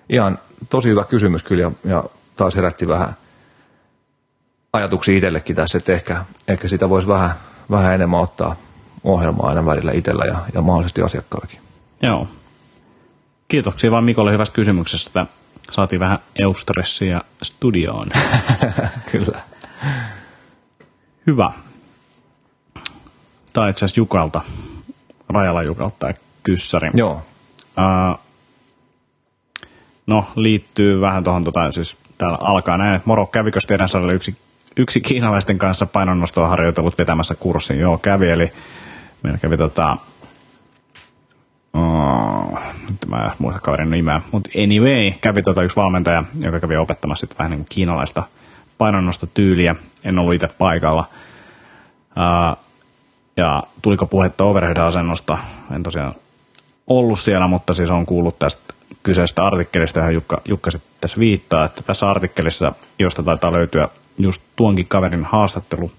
ihan 0.08 0.38
tosi 0.70 0.88
hyvä 0.88 1.04
kysymys 1.04 1.42
kyllä, 1.42 1.62
ja, 1.62 1.70
ja 1.84 2.04
taas 2.36 2.56
herätti 2.56 2.88
vähän 2.88 3.16
ajatuksia 4.78 5.16
itsellekin 5.16 5.56
tässä, 5.56 5.78
että 5.78 5.92
ehkä, 5.92 6.24
ehkä 6.48 6.68
sitä 6.68 6.88
voisi 6.88 7.08
vähän, 7.08 7.30
vähän 7.70 7.94
enemmän 7.94 8.20
ottaa 8.20 8.56
ohjelmaa 9.04 9.48
aina 9.48 9.66
välillä 9.66 9.92
itsellä 9.92 10.24
ja, 10.24 10.36
ja 10.54 10.62
mahdollisesti 10.62 11.02
asiakkaallakin. 11.02 11.60
Joo, 12.02 12.28
Kiitoksia 13.48 13.90
vaan 13.90 14.04
Mikolle 14.04 14.32
hyvästä 14.32 14.54
kysymyksestä. 14.54 15.26
Saatiin 15.70 16.00
vähän 16.00 16.18
eustressiä 16.36 17.20
studioon. 17.42 18.08
Kyllä. 19.12 19.40
Hyvä. 21.26 21.52
Tämä 23.52 23.68
itse 23.68 23.84
asiassa 23.84 24.00
Jukalta, 24.00 24.40
Rajala 25.28 25.62
Jukalta 25.62 26.06
ja 26.06 26.14
Kyssäri. 26.42 26.90
Joo. 26.94 27.22
Uh, 27.78 28.20
no, 30.06 30.24
liittyy 30.36 31.00
vähän 31.00 31.24
tuohon, 31.24 31.44
tota, 31.44 31.72
siis 31.72 31.96
täällä 32.18 32.38
alkaa 32.40 32.76
näin, 32.76 32.94
että 32.94 33.08
moro, 33.08 33.26
kävikö 33.26 33.60
teidän 33.66 33.88
sarjalle 33.88 34.14
yksi, 34.14 34.36
yksi 34.78 35.00
kiinalaisten 35.00 35.58
kanssa 35.58 35.86
painonnostoa 35.86 36.48
harjoitellut 36.48 36.98
vetämässä 36.98 37.34
kurssin? 37.34 37.78
Joo, 37.78 37.98
kävi, 37.98 38.30
eli 38.30 38.52
meillä 39.22 39.38
kävi 39.38 39.56
tota, 39.56 39.96
Oh, 41.72 42.58
nyt 42.90 42.98
mä 43.08 43.24
en 43.24 43.30
muista 43.38 43.60
kaverin 43.60 43.90
nimeä. 43.90 44.20
Mutta 44.32 44.50
anyway, 44.64 45.12
kävi 45.20 45.42
tota 45.42 45.62
yksi 45.62 45.76
valmentaja, 45.76 46.24
joka 46.40 46.60
kävi 46.60 46.76
opettamassa 46.76 47.26
sit 47.26 47.38
vähän 47.38 47.50
niin 47.50 47.58
kuin 47.58 47.66
kiinalaista 47.70 48.22
painonnostotyyliä. 48.78 49.76
En 50.04 50.18
ollut 50.18 50.34
itse 50.34 50.48
paikalla. 50.58 51.04
Uh, 52.10 52.64
ja 53.36 53.62
tuliko 53.82 54.06
puhetta 54.06 54.44
overhead-asennosta? 54.44 55.38
En 55.74 55.82
tosiaan 55.82 56.14
ollut 56.86 57.20
siellä, 57.20 57.48
mutta 57.48 57.74
siis 57.74 57.90
on 57.90 58.06
kuullut 58.06 58.38
tästä 58.38 58.74
kyseisestä 59.02 59.46
artikkelista, 59.46 59.98
johon 59.98 60.14
Jukka, 60.14 60.40
Jukka 60.44 60.70
sitten 60.70 60.92
tässä 61.00 61.20
viittaa, 61.20 61.64
että 61.64 61.82
tässä 61.82 62.10
artikkelissa, 62.10 62.72
josta 62.98 63.22
taitaa 63.22 63.52
löytyä 63.52 63.88
just 64.18 64.42
tuonkin 64.56 64.88
kaverin 64.88 65.24
haastattelu, 65.24 65.90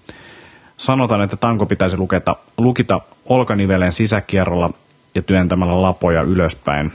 sanotaan, 0.76 1.22
että 1.22 1.36
tanko 1.36 1.66
pitäisi 1.66 1.96
luketa, 1.96 2.36
lukita 2.58 3.00
olkanivelen 3.26 3.92
sisäkierrolla 3.92 4.70
ja 5.14 5.22
työntämällä 5.22 5.82
lapoja 5.82 6.22
ylöspäin 6.22 6.92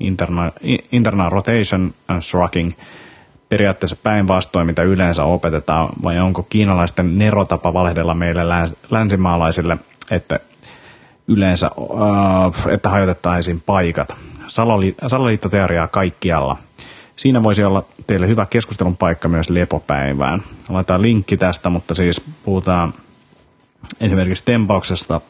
internal, 0.00 0.50
internal 0.92 1.30
rotation 1.30 1.94
and 2.08 2.22
shrugging, 2.22 2.72
periaatteessa 3.48 3.96
päinvastoin, 4.02 4.66
mitä 4.66 4.82
yleensä 4.82 5.24
opetetaan, 5.24 5.88
vai 6.02 6.18
onko 6.18 6.42
kiinalaisten 6.42 7.18
nerotapa 7.18 7.74
valehdella 7.74 8.14
meille 8.14 8.42
länsimaalaisille, 8.90 9.78
että 10.10 10.40
yleensä, 11.28 11.66
äh, 11.66 12.72
että 12.72 12.88
hajotettaisiin 12.88 13.62
paikat. 13.66 14.14
salaliittoteoriaa 15.06 15.88
kaikkialla. 15.88 16.56
Siinä 17.18 17.42
voisi 17.42 17.64
olla 17.64 17.84
teille 18.06 18.28
hyvä 18.28 18.46
keskustelun 18.46 18.96
paikka 18.96 19.28
myös 19.28 19.50
lepopäivään. 19.50 20.42
Laitetaan 20.68 21.02
linkki 21.02 21.36
tästä, 21.36 21.68
mutta 21.68 21.94
siis 21.94 22.20
puhutaan 22.44 22.94
esimerkiksi 24.00 24.44
tempauksesta, 24.44 25.20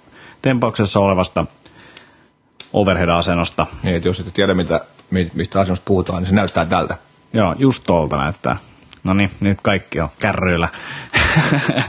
tempauksessa 0.42 1.00
olevasta 1.00 1.46
overhead-asennosta. 2.72 3.66
Niin, 3.82 3.96
että 3.96 4.08
jos 4.08 4.20
et 4.20 4.34
tiedä, 4.34 4.54
mitä, 4.54 4.80
mistä 5.34 5.60
asennosta 5.60 5.84
puhutaan, 5.84 6.18
niin 6.18 6.28
se 6.28 6.34
näyttää 6.34 6.64
tältä. 6.64 6.96
Joo, 7.32 7.54
just 7.58 7.82
tuolta 7.86 8.16
näyttää. 8.16 8.56
No 9.04 9.14
niin, 9.14 9.30
nyt 9.40 9.60
kaikki 9.60 10.00
on 10.00 10.08
kärryillä. 10.18 10.68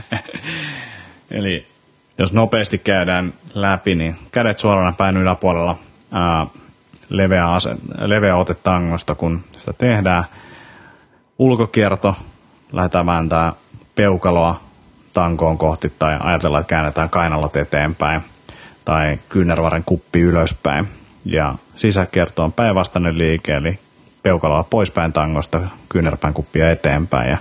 Eli 1.30 1.66
jos 2.18 2.32
nopeasti 2.32 2.78
käydään 2.78 3.34
läpi, 3.54 3.94
niin 3.94 4.16
kädet 4.32 4.58
suorana 4.58 4.92
päin 4.92 5.16
yläpuolella, 5.16 5.76
ää, 6.12 6.46
leveä, 7.10 7.52
ase, 7.52 7.76
leveä 7.98 8.36
ote 8.36 8.54
tangosta, 8.54 9.14
kun 9.14 9.40
sitä 9.52 9.72
tehdään. 9.72 10.24
Ulkokierto, 11.38 12.16
lähdetään 12.72 13.06
vääntää 13.06 13.52
peukaloa 13.94 14.60
tankoon 15.14 15.58
kohti 15.58 15.92
tai 15.98 16.16
ajatellaan, 16.20 16.60
että 16.60 16.68
käännetään 16.68 17.10
kainalot 17.10 17.56
eteenpäin 17.56 18.20
tai 18.84 19.18
kyynärvaren 19.28 19.84
kuppi 19.86 20.20
ylöspäin. 20.20 20.88
Ja 21.24 21.54
sisäkierto 21.76 22.44
on 22.44 22.52
päinvastainen 22.52 23.18
liike, 23.18 23.52
eli 23.52 23.78
peukaloa 24.22 24.64
poispäin 24.70 25.12
tangosta, 25.12 25.60
kyynärpään 25.88 26.34
kuppia 26.34 26.70
eteenpäin 26.70 27.30
ja 27.30 27.38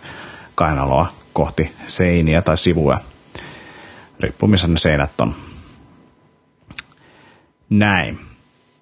kainaloa 0.55 1.07
kohti 1.33 1.75
seiniä 1.87 2.41
tai 2.41 2.57
sivuja, 2.57 2.99
riippuu 4.19 4.49
missä 4.49 4.67
ne 4.67 4.77
seinät 4.77 5.21
on. 5.21 5.35
Näin. 7.69 8.19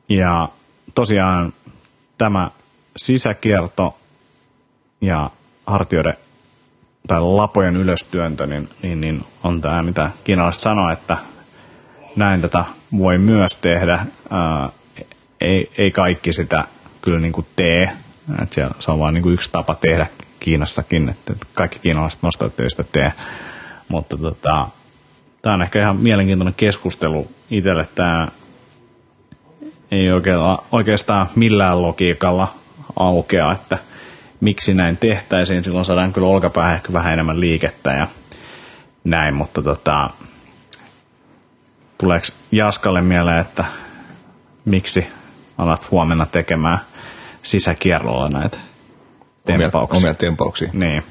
Ja 0.10 0.50
tosiaan 0.98 1.54
tämä 2.18 2.52
sisäkierto 2.95 3.98
ja 5.02 5.30
hartioiden 5.68 6.14
tai 7.08 7.22
lapojen 7.22 7.76
ylöstyöntö, 7.76 8.48
niin, 8.48 8.70
niin, 8.82 9.02
niin 9.02 9.26
on 9.43 9.62
tämä, 9.62 9.84
mitä 9.84 10.12
kiinalaiset 10.24 10.62
sanoo, 10.62 10.89
että 10.89 11.18
näin 12.16 12.41
tätä 12.41 12.66
voi 12.98 13.18
myös 13.18 13.56
tehdä. 13.56 14.06
Ää, 14.30 14.70
ei, 15.41 15.72
ei 15.78 15.91
kaikki 15.91 16.34
sitä 16.34 16.64
kyllä 17.02 17.20
niin 17.20 17.34
kuin 17.34 17.48
tee. 17.56 17.91
Et 18.41 18.54
siellä, 18.54 18.76
se 18.80 18.91
on 18.91 19.00
vain 19.00 19.14
niin 19.14 19.34
yksi 19.34 19.52
tapa 19.52 19.76
tehdä 19.76 20.08
Kiinassakin, 20.39 21.10
että 21.10 21.34
kaikki 21.54 21.80
kiinalaiset 21.80 22.22
nostajat 22.22 22.60
ei 22.60 22.70
sitä 22.70 22.84
tee. 22.84 23.14
Mutta 23.88 24.18
tota, 24.18 24.68
tämä 25.41 25.54
on 25.54 25.62
ehkä 25.62 25.80
ihan 25.80 25.98
mielenkiintoinen 25.98 26.54
keskustelu 26.58 27.32
itselle. 27.50 27.88
Tämä 27.95 28.28
ei 29.92 30.08
oikeastaan 30.72 31.28
millään 31.36 31.82
logiikalla 31.82 32.48
aukea, 33.00 33.52
että 33.52 33.78
miksi 34.42 34.74
näin 34.74 34.98
tehtäisiin. 34.98 35.64
Silloin 35.64 35.86
saadaan 35.86 36.14
kyllä 36.14 36.28
olkapäähän 36.28 36.76
ehkä 36.76 36.94
vähän 36.94 37.14
enemmän 37.14 37.40
liikettä 37.40 37.92
ja 37.92 38.08
näin, 39.04 39.34
mutta 39.34 39.62
tota, 39.62 40.10
tuleeko 41.98 42.28
Jaskalle 42.52 43.02
mieleen, 43.02 43.40
että 43.40 43.66
miksi 44.66 45.08
alat 45.58 45.92
huomenna 45.92 46.26
tekemään 46.26 46.80
sisäkierrolla 47.44 48.30
näitä 48.30 48.58
tempauksia? 49.46 49.98
Omia, 49.98 50.10
omia 50.10 50.14
tempauksia. 50.14 50.70
Niin. 50.74 51.04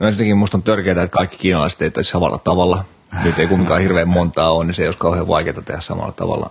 No 0.00 0.06
ensinnäkin 0.06 0.38
musta 0.38 0.56
on 0.56 0.62
törkeää, 0.62 1.04
että 1.04 1.16
kaikki 1.16 1.36
kiinalaiset 1.36 1.98
ei 1.98 2.04
samalla 2.04 2.38
tavalla. 2.38 2.84
Nyt 3.24 3.38
ei 3.38 3.46
kumminkaan 3.46 3.80
hirveän 3.80 4.08
montaa 4.08 4.50
ole, 4.50 4.64
niin 4.64 4.74
se 4.74 4.82
ei 4.82 4.88
olisi 4.88 4.98
kauhean 4.98 5.28
vaikeaa 5.28 5.62
tehdä 5.62 5.80
samalla 5.80 6.12
tavalla. 6.12 6.50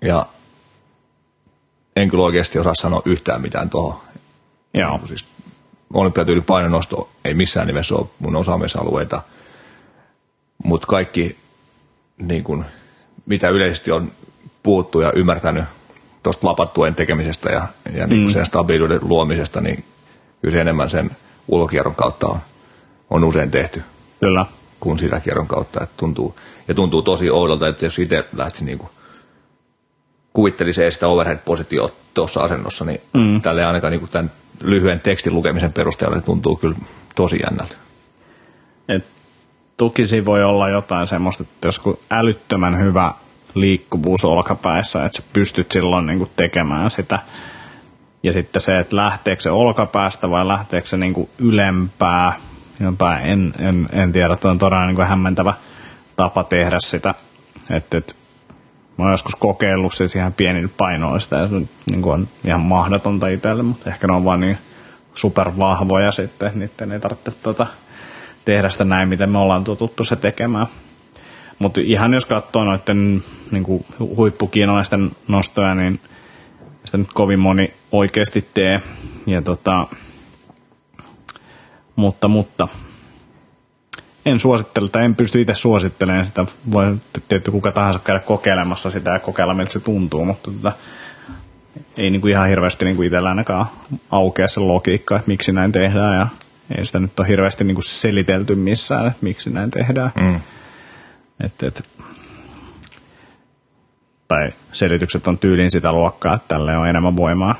Ja 0.00 0.26
en 1.96 2.10
kyllä 2.10 2.24
oikeasti 2.24 2.58
osaa 2.58 2.74
sanoa 2.74 3.02
yhtään 3.04 3.40
mitään 3.40 3.70
tuohon. 3.70 4.00
Joo. 4.74 5.00
Siis 5.08 5.24
olympiatyyli 5.92 6.40
painonosto 6.40 7.08
ei 7.24 7.34
missään 7.34 7.66
nimessä 7.66 7.94
ole 7.94 8.06
mun 8.18 8.36
osaamisalueita, 8.36 9.22
mutta 10.64 10.86
kaikki, 10.86 11.36
niin 12.18 12.44
kun, 12.44 12.64
mitä 13.26 13.48
yleisesti 13.48 13.90
on 13.90 14.12
puhuttu 14.62 15.00
ja 15.00 15.12
ymmärtänyt 15.12 15.64
tuosta 16.22 16.46
lapattuen 16.46 16.94
tekemisestä 16.94 17.50
ja, 17.50 17.66
ja 17.92 18.06
niin 18.06 18.26
mm. 18.26 18.32
sen 18.32 18.46
stabiiluuden 18.46 19.00
luomisesta, 19.02 19.60
niin 19.60 19.84
kyllä 20.40 20.52
se 20.52 20.60
enemmän 20.60 20.90
sen 20.90 21.10
ulokierron 21.48 21.94
kautta 21.94 22.26
on, 22.26 22.38
on 23.10 23.24
usein 23.24 23.50
tehty. 23.50 23.82
Kyllä. 24.20 24.46
Kuin 24.80 24.98
sisäkierron 24.98 25.46
kautta. 25.46 25.82
Että 25.82 25.94
tuntuu, 25.96 26.36
ja 26.68 26.74
tuntuu 26.74 27.02
tosi 27.02 27.30
oudolta, 27.30 27.68
että 27.68 27.86
jos 27.86 27.98
itse 27.98 28.24
lähtisi 28.36 28.64
niin 28.64 28.78
kuin 28.78 28.90
kuvittelisi 30.32 30.90
sitä 30.90 31.08
overhead-positioa 31.08 31.90
tuossa 32.14 32.40
asennossa, 32.40 32.84
niin 32.84 33.00
mm. 33.14 33.42
tälle 33.42 33.64
ainakaan 33.64 33.90
niin 33.90 34.00
kuin 34.00 34.10
tämän 34.10 34.30
lyhyen 34.60 35.00
tekstin 35.00 35.34
lukemisen 35.34 35.72
perusteella 35.72 36.16
niin 36.16 36.24
tuntuu 36.24 36.56
kyllä 36.56 36.76
tosi 37.14 37.40
jännältä. 37.42 37.74
Et 38.88 39.04
tukisi 39.76 40.24
voi 40.24 40.44
olla 40.44 40.68
jotain 40.68 41.06
semmoista, 41.06 41.42
että 41.42 41.68
jos 41.68 41.80
älyttömän 42.10 42.78
hyvä 42.78 43.14
liikkuvuus 43.54 44.24
olkapäissä, 44.24 45.04
että 45.04 45.16
sä 45.16 45.22
pystyt 45.32 45.72
silloin 45.72 46.06
niin 46.06 46.18
kuin 46.18 46.30
tekemään 46.36 46.90
sitä. 46.90 47.18
Ja 48.22 48.32
sitten 48.32 48.62
se, 48.62 48.78
että 48.78 48.96
lähteekö 48.96 49.42
se 49.42 49.50
olkapäästä 49.50 50.30
vai 50.30 50.48
lähteekö 50.48 50.88
se 50.88 50.96
niin 50.96 51.14
kuin 51.14 51.28
ylempää, 51.38 52.32
jotain, 52.80 53.26
en, 53.26 53.54
en, 53.58 53.88
en 53.92 54.12
tiedä, 54.12 54.34
että 54.34 54.50
on 54.50 54.58
todella 54.58 54.86
niin 54.86 54.96
kuin 54.96 55.08
hämmentävä 55.08 55.54
tapa 56.16 56.44
tehdä 56.44 56.80
sitä. 56.80 57.14
Että, 57.70 57.98
että 57.98 58.14
mä 59.00 59.04
oon 59.04 59.12
joskus 59.12 59.34
kokeillut 59.34 59.92
siis 59.92 60.16
ihan 60.16 60.32
pienillä 60.32 60.68
painoista 60.76 61.36
ja 61.36 61.48
se 61.48 61.54
niin 61.90 62.02
kuin 62.02 62.12
on 62.12 62.28
ihan 62.44 62.60
mahdotonta 62.60 63.28
itselle, 63.28 63.62
mutta 63.62 63.90
ehkä 63.90 64.06
ne 64.06 64.12
on 64.12 64.24
vaan 64.24 64.40
niin 64.40 64.58
supervahvoja 65.14 66.12
sitten, 66.12 66.52
niiden 66.54 66.92
ei 66.92 67.00
tarvitse 67.00 67.30
tuota, 67.30 67.66
tehdä 68.44 68.70
sitä 68.70 68.84
näin, 68.84 69.08
miten 69.08 69.30
me 69.30 69.38
ollaan 69.38 69.64
tuttu 69.64 70.04
se 70.04 70.16
tekemään. 70.16 70.66
Mutta 71.58 71.80
ihan 71.84 72.14
jos 72.14 72.24
katsoo 72.24 72.64
noiden 72.64 73.22
niin 73.50 73.62
kuin 73.62 73.84
huippukiinalaisten 73.98 75.10
nostoja, 75.28 75.74
niin 75.74 76.00
sitä 76.84 76.98
nyt 76.98 77.12
kovin 77.12 77.40
moni 77.40 77.74
oikeasti 77.92 78.48
tee. 78.54 78.80
Ja 79.26 79.42
tota, 79.42 79.86
mutta, 81.96 82.28
mutta 82.28 82.68
en 84.26 84.40
suosittele, 84.40 84.88
tai 84.88 85.04
en 85.04 85.16
pysty 85.16 85.40
itse 85.40 85.54
suosittelemaan 85.54 86.26
sitä. 86.26 86.46
Voi 86.72 86.96
tietty 87.28 87.50
kuka 87.50 87.72
tahansa 87.72 87.98
käydä 87.98 88.20
kokeilemassa 88.20 88.90
sitä 88.90 89.10
ja 89.10 89.18
kokeilla, 89.18 89.54
miltä 89.54 89.72
se 89.72 89.80
tuntuu, 89.80 90.24
mutta 90.24 90.50
tota, 90.50 90.72
ei 91.96 92.10
niin 92.10 92.20
kuin 92.20 92.30
ihan 92.30 92.48
hirveästi 92.48 92.84
niin 92.84 92.96
kuin 92.96 93.06
itsellä 93.06 93.28
ainakaan 93.28 93.66
aukea 94.10 94.48
se 94.48 94.60
logiikka, 94.60 95.16
että 95.16 95.28
miksi 95.28 95.52
näin 95.52 95.72
tehdään 95.72 96.18
ja 96.18 96.26
ei 96.78 96.86
sitä 96.86 97.00
nyt 97.00 97.20
ole 97.20 97.28
hirveästi 97.28 97.64
niin 97.64 97.74
kuin 97.74 97.84
selitelty 97.84 98.54
missään, 98.54 99.06
että 99.06 99.18
miksi 99.20 99.50
näin 99.50 99.70
tehdään. 99.70 100.10
Mm. 100.20 100.40
Et, 101.44 101.62
et, 101.62 101.88
tai 104.28 104.52
selitykset 104.72 105.26
on 105.26 105.38
tyyliin 105.38 105.70
sitä 105.70 105.92
luokkaa, 105.92 106.34
että 106.34 106.48
tälle 106.48 106.76
on 106.76 106.88
enemmän 106.88 107.16
voimaa. 107.16 107.54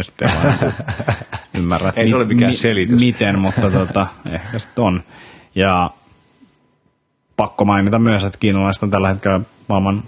Sitten 0.00 0.30
vaan 0.34 0.72
ymmärrä, 1.54 1.92
Ei 1.96 2.08
se 2.08 2.16
ole 2.16 2.24
mikään 2.24 2.50
mi- 2.50 2.56
selitys. 2.56 3.00
miten, 3.00 3.38
mutta 3.38 3.70
tota, 3.70 4.06
ehkä 4.30 4.58
sitten 4.58 4.84
on. 4.84 5.02
Ja 5.54 5.90
pakko 7.36 7.64
mainita 7.64 7.98
myös, 7.98 8.24
että 8.24 8.38
kiinalaiset 8.38 8.82
on 8.82 8.90
tällä 8.90 9.08
hetkellä 9.08 9.40
maailman 9.68 10.02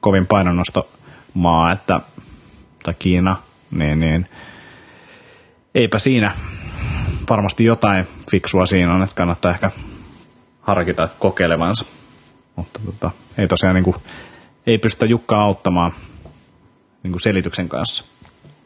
kovin 0.00 0.26
painonnostomaa, 0.26 1.72
että, 1.72 2.00
tai 2.82 2.94
Kiina, 2.98 3.36
niin, 3.70 4.00
niin 4.00 4.26
eipä 5.74 5.98
siinä 5.98 6.32
varmasti 7.30 7.64
jotain 7.64 8.06
fiksua 8.30 8.66
siinä 8.66 8.94
on, 8.94 9.02
että 9.02 9.16
kannattaa 9.16 9.50
ehkä 9.52 9.70
harkita 10.60 11.08
kokeilevansa. 11.18 11.84
Mutta 12.56 12.80
tota, 12.86 13.10
ei 13.38 13.48
tosiaan 13.48 13.74
niin 13.74 13.84
kuin, 13.84 13.96
ei 14.66 14.78
pystytä 14.78 15.06
Jukkaa 15.06 15.42
auttamaan 15.42 15.92
niin 17.02 17.12
kuin 17.12 17.20
selityksen 17.20 17.68
kanssa. 17.68 18.04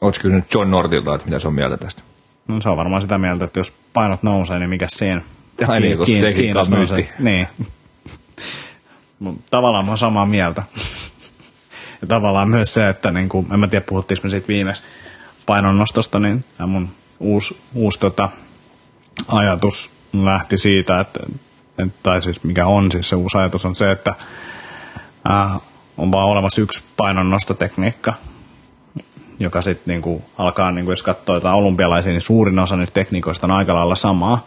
Oletko 0.01 0.23
kysynyt 0.23 0.55
John 0.55 0.71
Nortilta, 0.71 1.15
että 1.15 1.27
mitä 1.27 1.39
se 1.39 1.49
on 1.49 1.55
mieltä 1.55 1.77
tästä? 1.77 2.03
No 2.49 2.61
se 2.61 2.69
on 2.69 2.77
varmaan 2.77 3.03
sitä 3.03 3.19
mieltä, 3.19 3.45
että 3.45 3.61
jos 3.61 3.73
painot 3.93 4.23
nousee, 4.23 4.59
niin 4.59 4.71
mikä 4.71 4.87
siinä? 4.91 5.21
Ai 5.69 5.81
niin, 5.81 5.99
koska 5.99 6.15
tekniikka 6.21 6.61
on 6.61 6.71
myytti. 6.71 7.09
Niin. 7.19 7.49
Tavallaan 9.51 9.85
mä 9.85 9.91
oon 9.91 9.99
samaa 9.99 10.27
mieltä. 10.27 10.63
ja 12.01 12.07
tavallaan 12.09 12.49
myös 12.49 12.75
se, 12.75 12.89
että 12.89 13.11
niin 13.11 13.29
kuin, 13.29 13.47
en 13.53 13.61
mä 13.61 13.69
tiedä 13.69 13.85
puhuttiinko 13.89 14.21
me 14.25 14.31
siitä 14.31 14.49
viimeksi 14.49 14.83
painonnostosta, 15.47 16.19
niin 16.19 16.45
tämä 16.59 16.67
mun 16.67 16.89
uusi, 17.21 17.59
uusi 17.75 18.01
tota, 18.01 18.29
ajatus 19.29 19.91
lähti 20.13 20.59
siitä, 20.59 21.01
että 21.01 21.21
tai 22.03 22.23
siis 22.23 22.45
mikä 22.45 22.67
on 22.67 22.93
siis 22.93 23.09
se 23.09 23.17
uusi 23.17 23.39
ajatus 23.39 23.65
on 23.65 23.75
se, 23.75 23.91
että 23.91 24.15
ää, 25.25 25.61
on 25.97 26.13
vaan 26.13 26.29
olemassa 26.29 26.61
yksi 26.61 26.83
painonnostotekniikka, 26.97 28.15
joka 29.41 29.63
sitten 29.63 29.93
niinku 29.93 30.23
alkaa, 30.39 30.71
niinku, 30.71 30.93
jos 30.93 31.03
katsoo 31.03 31.35
jotain 31.35 31.55
olympialaisia, 31.55 32.13
niin 32.13 32.23
suurin 32.23 32.59
osa 32.59 32.77
niistä 32.77 32.95
tekniikoista 32.95 33.47
on 33.47 33.51
aika 33.51 33.75
lailla 33.75 33.97
samaa, 33.97 34.47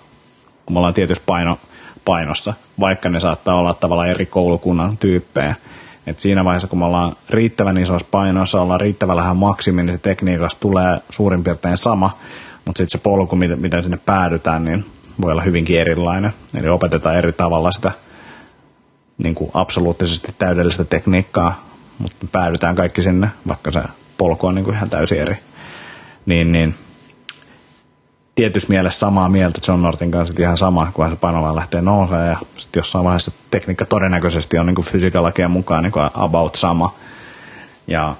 kun 0.65 0.73
me 0.75 0.79
ollaan 0.79 0.93
tietyssä 0.93 1.23
paino, 1.25 1.57
painossa, 2.05 2.53
vaikka 2.79 3.09
ne 3.09 3.19
saattaa 3.19 3.55
olla 3.55 3.73
tavallaan 3.73 4.09
eri 4.09 4.25
koulukunnan 4.25 4.97
tyyppejä. 4.97 5.55
Et 6.07 6.19
siinä 6.19 6.45
vaiheessa, 6.45 6.67
kun 6.67 6.79
me 6.79 6.85
ollaan 6.85 7.15
riittävän 7.29 7.77
isoissa 7.77 8.07
painoissa, 8.11 8.61
ollaan 8.61 8.81
riittävän 8.81 9.17
vähän 9.17 9.37
maksimi, 9.37 9.83
niin 9.83 9.95
se 9.95 10.01
tekniikasta 10.01 10.59
tulee 10.59 10.97
suurin 11.09 11.43
piirtein 11.43 11.77
sama, 11.77 12.17
mutta 12.65 12.77
sitten 12.77 12.99
se 12.99 13.03
polku, 13.03 13.35
miten, 13.35 13.59
miten 13.59 13.83
sinne 13.83 13.99
päädytään, 14.05 14.65
niin 14.65 14.85
voi 15.21 15.31
olla 15.31 15.41
hyvinkin 15.41 15.79
erilainen. 15.79 16.33
Eli 16.53 16.69
opetetaan 16.69 17.15
eri 17.15 17.31
tavalla 17.31 17.71
sitä 17.71 17.91
niin 19.17 19.35
kuin 19.35 19.51
absoluuttisesti 19.53 20.35
täydellistä 20.37 20.83
tekniikkaa, 20.83 21.63
mutta 21.97 22.27
päädytään 22.31 22.75
kaikki 22.75 23.01
sinne, 23.01 23.29
vaikka 23.47 23.71
se 23.71 23.81
polku 24.21 24.47
on 24.47 24.55
niin 24.55 24.65
kuin 24.65 24.75
ihan 24.75 24.89
täysin 24.89 25.21
eri. 25.21 25.35
Niin, 26.25 26.51
niin 26.51 26.75
tietyssä 28.35 28.69
mielessä 28.69 28.99
samaa 28.99 29.29
mieltä 29.29 29.59
John 29.67 29.81
Nortin 29.81 30.11
kanssa 30.11 30.35
ihan 30.39 30.57
sama, 30.57 30.91
kun 30.93 31.09
se 31.09 31.15
painola 31.15 31.55
lähtee 31.55 31.81
nousemaan 31.81 32.27
ja 32.27 32.37
sitten 32.57 32.79
jossain 32.79 33.05
vaiheessa 33.05 33.31
tekniikka 33.51 33.85
todennäköisesti 33.85 34.57
on 34.57 34.65
niin 34.65 34.85
fysiikalakien 34.85 35.51
mukaan 35.51 35.83
niin 35.83 35.91
kuin 35.91 36.09
about 36.13 36.55
sama. 36.55 36.95
Ja 37.87 38.15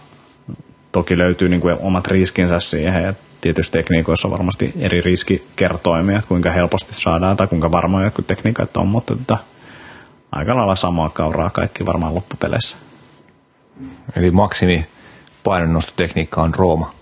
toki 0.92 1.18
löytyy 1.18 1.50
niin 1.50 1.62
kuin 1.62 1.78
omat 1.80 2.08
riskinsä 2.08 2.60
siihen 2.60 3.04
ja 3.04 3.14
tietysti 3.42 3.78
tekniikoissa 3.78 4.28
on 4.28 4.32
varmasti 4.32 4.74
eri 4.80 5.02
riskikertoimia, 5.02 6.16
että 6.18 6.28
kuinka 6.28 6.52
helposti 6.52 6.94
saadaan 6.94 7.38
tai 7.38 7.48
kuinka 7.48 7.72
varmoja 7.72 8.06
jotkut 8.06 8.28
tekniikat 8.28 8.78
on, 8.78 8.88
mutta 8.88 9.16
tota, 9.16 9.38
aika 10.32 10.56
lailla 10.56 10.76
samaa 10.76 11.10
kauraa 11.10 11.50
kaikki 11.50 11.86
varmaan 11.86 12.16
loppupeleissä. 12.16 12.76
Eli 14.16 14.32
maksimi 14.32 14.86
painonnostotekniikka 15.44 16.42
on 16.42 16.56
Rooma. 16.56 16.94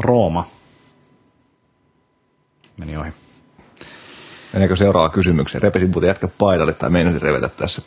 Rooma. 0.00 0.46
Meni 2.76 2.96
ohi. 2.96 3.10
Meneekö 4.52 4.76
seuraava 4.76 5.08
kysymykseen? 5.10 5.62
Repesin 5.62 5.90
muuten 5.90 6.08
jätkä 6.08 6.28
paidalle 6.38 6.72
tai 6.72 6.90
meinasin 6.90 7.22
revetä 7.22 7.48
tässä. 7.48 7.82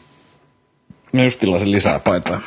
Mä 1.13 1.23
just 1.23 1.39
tilasin 1.39 1.71
lisää 1.71 1.99
paitoja. 1.99 2.39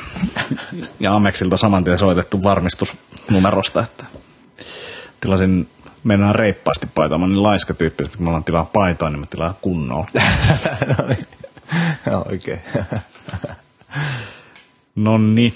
Ja 1.00 1.14
Amexilta 1.14 1.56
saman 1.56 1.84
tien 1.84 1.98
soitettu 1.98 2.42
varmistusnumerosta, 2.42 3.82
että 3.82 4.04
tilasin 5.20 5.68
mennään 6.04 6.34
reippaasti 6.34 6.86
paitaa. 6.94 7.18
Mä 7.18 7.26
niin 7.26 7.42
laiska 7.42 7.74
tyyppi, 7.74 8.04
että 8.04 8.16
kun 8.16 8.32
mä 8.32 8.42
tilaa 8.44 8.70
paitoa, 8.72 9.10
niin 9.10 9.20
mä 9.20 9.26
tilaan 9.26 9.54
kunnolla. 9.60 10.06
no 10.98 11.06
niin. 11.08 11.26
Oikein. 12.30 12.60
no 14.94 15.18
niin. 15.18 15.54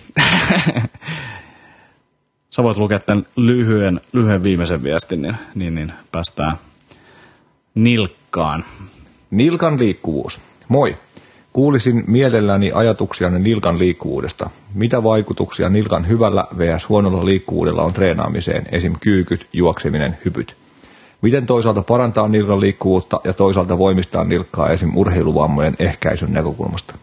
Sä 2.55 2.62
voit 2.62 2.78
lukea 2.78 2.98
tämän 2.98 3.26
lyhyen, 3.36 4.00
lyhyen 4.12 4.42
viimeisen 4.42 4.82
viestin, 4.82 5.22
niin, 5.22 5.36
niin, 5.55 5.74
niin 5.74 5.92
päästään 6.12 6.57
nilkkaan. 7.74 8.64
Nilkan 9.30 9.78
liikkuvuus. 9.78 10.40
Moi. 10.68 10.96
Kuulisin 11.52 12.05
mielelläni 12.07 12.72
ajatuksia 12.74 13.30
nilkan 13.30 13.78
liikkuvuudesta. 13.78 14.50
Mitä 14.74 15.02
vaikutuksia 15.02 15.68
nilkan 15.68 16.09
hyvällä 16.09 16.44
vs. 16.59 16.88
huonolla 16.88 17.24
liikkuvuudella 17.24 17.82
on 17.82 17.92
treenaamiseen, 17.92 18.66
esim. 18.72 18.94
kyykyt, 19.00 19.46
juokseminen, 19.52 20.18
hypyt? 20.24 20.57
Miten 21.22 21.46
toisaalta 21.46 21.82
parantaa 21.82 22.28
nilkan 22.28 22.61
liikkuvuutta 22.61 23.20
ja 23.24 23.32
toisaalta 23.32 23.78
voimistaa 23.78 24.24
nilkkaa 24.24 24.68
esim. 24.68 24.96
urheiluvammojen 24.96 25.76
ehkäisyn 25.78 26.32
näkökulmasta? 26.32 26.94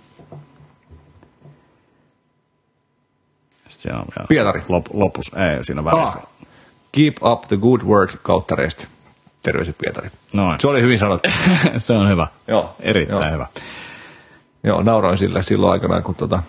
Siinä 3.82 4.00
on 4.00 4.06
vielä 4.18 4.28
Pietari. 4.28 4.62
Lop, 4.68 4.86
lopus, 4.94 5.32
ei, 5.34 5.64
siinä 5.64 5.86
välissä. 5.86 6.20
Ah. 6.20 6.28
Keep 6.92 7.14
up 7.24 7.42
the 7.42 7.58
good 7.58 7.82
work 7.82 8.16
kautta 8.24 8.56
rest. 8.56 8.86
Terveiset 9.42 9.78
Pietari. 9.78 10.10
Noin. 10.34 10.60
Se 10.60 10.68
oli 10.68 10.82
hyvin 10.82 11.00
sanottu. 11.00 11.30
Se 11.78 11.94
on 11.94 12.10
hyvä. 12.10 12.28
Joo. 12.48 12.76
Erittäin 12.80 13.24
Joo. 13.24 13.32
hyvä. 13.34 13.48
Joo, 14.64 14.84
nauroin 14.84 15.18
sille 15.18 15.44
silloin 15.44 15.72
aikanaan, 15.72 16.04
kun 16.04 16.16
tota, 16.16 16.44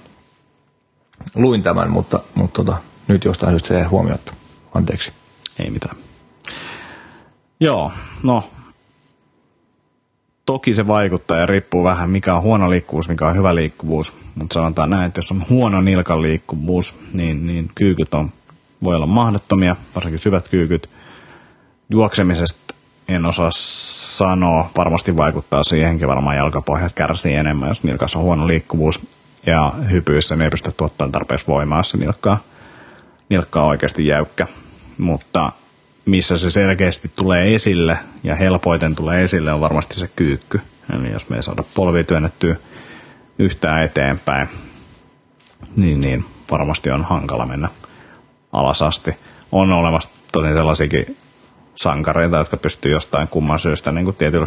luin 1.34 1.62
tämän, 1.62 1.90
mutta, 1.90 2.20
mutta 2.34 2.64
tota, 2.64 2.78
nyt 3.08 3.24
jostain 3.24 3.52
syystä 3.52 3.68
se 3.68 3.74
jäi 3.74 3.84
huomiotta. 3.84 4.32
Anteeksi. 4.74 5.12
Ei 5.58 5.70
mitään. 5.70 5.96
Joo, 7.60 7.92
no 8.22 8.44
toki 10.46 10.74
se 10.74 10.86
vaikuttaa 10.86 11.38
ja 11.38 11.46
riippuu 11.46 11.84
vähän 11.84 12.10
mikä 12.10 12.34
on 12.34 12.42
huono 12.42 12.70
liikkuvuus, 12.70 13.08
mikä 13.08 13.26
on 13.26 13.36
hyvä 13.36 13.54
liikkuvuus. 13.54 14.12
Mutta 14.34 14.54
sanotaan 14.54 14.90
näin, 14.90 15.06
että 15.06 15.18
jos 15.18 15.30
on 15.30 15.44
huono 15.50 15.80
nilkan 15.80 16.22
liikkuvuus, 16.22 16.98
niin, 17.12 17.46
niin 17.46 17.70
kyykyt 17.74 18.14
on, 18.14 18.32
voi 18.84 18.96
olla 18.96 19.06
mahdottomia, 19.06 19.76
varsinkin 19.94 20.18
syvät 20.18 20.48
kyykyt. 20.48 20.90
Juoksemisesta 21.90 22.74
en 23.08 23.26
osaa 23.26 23.50
sanoa, 23.50 24.70
varmasti 24.76 25.16
vaikuttaa 25.16 25.64
siihenkin, 25.64 26.08
varmaan 26.08 26.36
jalkapohjat 26.36 26.92
kärsii 26.92 27.34
enemmän, 27.34 27.68
jos 27.68 27.82
nilkassa 27.82 28.18
on 28.18 28.24
huono 28.24 28.46
liikkuvuus. 28.48 29.06
Ja 29.46 29.72
hypyissä 29.90 30.36
ne 30.36 30.44
ei 30.44 30.50
pysty 30.50 30.72
tuottamaan 30.76 31.12
tarpeeksi 31.12 31.46
voimaa, 31.46 31.78
jos 31.78 31.90
se 31.90 31.98
nilkka, 31.98 32.38
nilkka 33.28 33.62
on 33.62 33.68
oikeasti 33.68 34.06
jäykkä. 34.06 34.46
Mutta 34.98 35.52
missä 36.04 36.36
se 36.36 36.50
selkeästi 36.50 37.10
tulee 37.16 37.54
esille 37.54 37.98
ja 38.22 38.34
helpoiten 38.34 38.96
tulee 38.96 39.24
esille 39.24 39.52
on 39.52 39.60
varmasti 39.60 39.94
se 39.94 40.10
kyykky. 40.16 40.60
Eli 40.98 41.10
jos 41.10 41.28
me 41.28 41.36
ei 41.36 41.42
saada 41.42 41.64
polvi 41.74 42.04
työnnettyä 42.04 42.56
yhtään 43.38 43.82
eteenpäin, 43.82 44.48
niin, 45.76 46.00
niin 46.00 46.24
varmasti 46.50 46.90
on 46.90 47.04
hankala 47.04 47.46
mennä 47.46 47.68
alas 48.52 48.82
asti. 48.82 49.16
On 49.52 49.72
olemassa 49.72 50.08
tosi 50.32 50.54
sellaisiakin 50.56 51.16
sankareita, 51.74 52.36
jotka 52.36 52.56
pystyy 52.56 52.92
jostain 52.92 53.28
kumman 53.28 53.58
syystä 53.58 53.92
niin 53.92 54.04
kuin 54.04 54.16
tietyllä 54.16 54.46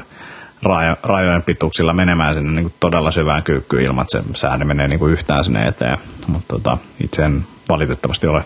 rajo, 0.63 0.95
rajojen 1.03 1.43
pituuksilla 1.43 1.93
menemään 1.93 2.33
sinne 2.33 2.51
niin 2.51 2.63
kuin 2.63 2.73
todella 2.79 3.11
syvään 3.11 3.43
kyykkyyn 3.43 3.83
ilman, 3.83 4.01
että 4.01 4.17
se 4.17 4.39
säädö 4.39 4.65
menee 4.65 4.87
niin 4.87 4.99
kuin 4.99 5.13
yhtään 5.13 5.45
sinne 5.45 5.67
eteen. 5.67 5.97
Mutta 6.27 6.47
tota, 6.47 6.77
itse 7.03 7.21
en 7.21 7.47
valitettavasti 7.69 8.27
ole 8.27 8.43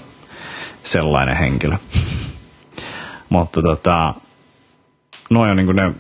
sellainen 0.84 1.38
henkilö. 1.38 1.78
Mutta 3.30 3.62
tota, 3.62 4.14
noin 5.30 5.52
on 5.52 5.58
niin 5.58 5.76
ne, 5.76 5.94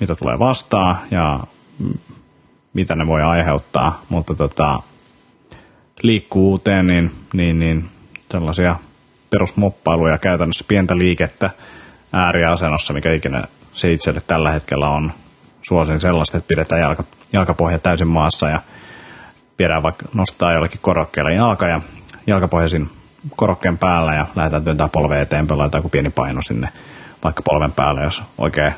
mitä 0.00 0.14
tulee 0.14 0.38
vastaan 0.38 0.98
ja 1.10 1.40
mitä 2.72 2.94
ne 2.94 3.06
voi 3.06 3.22
aiheuttaa, 3.22 4.02
mutta 4.08 4.34
tota, 4.34 4.82
liikkuvuuteen, 6.02 6.86
niin, 6.86 7.10
niin, 7.32 7.58
niin 7.58 7.90
sellaisia 8.30 8.76
perusmoppailuja 9.30 10.18
käytännössä 10.18 10.64
pientä 10.68 10.98
liikettä 10.98 11.50
ääriasennossa, 12.12 12.92
mikä 12.92 13.12
ikinä 13.12 13.44
se 13.72 13.92
itselle 13.92 14.22
tällä 14.26 14.50
hetkellä 14.50 14.88
on. 14.88 15.12
Suosin 15.62 16.00
sellaista, 16.00 16.38
että 16.38 16.48
pidetään 16.48 16.80
jalka, 16.80 17.04
jalkapohja 17.32 17.78
täysin 17.78 18.08
maassa 18.08 18.48
ja 18.48 18.62
viedään 19.58 19.82
vaikka 19.82 20.06
nostaa 20.14 20.52
jollekin 20.52 20.80
korokkeelle 20.82 21.34
jalka 21.34 21.68
ja 21.68 21.80
jalkapohjasin 22.26 22.90
korokkeen 23.36 23.78
päällä 23.78 24.14
ja 24.14 24.26
lähdetään 24.36 24.64
työntää 24.64 24.88
polve 24.88 25.20
eteenpäin, 25.20 25.58
laitetaan 25.58 25.78
joku 25.78 25.88
pieni 25.88 26.10
paino 26.10 26.42
sinne 26.42 26.68
vaikka 27.24 27.42
polven 27.42 27.72
päälle, 27.72 28.02
jos 28.02 28.22
oikein 28.38 28.72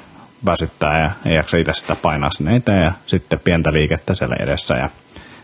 väsyttää 0.46 1.02
ja 1.02 1.10
ei 1.26 1.34
jaksa 1.34 1.56
itse 1.56 1.72
sitä 1.74 1.96
painaa 1.96 2.30
sinne 2.32 2.56
eteen 2.56 2.84
ja 2.84 2.92
sitten 3.06 3.40
pientä 3.40 3.72
liikettä 3.72 4.14
siellä 4.14 4.36
edessä 4.40 4.76
ja 4.76 4.88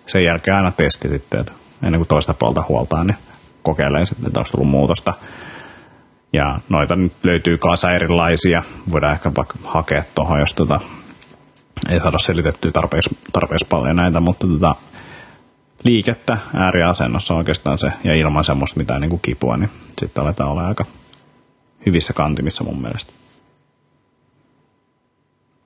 sen 0.06 0.24
jälkeen 0.24 0.56
aina 0.56 0.70
testi 0.70 1.08
sitten, 1.08 1.40
että 1.40 1.52
ennen 1.82 1.98
kuin 1.98 2.08
toista 2.08 2.34
puolta 2.34 2.64
huoltaa, 2.68 3.04
niin 3.04 3.16
kokeilee 3.62 4.06
sitten, 4.06 4.26
että 4.26 4.40
olisi 4.40 4.52
tullut 4.52 4.70
muutosta. 4.70 5.14
Ja 6.32 6.58
noita 6.68 6.96
nyt 6.96 7.12
löytyy 7.22 7.58
kasa 7.58 7.92
erilaisia. 7.92 8.62
Voidaan 8.92 9.12
ehkä 9.12 9.30
vaikka 9.36 9.54
hakea 9.64 10.02
tuohon, 10.14 10.40
jos 10.40 10.54
tota, 10.54 10.80
ei 11.88 12.00
saada 12.00 12.18
selitettyä 12.18 12.72
tarpeeksi, 12.72 13.18
tarpeeksi 13.32 13.66
paljon 13.68 13.96
näitä, 13.96 14.20
mutta 14.20 14.46
tota, 14.46 14.74
liikettä 15.84 16.38
ääriasennossa 16.54 17.34
oikeastaan 17.34 17.78
se, 17.78 17.92
ja 18.04 18.14
ilman 18.14 18.44
semmoista 18.44 18.76
mitään 18.76 19.00
niin 19.00 19.10
kuin 19.10 19.22
kipua, 19.22 19.56
niin 19.56 19.70
sitten 19.98 20.24
aletaan 20.24 20.50
olla 20.50 20.68
aika 20.68 20.84
hyvissä 21.86 22.12
kantimissa 22.12 22.64
mun 22.64 22.82
mielestä. 22.82 23.12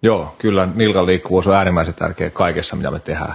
Joo, 0.02 0.34
kyllä 0.38 0.68
nilkan 0.74 1.06
liikkuvuus 1.06 1.46
on 1.46 1.54
äärimmäisen 1.54 1.94
tärkeä 1.94 2.30
kaikessa, 2.30 2.76
mitä 2.76 2.90
me 2.90 3.00
tehdään. 3.00 3.34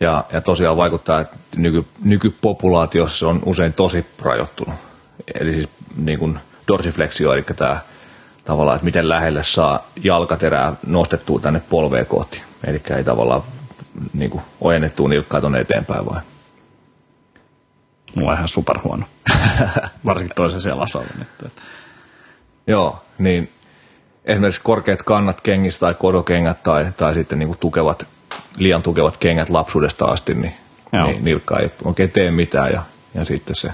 Ja, 0.00 0.24
ja 0.32 0.40
tosiaan 0.40 0.76
vaikuttaa, 0.76 1.20
että 1.20 1.36
nyky, 1.56 1.84
nykypopulaatiossa 2.04 3.18
se 3.18 3.26
on 3.26 3.40
usein 3.46 3.72
tosi 3.72 4.06
rajoittunut. 4.22 4.74
Eli 5.40 5.54
siis 5.54 5.68
niin 5.96 6.18
kuin 6.18 6.38
dorsifleksio, 6.68 7.32
eli 7.32 7.42
tämä 7.42 7.80
tavallaan, 8.44 8.76
että 8.76 8.84
miten 8.84 9.08
lähelle 9.08 9.44
saa 9.44 9.86
jalkaterää 10.04 10.72
nostettua 10.86 11.40
tänne 11.40 11.62
polveen 11.70 12.06
kohti. 12.06 12.42
Eli 12.64 12.82
ei 12.96 13.04
tavallaan 13.04 13.42
niin 14.14 14.30
kuin 14.30 14.42
ojennettua 14.60 15.08
nilkkaa 15.08 15.40
tuonne 15.40 15.60
eteenpäin 15.60 16.06
vai? 16.06 16.20
Mulla 18.14 18.30
on 18.30 18.36
ihan 18.36 18.48
superhuono. 18.48 19.04
Varsinkin 20.06 20.36
toisen 20.36 20.60
siellä 20.60 20.86
nyt. 21.18 21.52
Joo, 22.66 23.04
niin 23.18 23.50
esimerkiksi 24.24 24.60
korkeat 24.64 25.02
kannat 25.02 25.40
kengissä 25.40 25.80
tai 25.80 25.94
kodokengät 25.94 26.62
tai, 26.62 26.92
tai 26.96 27.14
sitten 27.14 27.38
niin 27.38 27.46
kuin 27.46 27.58
tukevat, 27.58 28.06
liian 28.56 28.82
tukevat 28.82 29.16
kengät 29.16 29.50
lapsuudesta 29.50 30.04
asti, 30.04 30.34
niin, 30.34 30.54
niin 31.04 31.24
nilkka 31.24 31.58
ei 31.58 31.70
oikein 31.84 32.10
tee 32.10 32.30
mitään 32.30 32.72
ja, 32.72 32.82
ja 33.14 33.24
sitten 33.24 33.56
se 33.56 33.70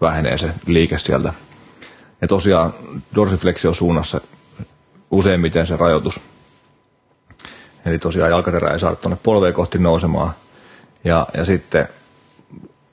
vähenee 0.00 0.38
se 0.38 0.50
liike 0.66 0.98
sieltä. 0.98 1.32
Ja 2.20 2.28
tosiaan 2.28 2.74
dorsifleksio 3.14 3.72
suunnassa 3.72 4.20
useimmiten 5.10 5.66
se 5.66 5.76
rajoitus. 5.76 6.20
Eli 7.86 7.98
tosiaan 7.98 8.30
jalkaterä 8.30 8.72
ei 8.72 8.78
saada 8.78 8.96
tuonne 8.96 9.18
polveen 9.22 9.54
kohti 9.54 9.78
nousemaan. 9.78 10.30
Ja, 11.04 11.26
ja 11.34 11.44
sitten 11.44 11.88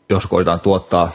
jos 0.10 0.26
koitetaan 0.26 0.60
tuottaa 0.60 1.12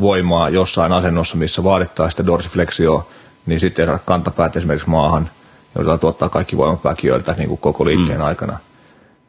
voimaa 0.00 0.48
jossain 0.48 0.92
asennossa, 0.92 1.36
missä 1.36 1.64
vaadittaa 1.64 2.10
sitä 2.10 2.26
dorsifleksioa, 2.26 3.06
niin 3.46 3.60
sitten 3.60 3.82
ei 3.82 3.86
saada 3.86 4.00
kantapäät 4.04 4.56
esimerkiksi 4.56 4.90
maahan. 4.90 5.30
Joudutaan 5.74 5.98
tuottaa 5.98 6.28
kaikki 6.28 6.56
voimat 6.56 6.84
väkiöiltä 6.84 7.34
niin 7.38 7.48
kuin 7.48 7.58
koko 7.58 7.84
liikkeen 7.84 8.18
mm. 8.18 8.24
aikana. 8.24 8.58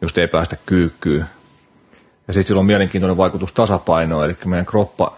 Just 0.02 0.18
ei 0.18 0.28
päästä 0.28 0.58
kyykkyyn. 0.66 1.26
Ja 2.28 2.34
sitten 2.34 2.48
sillä 2.48 2.60
on 2.60 2.66
mielenkiintoinen 2.66 3.18
vaikutus 3.18 3.54
tasapainoon, 3.54 4.26
eli 4.26 4.38
meidän 4.46 4.66
kroppa 4.66 5.14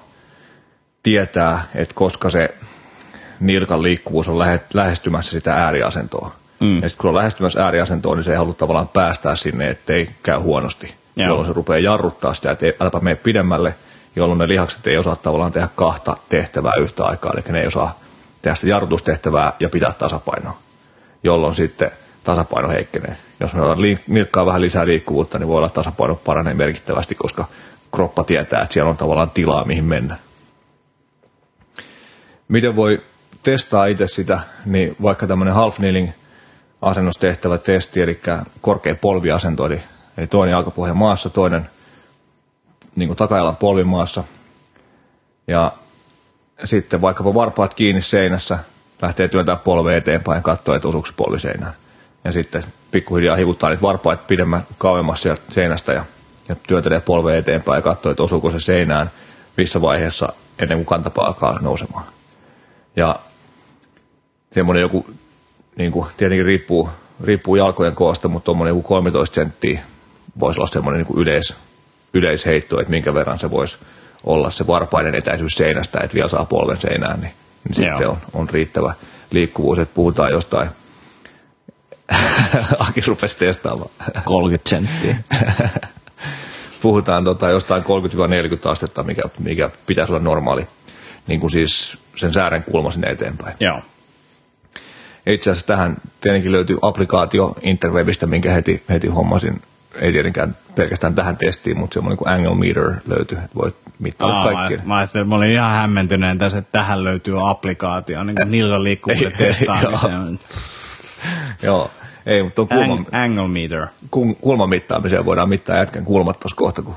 tietää, 1.04 1.68
että 1.76 1.96
koska 1.96 2.30
se 2.30 2.56
nilkan 3.40 3.84
liikkuvuus 3.84 4.28
on 4.28 4.40
lähestymässä 4.74 5.32
sitä 5.32 5.54
ääriasentoa. 5.54 6.39
Mm. 6.60 6.82
Ja 6.82 6.90
sitten 6.90 7.02
kun 7.02 7.10
on 7.10 7.16
lähestymässä 7.16 7.66
ääriasentoa, 7.66 8.16
niin 8.16 8.24
se 8.24 8.32
ei 8.32 8.38
halua 8.38 8.54
tavallaan 8.54 8.88
päästää 8.88 9.36
sinne, 9.36 9.70
ettei 9.70 10.10
käy 10.24 10.40
huonosti. 10.40 10.94
Joo. 11.16 11.28
Jolloin 11.28 11.48
se 11.48 11.54
rupeaa 11.54 11.80
jarruttaa 11.80 12.34
sitä, 12.34 12.52
että 12.52 12.66
äläpä 12.80 13.00
mene 13.00 13.16
pidemmälle, 13.16 13.76
jolloin 14.16 14.40
ne 14.40 14.48
lihakset 14.48 14.88
ei 14.88 14.98
osaa 14.98 15.16
tavallaan 15.16 15.52
tehdä 15.52 15.68
kahta 15.76 16.18
tehtävää 16.30 16.74
yhtä 16.80 17.06
aikaa. 17.06 17.34
Eli 17.34 17.44
ne 17.50 17.62
ei 17.62 17.68
osaa 17.68 18.00
tehdä 18.42 18.56
sitä 18.56 18.68
jarrutustehtävää 18.70 19.54
ja 19.60 19.70
pitää 19.70 19.92
tasapainoa, 19.92 20.58
jolloin 21.24 21.56
sitten 21.56 21.92
tasapaino 22.24 22.70
heikkenee. 22.70 23.18
Jos 23.40 23.54
me 23.54 23.62
ollaan 23.62 23.80
nilkkaa 24.08 24.46
vähän 24.46 24.62
lisää 24.62 24.86
liikkuvuutta, 24.86 25.40
niin 25.40 25.48
voi 25.48 25.58
olla, 25.58 25.68
että 25.68 25.76
tasapaino 25.76 26.16
paranee 26.16 26.54
merkittävästi, 26.54 27.16
koska 27.16 27.46
kroppa 27.92 28.24
tietää, 28.24 28.62
että 28.62 28.74
siellä 28.74 28.90
on 28.90 28.98
tavallaan 28.98 29.30
tilaa, 29.30 29.66
mihin 29.66 29.86
mennä. 29.86 30.16
Miten 32.48 32.76
voi 32.76 33.02
testaa 33.44 33.86
itse 33.86 34.08
sitä, 34.08 34.40
niin 34.66 34.96
vaikka 35.02 35.28
tämmöinen 35.28 35.54
half 35.54 35.76
kneeling 35.76 36.10
asennostehtävä 36.82 37.58
testi, 37.58 38.02
eli 38.02 38.20
korkea 38.62 38.96
polviasento, 38.96 39.66
eli, 39.66 39.82
eli 40.18 40.28
toinen 40.28 40.52
jalkapohja 40.52 40.94
maassa, 40.94 41.30
toinen 41.30 41.70
niin 42.96 43.16
takajalan 43.16 43.56
polvi 43.56 43.84
maassa. 43.84 44.24
Ja 45.48 45.72
sitten 46.64 47.02
vaikkapa 47.02 47.34
varpaat 47.34 47.74
kiinni 47.74 48.02
seinässä, 48.02 48.60
lähtee 49.02 49.28
työntää 49.28 49.56
polve 49.56 49.98
eteenpäin 49.98 50.38
ja 50.38 50.42
katsoo, 50.42 50.76
että 50.76 50.88
osuuko 50.88 51.10
polvi 51.18 51.40
seinään. 51.40 51.74
Ja 52.24 52.32
sitten 52.32 52.64
pikkuhiljaa 52.92 53.36
hivuttaa 53.36 53.70
niitä 53.70 53.82
varpaat 53.82 54.28
pidemmän 54.28 54.64
kauemmas 54.78 55.22
sieltä 55.22 55.42
seinästä 55.50 55.94
ja, 55.94 56.06
ja 56.50 56.56
työntelee 56.68 57.00
polve 57.00 57.38
eteenpäin 57.38 57.78
ja 57.78 57.82
katsoo, 57.82 58.12
että 58.12 58.24
osuuko 58.24 58.52
se 58.52 58.60
seinään 58.60 59.12
missä 59.58 59.82
vaiheessa 59.82 60.34
ennen 60.60 60.78
kuin 60.78 60.86
kantapää 60.86 61.26
alkaa 61.26 61.60
nousemaan. 61.62 62.06
Ja 62.96 63.20
semmoinen 64.54 64.82
joku, 64.82 65.06
niin 65.80 65.92
kuin, 65.92 66.08
tietenkin 66.18 66.46
riippuu, 66.46 66.90
riippuu 67.24 67.56
jalkojen 67.56 67.96
koosta, 67.96 68.28
mutta 68.28 68.46
tuommoinen 68.46 68.72
joku 68.72 68.88
13 68.88 69.36
senttiä 69.36 69.80
voisi 70.40 70.60
olla 70.60 70.70
semmoinen 70.72 71.06
niin 71.10 71.22
yleis, 71.22 71.56
yleisheitto, 72.14 72.80
että 72.80 72.92
minkä 72.92 73.14
verran 73.14 73.40
se 73.40 73.52
voisi 73.52 73.78
olla 74.24 74.52
se 74.52 74.68
varpainen 74.68 75.16
etäisyys 75.16 75.54
seinästä, 75.54 76.00
että 76.04 76.16
vielä 76.16 76.30
saa 76.30 76.46
polven 76.46 76.82
seinään, 76.82 77.22
niin, 77.22 77.34
niin 77.64 77.76
sitten 77.76 78.10
on, 78.10 78.18
on 78.34 78.50
riittävä 78.50 78.94
liikkuvuus, 79.32 79.80
että 79.80 79.96
puhutaan 79.96 80.32
jostain 80.32 80.70
Aki 82.80 83.02
rupesi 83.08 83.38
testaamaan. 83.38 83.90
30 84.26 84.70
senttiä. 84.70 85.16
Puhutaan 86.82 87.24
tota 87.24 87.50
jostain 87.50 87.84
30-40 87.84 87.86
astetta, 88.70 89.04
mikä, 89.04 89.22
mikä 89.40 89.70
pitäisi 89.86 90.12
olla 90.12 90.24
normaali, 90.24 90.68
niin 91.28 91.40
kuin 91.40 91.52
siis 91.52 91.98
sen 92.16 92.34
säären 92.34 92.64
kulma 92.64 92.92
sinne 92.92 93.08
eteenpäin. 93.08 93.56
Joo. 93.60 93.82
Itse 95.30 95.52
asiassa 95.52 95.68
tähän 95.68 95.98
tietenkin 96.22 96.52
löytyy 96.52 96.78
applikaatio 96.82 97.56
Interwebistä, 97.62 98.28
minkä 98.28 98.52
heti, 98.52 98.84
heti 98.90 99.08
hommasin. 99.08 99.62
Ei 99.96 100.12
tietenkään 100.12 100.56
pelkästään 100.76 101.16
tähän 101.16 101.38
testiin, 101.38 101.78
mutta 101.78 101.94
semmoinen 101.94 102.18
kuin 102.18 102.30
angle 102.30 102.56
meter 102.56 102.94
löytyy, 103.08 103.38
että 103.38 103.56
voit 103.56 103.76
mitata 104.00 104.44
kaikki. 104.44 104.78
Mä, 104.78 104.84
mä, 104.86 104.98
ajattelin, 104.98 105.28
mä 105.28 105.36
olin 105.36 105.52
ihan 105.52 105.72
hämmentyneen 105.72 106.38
tässä, 106.38 106.58
että 106.58 106.72
tähän 106.72 107.04
löytyy 107.04 107.50
applikaatio, 107.50 108.24
niin 108.24 108.36
kuin 108.36 108.52
niillä 108.52 108.84
liikkuvuuden 108.84 109.34
testaamiseen. 109.38 110.40
Joo, 111.64 111.92
ei, 112.26 112.44
mutta 112.44 112.62
on 112.62 112.68
kulma, 112.68 112.94
Ang, 112.94 113.06
angle 113.12 113.48
meter. 113.48 113.88
kulman 114.42 114.70
mittaamiseen 114.70 115.26
voidaan 115.26 115.50
mittaa 115.50 115.78
jätkän 115.78 116.06
kulmat 116.06 116.40
tuossa 116.40 116.56
kohta, 116.56 116.82
kun, 116.82 116.96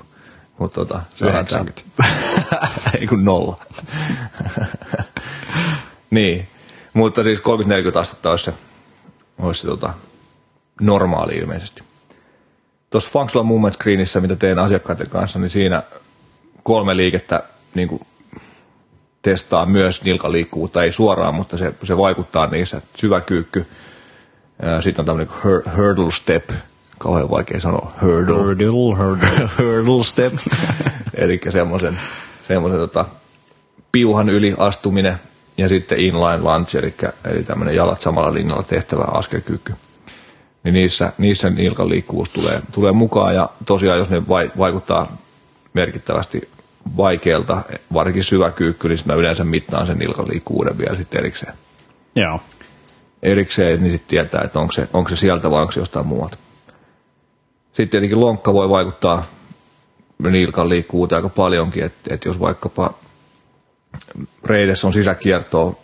mutta 0.58 0.74
tota, 0.74 1.02
se 1.16 1.24
90. 1.24 1.82
ei 3.00 3.06
kun 3.06 3.24
nolla. 3.24 3.56
niin, 6.10 6.48
mutta 6.92 7.22
siis 7.22 7.38
30-40 7.38 7.98
astetta 7.98 8.30
olisi 8.30 8.44
se, 8.44 8.54
olisi 9.38 9.60
se 9.60 9.66
tota, 9.66 9.94
normaali 10.80 11.34
ilmeisesti. 11.34 11.82
Tuossa 12.90 13.10
Functional 13.10 13.44
Movement 13.44 13.74
Screenissä, 13.74 14.20
mitä 14.20 14.36
teen 14.36 14.58
asiakkaiden 14.58 15.10
kanssa, 15.10 15.38
niin 15.38 15.50
siinä 15.50 15.82
kolme 16.62 16.96
liikettä 16.96 17.42
niin 17.74 17.88
kuin 17.88 18.02
testaa 19.22 19.66
myös 19.66 20.04
nilkan 20.04 20.32
liikkuvuutta, 20.32 20.82
ei 20.82 20.92
suoraan, 20.92 21.34
mutta 21.34 21.56
se, 21.56 21.72
se 21.84 21.96
vaikuttaa 21.96 22.46
niissä. 22.46 22.82
Syvä 22.96 23.20
kyykky, 23.20 23.66
sitten 24.80 25.02
on 25.02 25.06
tämmöinen 25.06 25.34
hurdle 25.76 26.10
step, 26.10 26.50
kauhean 26.98 27.30
vaikea 27.30 27.60
sanoa, 27.60 27.92
hurdle. 28.02 28.42
Hurdle, 28.42 28.96
hurdle. 28.96 29.28
hurdle 29.58 30.04
step, 30.04 30.32
eli 31.14 31.40
semmoisen, 31.50 32.00
semmoisen 32.48 32.80
tota, 32.80 33.04
piuhan 33.92 34.28
yli 34.28 34.54
astuminen, 34.58 35.20
ja 35.58 35.68
sitten 35.68 36.00
inline 36.00 36.38
lunge, 36.38 36.78
eli, 36.78 36.94
eli 37.24 37.44
tämmöinen 37.44 37.76
jalat 37.76 38.00
samalla 38.00 38.34
linjalla 38.34 38.62
tehtävä 38.62 39.04
askelkyky. 39.04 39.74
Niin 40.64 40.72
niissä, 40.74 41.12
niissä 41.18 41.50
nilkan 41.50 41.88
liikkuvuus 41.88 42.30
tulee, 42.30 42.60
tulee 42.72 42.92
mukaan, 42.92 43.34
ja 43.34 43.48
tosiaan 43.66 43.98
jos 43.98 44.10
ne 44.10 44.28
vai, 44.28 44.50
vaikuttaa 44.58 45.16
merkittävästi 45.74 46.48
vaikealta, 46.96 47.62
varsinkin 47.92 48.24
syväkyykky, 48.24 48.88
niin 48.88 48.98
mä 49.04 49.14
yleensä 49.14 49.44
mittaan 49.44 49.86
sen 49.86 49.98
nilkan 49.98 50.28
liikkuvuuden 50.28 50.78
vielä 50.78 50.96
sitten 50.96 51.18
erikseen. 51.18 51.52
Joo 52.16 52.40
erikseen, 53.22 53.82
niin 53.82 53.92
sitten 53.92 54.08
tietää, 54.08 54.42
että 54.44 54.60
onko 54.60 54.72
se, 54.72 54.88
onko 54.92 55.10
se 55.10 55.16
sieltä 55.16 55.50
vai 55.50 55.60
onko 55.60 55.72
se 55.72 55.80
jostain 55.80 56.06
muualta. 56.06 56.36
Sitten 57.66 57.88
tietenkin 57.88 58.20
lonkka 58.20 58.52
voi 58.52 58.68
vaikuttaa 58.68 59.24
nilkan 60.18 60.68
liikkuvuuteen 60.68 61.16
aika 61.16 61.28
paljonkin, 61.28 61.84
että, 61.84 62.14
että 62.14 62.28
jos 62.28 62.40
vaikkapa 62.40 62.94
reidessä 64.44 64.86
on 64.86 64.92
sisäkiertoa, 64.92 65.74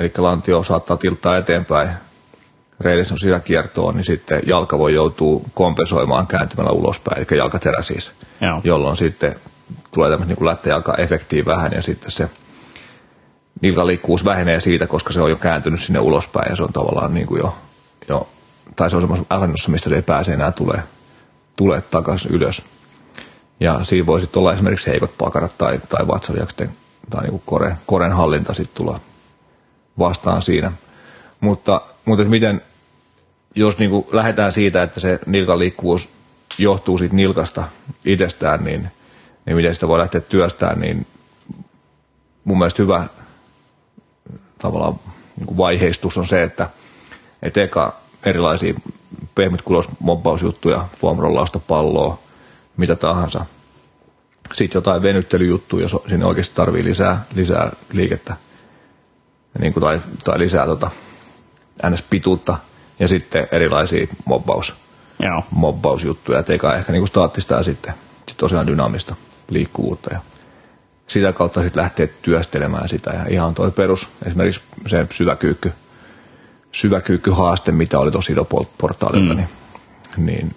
eli 0.00 0.12
lantio 0.18 0.64
saattaa 0.64 0.96
tilttaa 0.96 1.36
eteenpäin, 1.36 1.90
reidessä 2.80 3.14
on 3.14 3.18
sisäkiertoa, 3.18 3.92
niin 3.92 4.04
sitten 4.04 4.42
jalka 4.46 4.78
voi 4.78 4.94
joutua 4.94 5.40
kompensoimaan 5.54 6.26
kääntymällä 6.26 6.70
ulospäin, 6.70 7.18
eli 7.18 7.38
jalkaterä 7.38 7.82
siis, 7.82 8.12
Joo. 8.40 8.60
jolloin 8.64 8.96
sitten 8.96 9.36
tulee 9.94 10.10
tämmöistä 10.10 10.34
niin 10.34 10.46
lättäjalka-efektiä 10.46 11.44
vähän, 11.44 11.72
ja 11.72 11.82
sitten 11.82 12.10
se 12.10 12.30
nilkaliikkuvuus 13.60 14.24
vähenee 14.24 14.60
siitä, 14.60 14.86
koska 14.86 15.12
se 15.12 15.20
on 15.20 15.30
jo 15.30 15.36
kääntynyt 15.36 15.80
sinne 15.80 16.00
ulospäin 16.00 16.50
ja 16.50 16.56
se 16.56 16.62
on 16.62 16.72
tavallaan 16.72 17.14
niin 17.14 17.26
kuin 17.26 17.38
jo, 17.38 17.54
jo 18.08 18.28
tai 18.76 18.90
se 18.90 18.96
on 18.96 19.02
semmoisessa 19.02 19.34
asennossa, 19.34 19.70
mistä 19.70 19.88
se 19.88 19.96
ei 19.96 20.02
pääse 20.02 20.32
enää 20.32 20.52
tulee, 20.52 20.82
tulee 21.56 21.80
takaisin 21.80 22.30
ylös. 22.30 22.62
Ja 23.60 23.84
siinä 23.84 24.06
voi 24.06 24.20
sitten 24.20 24.40
olla 24.40 24.52
esimerkiksi 24.52 24.90
heikot 24.90 25.18
pakarat 25.18 25.58
tai, 25.58 25.80
tai 25.88 26.08
vatsalihakset 26.08 26.70
tai 27.12 27.26
niin 27.26 27.42
kore, 27.46 27.76
koren 27.86 28.12
hallinta 28.12 28.54
sitten 28.54 28.76
tulla 28.76 29.00
vastaan 29.98 30.42
siinä. 30.42 30.72
Mutta, 31.40 31.80
mutta 32.04 32.24
miten, 32.24 32.62
jos 33.54 33.78
niin 33.78 33.90
kuin 33.90 34.06
lähdetään 34.12 34.52
siitä, 34.52 34.82
että 34.82 35.00
se 35.00 35.18
nilkan 35.26 35.58
liikkuvuus 35.58 36.08
johtuu 36.58 36.98
siitä 36.98 37.14
nilkasta 37.14 37.64
itsestään, 38.04 38.64
niin, 38.64 38.90
niin 39.46 39.56
miten 39.56 39.74
sitä 39.74 39.88
voi 39.88 39.98
lähteä 39.98 40.20
työstämään, 40.20 40.80
niin 40.80 41.06
mun 42.44 42.58
mielestä 42.58 42.82
hyvä 42.82 43.06
tavallaan 44.58 44.94
niin 45.36 45.46
kuin 45.46 45.56
vaiheistus 45.56 46.18
on 46.18 46.26
se, 46.26 46.42
että 46.42 46.70
et 47.42 47.56
eka 47.56 47.96
erilaisia 48.22 48.74
pehmytkulosmobbausjuttuja, 49.34 50.84
foamrollausta, 51.00 51.58
palloa, 51.58 52.18
mitä 52.76 52.96
tahansa. 52.96 53.46
Sitten 54.52 54.78
jotain 54.78 55.02
venyttelyjuttuja, 55.02 55.84
jos 55.84 55.96
sinne 56.08 56.26
oikeasti 56.26 56.56
tarvii 56.56 56.84
lisää, 56.84 57.24
lisää 57.34 57.72
liikettä 57.92 58.36
niin 59.58 59.72
kuin 59.72 59.82
tai, 59.82 60.00
tai 60.24 60.38
lisää 60.38 60.66
tota, 60.66 60.90
ns-pituutta 61.90 62.56
ja 62.98 63.08
sitten 63.08 63.48
erilaisia 63.52 64.06
mobbaus, 64.24 64.74
Joo. 65.18 65.44
mobbausjuttuja, 65.50 66.38
et 66.38 66.50
eka 66.50 66.74
ehkä 66.74 66.92
niin 66.92 67.00
kuin 67.00 67.08
staattista 67.08 67.54
ja 67.54 67.62
sitten, 67.62 67.94
sitten 68.16 68.36
tosiaan 68.36 68.66
dynaamista 68.66 69.16
liikkuvuutta 69.48 70.14
ja 70.14 70.20
sitä 71.06 71.32
kautta 71.32 71.62
sitten 71.62 71.82
lähteä 71.82 72.08
työstelemään 72.22 72.88
sitä. 72.88 73.10
Ja 73.10 73.26
ihan 73.28 73.54
toi 73.54 73.70
perus, 73.70 74.08
esimerkiksi 74.26 74.60
se 74.88 75.06
syväkyykky, 75.12 75.72
syväkyykkyhaaste, 76.72 77.72
mitä 77.72 77.98
oli 77.98 78.10
tuossa 78.10 78.32
Ido-portaalilta, 78.32 79.34
mm. 79.34 79.36
niin, 79.36 79.48
niin 80.16 80.54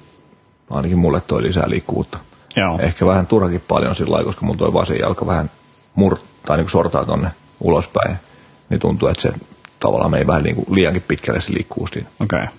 ainakin 0.70 0.98
mulle 0.98 1.22
toi 1.22 1.44
lisää 1.44 1.70
liikkuvuutta. 1.70 2.18
Joo. 2.56 2.80
Ehkä 2.80 3.06
vähän 3.06 3.28
turhakin 3.28 3.64
paljon 3.68 3.95
sillä 3.95 4.12
lailla, 4.12 4.26
koska 4.26 4.45
mulla 4.45 4.58
toi 4.58 4.74
vasen 4.74 4.99
jalka 4.99 5.26
vähän 5.26 5.49
mur, 5.95 6.18
tai 6.45 6.58
niin 6.58 6.66
kuin 6.66 6.72
sortaa 6.72 7.06
tonne 7.06 7.28
ulospäin, 7.60 8.16
niin 8.70 8.80
tuntuu, 8.80 9.08
että 9.08 9.22
se 9.22 9.34
tavallaan 9.80 10.12
meni 10.12 10.28
vähän 10.28 10.43
niin 10.43 10.56
kuin 10.56 10.66
liiankin 10.70 11.03
pitkälle 11.08 11.41
se 11.41 11.53
liikkuu 11.53 11.88
siinä. 11.88 12.08
Okei. 12.24 12.39
Okay. 12.43 12.53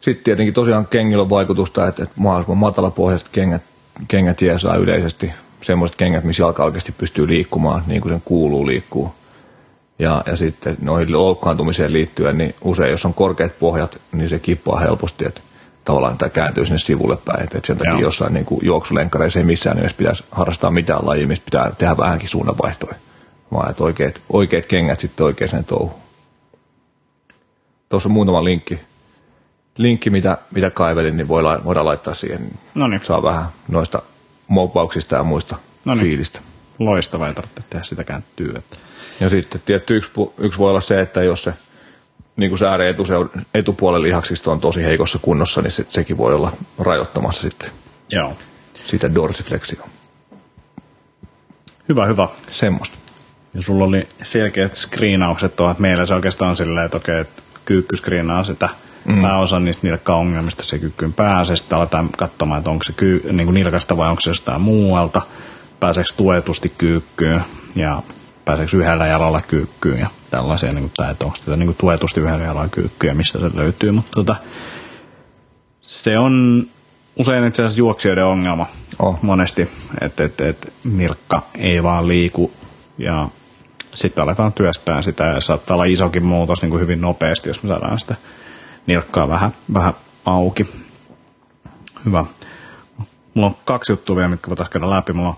Sitten 0.00 0.24
tietenkin 0.24 0.54
tosiaan 0.54 0.86
kengillä 0.86 1.22
on 1.22 1.30
vaikutusta, 1.30 1.88
että, 1.88 2.02
että 2.02 2.14
mahdollisimman 2.20 2.58
matalapohjaiset 2.58 3.28
kengät, 3.28 3.62
kengät 4.08 4.42
jeesaa 4.42 4.76
yleisesti. 4.76 5.32
Semmoiset 5.62 5.96
kengät, 5.96 6.24
missä 6.24 6.42
jalka 6.42 6.64
oikeasti 6.64 6.92
pystyy 6.92 7.28
liikkumaan 7.28 7.82
niin 7.86 8.00
kuin 8.00 8.12
sen 8.12 8.22
kuuluu 8.24 8.66
liikkuu. 8.66 9.14
Ja, 9.98 10.22
ja 10.26 10.36
sitten 10.36 10.76
noihin 10.82 11.18
loukkaantumiseen 11.18 11.92
liittyen, 11.92 12.38
niin 12.38 12.54
usein 12.60 12.90
jos 12.90 13.04
on 13.04 13.14
korkeat 13.14 13.58
pohjat, 13.58 14.00
niin 14.12 14.28
se 14.28 14.38
kippaa 14.38 14.80
helposti, 14.80 15.24
että 15.26 15.40
tavallaan 15.90 16.18
tämä 16.18 16.28
kääntyy 16.28 16.66
sinne 16.66 16.78
sivulle 16.78 17.18
päin. 17.24 17.42
Että 17.42 17.60
sen 17.64 17.76
takia 17.76 17.92
Joo. 17.92 18.00
jossain 18.00 18.34
niin 18.34 18.44
kuin 18.44 18.60
juoksulenkkareissa 18.62 19.38
ei 19.38 19.44
missään 19.44 19.76
nimessä 19.76 19.96
pitäisi 19.96 20.24
harrastaa 20.30 20.70
mitään 20.70 21.06
lajia, 21.06 21.26
missä 21.26 21.44
pitää 21.44 21.72
tehdä 21.78 21.96
vähänkin 21.96 22.28
suunnanvaihtoja. 22.28 22.94
Vaan 23.52 23.70
että 23.70 23.84
oikeat, 23.84 24.20
oikeat 24.32 24.66
kengät 24.66 25.00
sitten 25.00 25.26
oikeaan 25.26 25.64
touhuun. 25.64 26.00
Tuossa 27.88 28.08
on 28.08 28.12
muutama 28.12 28.44
linkki, 28.44 28.80
linkki 29.76 30.10
mitä, 30.10 30.38
mitä 30.50 30.70
kaivelin, 30.70 31.16
niin 31.16 31.28
voidaan, 31.28 31.64
voidaan 31.64 31.86
laittaa 31.86 32.14
siihen. 32.14 32.50
Noniin. 32.74 33.00
Saa 33.04 33.22
vähän 33.22 33.44
noista 33.68 34.02
mobbauksista 34.48 35.16
ja 35.16 35.22
muista 35.22 35.56
Noniin. 35.84 36.06
fiilistä. 36.06 36.40
Loistavaa, 36.78 37.28
ei 37.28 37.34
tarvitse 37.34 37.62
tehdä 37.70 37.84
sitäkään 37.84 38.24
työtä. 38.36 38.76
Ja 39.20 39.30
sitten 39.30 39.62
tietty 39.64 39.96
yksi, 39.96 40.10
yksi 40.38 40.58
voi 40.58 40.70
olla 40.70 40.80
se, 40.80 41.00
että 41.00 41.22
jos 41.22 41.44
se 41.44 41.54
niin 42.36 42.50
kuin 42.50 42.60
etu, 42.88 43.02
etupuolen 43.54 44.02
lihaksista 44.02 44.52
on 44.52 44.60
tosi 44.60 44.84
heikossa 44.84 45.18
kunnossa, 45.22 45.62
niin 45.62 45.72
se, 45.72 45.86
sekin 45.88 46.18
voi 46.18 46.34
olla 46.34 46.52
rajoittamassa 46.78 47.42
sitten 47.42 47.70
Joo. 48.10 48.36
sitä 48.86 49.14
dorsiflexioa. 49.14 49.88
Hyvä, 51.88 52.06
hyvä. 52.06 52.28
Semmoista. 52.50 52.96
Ja 53.54 53.62
sulla 53.62 53.84
oli 53.84 54.08
selkeät 54.22 54.74
screenaukset 54.74 55.56
tuohon, 55.56 55.70
että 55.72 55.82
meillä 55.82 56.06
se 56.06 56.14
oikeastaan 56.14 56.48
on 56.48 56.56
silleen, 56.56 56.84
että 56.84 56.96
okei, 56.96 57.20
että 57.20 57.42
kyykky 57.64 57.96
screenaa 57.96 58.44
sitä 58.44 58.68
mm. 59.04 59.22
pääosa 59.22 59.60
niistä 59.60 59.86
nilkka-ongelmista 59.86 60.62
se 60.62 60.78
kyykkyyn 60.78 61.12
pääsee. 61.12 61.56
Sitten 61.56 61.78
aletaan 61.78 62.08
katsomaan, 62.16 62.58
että 62.58 62.70
onko 62.70 62.84
se 62.84 62.92
kyy, 62.92 63.32
niin 63.32 63.46
kuin 63.46 63.54
nilkasta 63.54 63.96
vai 63.96 64.08
onko 64.08 64.20
se 64.20 64.30
jostain 64.30 64.60
muualta. 64.60 65.22
Pääseekö 65.80 66.10
tuetusti 66.16 66.72
kyykkyyn 66.78 67.44
ja 67.76 68.02
pääseekö 68.44 68.76
yhdellä 68.76 69.06
jalalla 69.06 69.40
kyykkyyn 69.40 69.98
ja 69.98 70.10
tällaisia, 70.30 70.68
niin 70.68 70.82
kuin, 70.82 70.92
tai 70.96 71.10
että 71.10 71.24
onko 71.24 71.36
sitä 71.36 71.56
niin 71.56 71.66
kuin 71.66 71.76
tuetusti 71.80 72.20
jalalla 72.20 72.68
kyykkyä, 72.68 73.14
mistä 73.14 73.38
se 73.38 73.50
löytyy. 73.54 73.90
Mutta 73.90 74.10
tota, 74.14 74.36
se 75.80 76.18
on 76.18 76.66
usein 77.16 77.44
itse 77.44 77.62
asiassa 77.62 77.78
juoksijoiden 77.78 78.24
ongelma 78.24 78.66
oh. 78.98 79.18
monesti, 79.22 79.70
että 80.00 80.24
et, 80.24 80.40
et, 80.40 80.72
nilkka 80.84 81.42
ei 81.58 81.82
vaan 81.82 82.08
liiku 82.08 82.52
ja 82.98 83.28
sitten 83.94 84.24
aletaan 84.24 84.52
työstää 84.52 85.02
sitä 85.02 85.24
ja 85.24 85.40
saattaa 85.40 85.74
olla 85.74 85.84
isokin 85.84 86.24
muutos 86.24 86.62
niin 86.62 86.70
kuin 86.70 86.80
hyvin 86.80 87.00
nopeasti, 87.00 87.48
jos 87.48 87.62
me 87.62 87.68
saadaan 87.68 88.00
sitä 88.00 88.14
nilkkaa 88.86 89.28
vähän, 89.28 89.54
vähän 89.74 89.94
auki. 90.24 90.66
Hyvä. 92.04 92.24
Mulla 93.34 93.48
on 93.48 93.56
kaksi 93.64 93.92
juttua 93.92 94.16
vielä, 94.16 94.28
mitkä 94.28 94.48
voitaisiin 94.48 94.72
käydä 94.72 94.90
läpi. 94.90 95.12
Mulla 95.12 95.28
on 95.28 95.36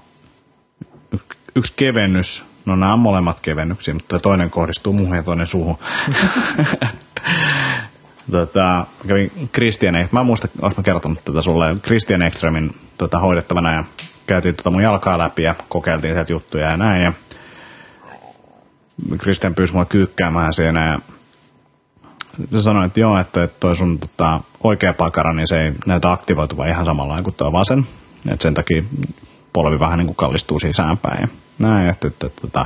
yksi 1.55 1.73
kevennys. 1.77 2.45
No 2.67 2.77
nämä 2.77 2.93
on 2.93 2.99
molemmat 2.99 3.41
kevennyksiä, 3.41 3.95
mutta 3.95 4.19
toinen 4.19 4.51
kohdistuu 4.51 4.93
muuhun 4.93 5.17
ja 5.17 5.23
toinen 5.23 5.47
suuhun. 5.47 5.79
tota, 8.33 8.87
kävin 9.09 9.33
Christian, 9.55 9.95
mä 10.11 10.21
en 10.21 10.27
muista, 10.27 10.49
olis 10.63 10.77
mä 10.77 10.83
kertonut 10.83 11.25
tätä 11.25 11.43
sulle, 11.43 11.77
Christian 11.83 12.23
Ekströmin 12.23 12.75
tota, 12.99 13.19
hoidettavana 13.19 13.73
ja 13.73 13.85
käytiin 14.27 14.55
tota 14.55 14.71
mun 14.71 14.83
jalkaa 14.83 15.19
läpi 15.19 15.43
ja 15.43 15.55
kokeiltiin 15.69 16.15
sieltä 16.15 16.33
juttuja 16.33 16.71
ja 16.71 16.77
näin. 16.77 17.03
Ja 17.03 17.13
Christian 19.19 19.55
pyysi 19.55 19.73
mua 19.73 19.85
kyykkäämään 19.85 20.55
siinä 20.55 20.87
ja 20.87 20.99
se 22.51 22.63
sanoi, 22.63 22.87
että 22.87 23.01
joo, 23.01 23.19
että 23.19 23.49
toi 23.61 23.77
sun 23.77 23.99
tota, 23.99 24.41
oikea 24.65 24.93
pakara, 24.93 25.33
niin 25.33 25.49
se 25.49 25.63
ei 25.63 25.73
näytä 25.87 26.13
aktivoituvan 26.13 26.69
ihan 26.69 26.85
samalla 26.85 27.23
kuin 27.23 27.35
tuo 27.35 27.53
vasen. 27.53 27.87
Että 28.29 28.43
sen 28.43 28.55
takia 28.55 28.83
polvi 29.53 29.81
vähän 29.81 29.99
niin 29.99 30.07
kuin 30.07 30.17
kallistuu 30.17 30.59
sisäänpäin. 30.59 31.21
Ja 31.21 31.29
näin, 31.63 31.89
että, 31.89 32.09
että, 32.09 32.27
että, 32.27 32.41
että 32.47 32.61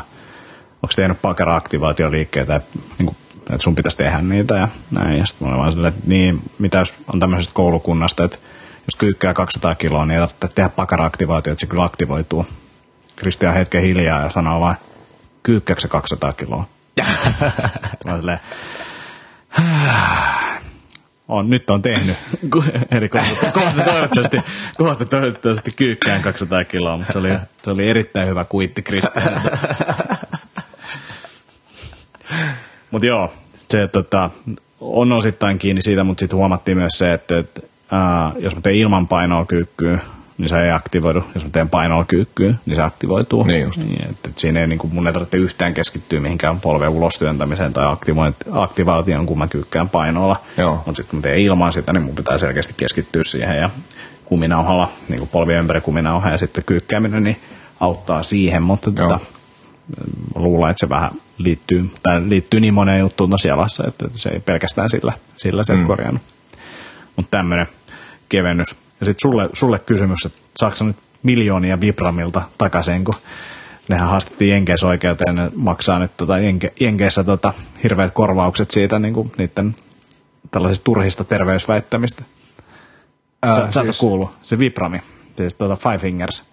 onko 0.83 0.93
tehnyt 0.97 1.23
pakara-aktivaatioliikkeitä, 1.23 2.57
että, 2.57 2.79
niin 2.99 3.07
kuin, 3.07 3.17
että 3.37 3.63
sun 3.63 3.75
pitäisi 3.75 3.99
tehdä 3.99 4.19
niitä 4.21 4.55
ja 4.55 4.69
näin. 4.91 5.19
Ja 5.19 5.27
sitten 5.27 5.49
mä 5.49 5.59
vaan 5.59 5.73
silleen, 5.73 5.95
että 5.95 6.09
niin, 6.09 6.43
mitä 6.59 6.79
jos 6.79 6.95
on 7.13 7.21
tämmöisestä 7.21 7.55
koulukunnasta, 7.55 8.25
että 8.25 8.39
jos 8.87 8.97
kyykkää 8.99 9.35
200 9.35 9.75
kiloa, 9.75 10.07
niin 10.07 10.21
ei 10.21 10.27
tarvitse 10.27 10.49
tehdä 10.55 10.69
pakara-aktivaatio, 10.69 11.53
että 11.53 11.61
se 11.61 11.67
kyllä 11.67 11.85
aktivoituu. 11.85 12.47
Kristian 13.17 13.55
hetken 13.55 13.83
hiljaa 13.83 14.23
ja 14.23 14.31
sanoo 14.31 14.61
vaan, 14.61 14.77
kyykkääkö 15.43 15.81
se 15.81 15.89
200 15.89 16.33
kiloa? 16.33 16.65
mä 18.05 18.17
silleen, 18.17 18.41
on, 21.29 21.51
nyt 21.51 21.71
on 21.71 21.83
tehnyt. 21.83 22.17
Eri 22.97 23.09
kohta, 23.09 23.53
kohta 23.53 23.83
toivottavasti, 23.85 24.41
kohta 24.77 25.05
toivottavasti 25.05 25.71
kyykkään 25.77 26.23
200 26.23 26.65
kiloa, 26.65 26.97
mutta 26.97 27.13
se 27.13 27.19
oli, 27.19 27.33
se 27.63 27.71
oli 27.71 27.89
erittäin 27.89 28.29
hyvä 28.29 28.45
kuitti 28.45 28.83
Kristian. 28.83 29.41
mutta 32.91 33.07
joo, 33.07 33.33
se 33.69 33.89
tota, 33.89 34.31
on 34.81 35.13
osittain 35.13 35.59
kiinni 35.59 35.83
siitä, 35.83 36.05
mutta 36.05 36.21
sitten 36.21 36.37
huomattiin 36.37 36.77
myös 36.77 36.93
se, 36.99 37.13
että, 37.13 37.39
että 37.39 37.61
ää, 37.91 38.33
jos 38.39 38.55
mä 38.55 38.61
teen 38.61 38.77
ilman 38.77 39.09
painoa 39.09 39.47
kyykkyyn, 39.47 40.01
niin 40.39 40.49
se 40.49 40.57
ei 40.57 40.71
aktivoidu. 40.71 41.25
Jos 41.35 41.45
mä 41.45 41.51
teen 41.51 41.69
painoa 41.69 42.05
kyykkyyn, 42.05 42.61
niin 42.67 42.77
se 42.77 42.83
aktivoituu. 42.83 43.45
Niin 43.45 43.63
just. 43.63 43.79
Niin, 43.79 44.03
että, 44.03 44.29
että 44.29 44.41
siinä 44.41 44.61
ei, 44.61 44.67
niin 44.67 44.79
kuin, 44.79 44.95
mun 44.95 45.07
ei 45.07 45.13
tarvitse 45.13 45.37
yhtään 45.37 45.75
keskittyä 45.75 46.21
mihinkään 46.21 46.61
polven 46.61 46.89
ulostyöntämiseen 46.89 47.73
tai 47.73 47.87
aktivaation, 48.53 49.27
kun 49.27 49.39
mä 49.39 49.47
kyykkään 49.47 49.89
painolla. 49.89 50.41
Mutta 50.87 50.97
sitten 50.97 51.11
kun 51.11 51.19
mä 51.19 51.23
teen 51.23 51.39
ilman 51.39 51.73
sitä, 51.73 51.93
niin 51.93 52.03
mun 52.03 52.15
pitää 52.15 52.39
selkeästi 52.39 52.75
keskittyä 52.77 53.23
siihen 53.25 53.59
ja 53.59 53.71
kuminauhalla, 54.25 54.93
niin 55.09 55.19
kuin 55.19 55.29
polvi 55.29 55.55
ympäri 55.55 55.81
kuminauha 55.81 56.31
ja 56.31 56.39
sitten 56.39 56.65
kyykkääminen, 56.65 57.25
niin 57.25 57.37
auttaa 57.81 58.23
siihen, 58.23 58.63
mutta 58.63 58.93
tota, 58.93 59.21
luulen, 60.35 60.71
että 60.71 60.81
se 60.81 60.89
vähän 60.89 61.11
liittyy, 61.39 61.91
tai 62.03 62.29
liittyy 62.29 62.61
niin 62.61 62.75
moneen 62.75 63.01
juttuun 63.01 63.31
tuossa 63.31 63.49
jalassa, 63.49 63.85
että 63.89 64.09
se 64.15 64.29
ei 64.29 64.41
pelkästään 64.41 64.91
sillä, 64.91 65.13
sillä 65.37 65.65
se 65.65 65.75
mm. 65.75 65.87
korjannut. 65.87 66.23
Mutta 67.17 67.39
tämmöinen 67.39 67.67
kevennys 68.29 68.77
ja 69.01 69.05
sitten 69.07 69.31
sulle, 69.31 69.51
sulle 69.53 69.79
kysymys, 69.79 70.25
että 70.27 70.39
saako 70.57 70.85
nyt 70.85 70.97
miljoonia 71.23 71.81
Vibramilta 71.81 72.43
takaisin, 72.59 73.05
kun 73.05 73.15
nehän 73.89 74.09
haastettiin 74.09 74.51
Jenkeissä 74.51 74.87
oikeuteen, 74.87 75.35
ne 75.35 75.51
maksaa 75.55 75.99
nyt 75.99 76.17
tota 76.17 76.39
Jenke, 76.39 76.73
Jenkeissä 76.81 77.25
tota 77.25 77.53
hirveät 77.83 78.15
korvaukset 78.15 78.71
siitä 78.71 78.99
niin 78.99 79.15
kuin 79.15 79.33
niiden 79.39 79.77
tällaisista 80.51 80.85
turhista 80.85 81.25
terveysväittämistä. 81.25 82.23
Ää, 83.43 83.73
Sä, 83.73 83.83
siis... 83.83 83.99
kuulu, 83.99 84.31
se 84.43 84.59
Vibrami, 84.59 85.01
siis 85.37 85.55
tota 85.55 85.77
Five 85.77 85.99
Fingers. 85.99 86.45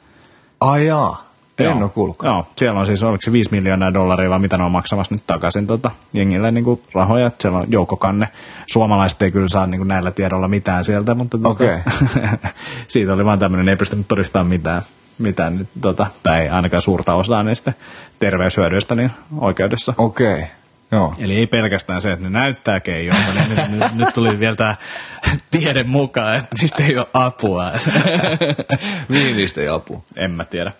Ai 0.61 0.85
jaa. 0.85 1.32
En 1.57 1.65
Joo. 1.65 1.77
ole 1.77 1.89
kuullutkaan. 1.89 2.33
Joo, 2.33 2.47
siellä 2.55 2.79
on 2.79 2.85
siis, 2.85 3.03
oliko 3.03 3.21
se 3.21 3.31
5 3.31 3.51
miljoonaa 3.51 3.93
dollaria 3.93 4.29
vai 4.29 4.39
mitä 4.39 4.57
ne 4.57 4.63
on 4.63 4.71
maksamassa 4.71 5.15
nyt 5.15 5.23
takaisin 5.27 5.67
tota, 5.67 5.91
jengille 6.13 6.51
niin 6.51 6.63
kuin 6.63 6.81
rahoja. 6.93 7.31
Siellä 7.39 7.57
on 7.57 7.63
joukkokanne. 7.67 8.27
Suomalaiset 8.67 9.21
ei 9.21 9.31
kyllä 9.31 9.47
saa 9.47 9.67
niin 9.67 9.79
kuin 9.79 9.87
näillä 9.87 10.11
tiedolla 10.11 10.47
mitään 10.47 10.85
sieltä, 10.85 11.15
mutta 11.15 11.37
okay. 11.43 11.67
tota, 11.67 12.47
siitä 12.87 13.13
oli 13.13 13.25
vaan 13.25 13.39
tämmöinen, 13.39 13.69
ei 13.69 13.75
pystynyt 13.75 14.07
todistamaan 14.07 14.47
mitään, 14.47 14.81
mitään 15.17 15.57
nyt, 15.57 15.67
tota, 15.81 16.07
tai 16.23 16.49
ainakaan 16.49 16.81
suurta 16.81 17.15
osaa 17.15 17.43
niistä 17.43 17.73
terveyshyödyistä 18.19 18.95
niin 18.95 19.11
oikeudessa. 19.39 19.93
Okei. 19.97 20.33
Okay. 20.33 20.62
Joo. 20.93 21.13
Eli 21.17 21.37
ei 21.37 21.47
pelkästään 21.47 22.01
se, 22.01 22.11
että 22.11 22.23
ne 22.23 22.29
näyttää 22.29 22.79
keijoilta, 22.79 23.33
niin 23.33 23.49
nyt, 23.49 23.79
nyt, 23.79 23.95
nyt 23.95 24.13
tuli 24.13 24.39
vielä 24.39 24.55
tämä 24.55 24.75
tiede 25.51 25.83
mukaan, 25.83 26.35
että 26.35 26.55
niistä 26.61 26.83
ei 26.83 26.97
ole 26.97 27.07
apua. 27.13 27.71
Mihin 29.09 29.37
niistä 29.37 29.61
ei 29.61 29.67
apua? 29.67 30.01
En 30.15 30.31
mä 30.31 30.45
tiedä. 30.45 30.71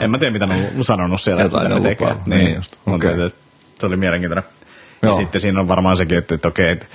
en 0.00 0.10
mä 0.10 0.18
tiedä, 0.18 0.32
mitä 0.32 0.46
ne 0.46 0.70
on 0.78 0.84
sanonut 0.84 1.20
siellä. 1.20 1.42
Jotain 1.42 1.70
ne 1.70 1.80
tekee. 1.80 2.16
Niin, 2.26 2.44
niin 2.44 2.54
just. 2.54 2.76
Okay. 2.86 3.30
Se 3.78 3.86
oli 3.86 3.96
mielenkiintoinen. 3.96 4.44
Joo. 5.02 5.12
Ja 5.12 5.16
sitten 5.16 5.40
siinä 5.40 5.60
on 5.60 5.68
varmaan 5.68 5.96
sekin, 5.96 6.18
että, 6.18 6.34
että 6.34 6.48
okei, 6.48 6.70
että 6.70 6.86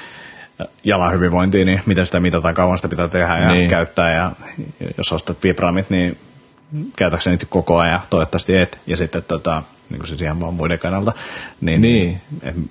jalan 0.84 1.14
hyvinvointia, 1.14 1.66
niin 1.66 1.82
miten 1.86 2.06
sitä 2.06 2.20
mitataan, 2.20 2.54
kauan 2.54 2.78
sitä 2.78 2.88
pitää 2.88 3.08
tehdä 3.08 3.38
ja 3.38 3.52
niin. 3.52 3.70
käyttää. 3.70 4.14
Ja 4.14 4.32
jos 4.98 5.12
ostat 5.12 5.44
vibramit, 5.44 5.89
niin 5.89 6.18
käytäkseni 6.96 7.34
niitä 7.34 7.46
koko 7.50 7.78
ajan, 7.78 8.00
toivottavasti 8.10 8.58
et. 8.58 8.80
Ja 8.88 8.98
sitten 8.98 9.24
tota, 9.24 9.64
niin 9.92 10.00
kuin 10.00 10.08
siis 10.08 10.22
ihan 10.22 10.39
vaan 10.39 10.54
muiden 10.54 10.80
kannalta, 10.80 11.14
niin, 11.62 11.82
niin. 11.82 12.22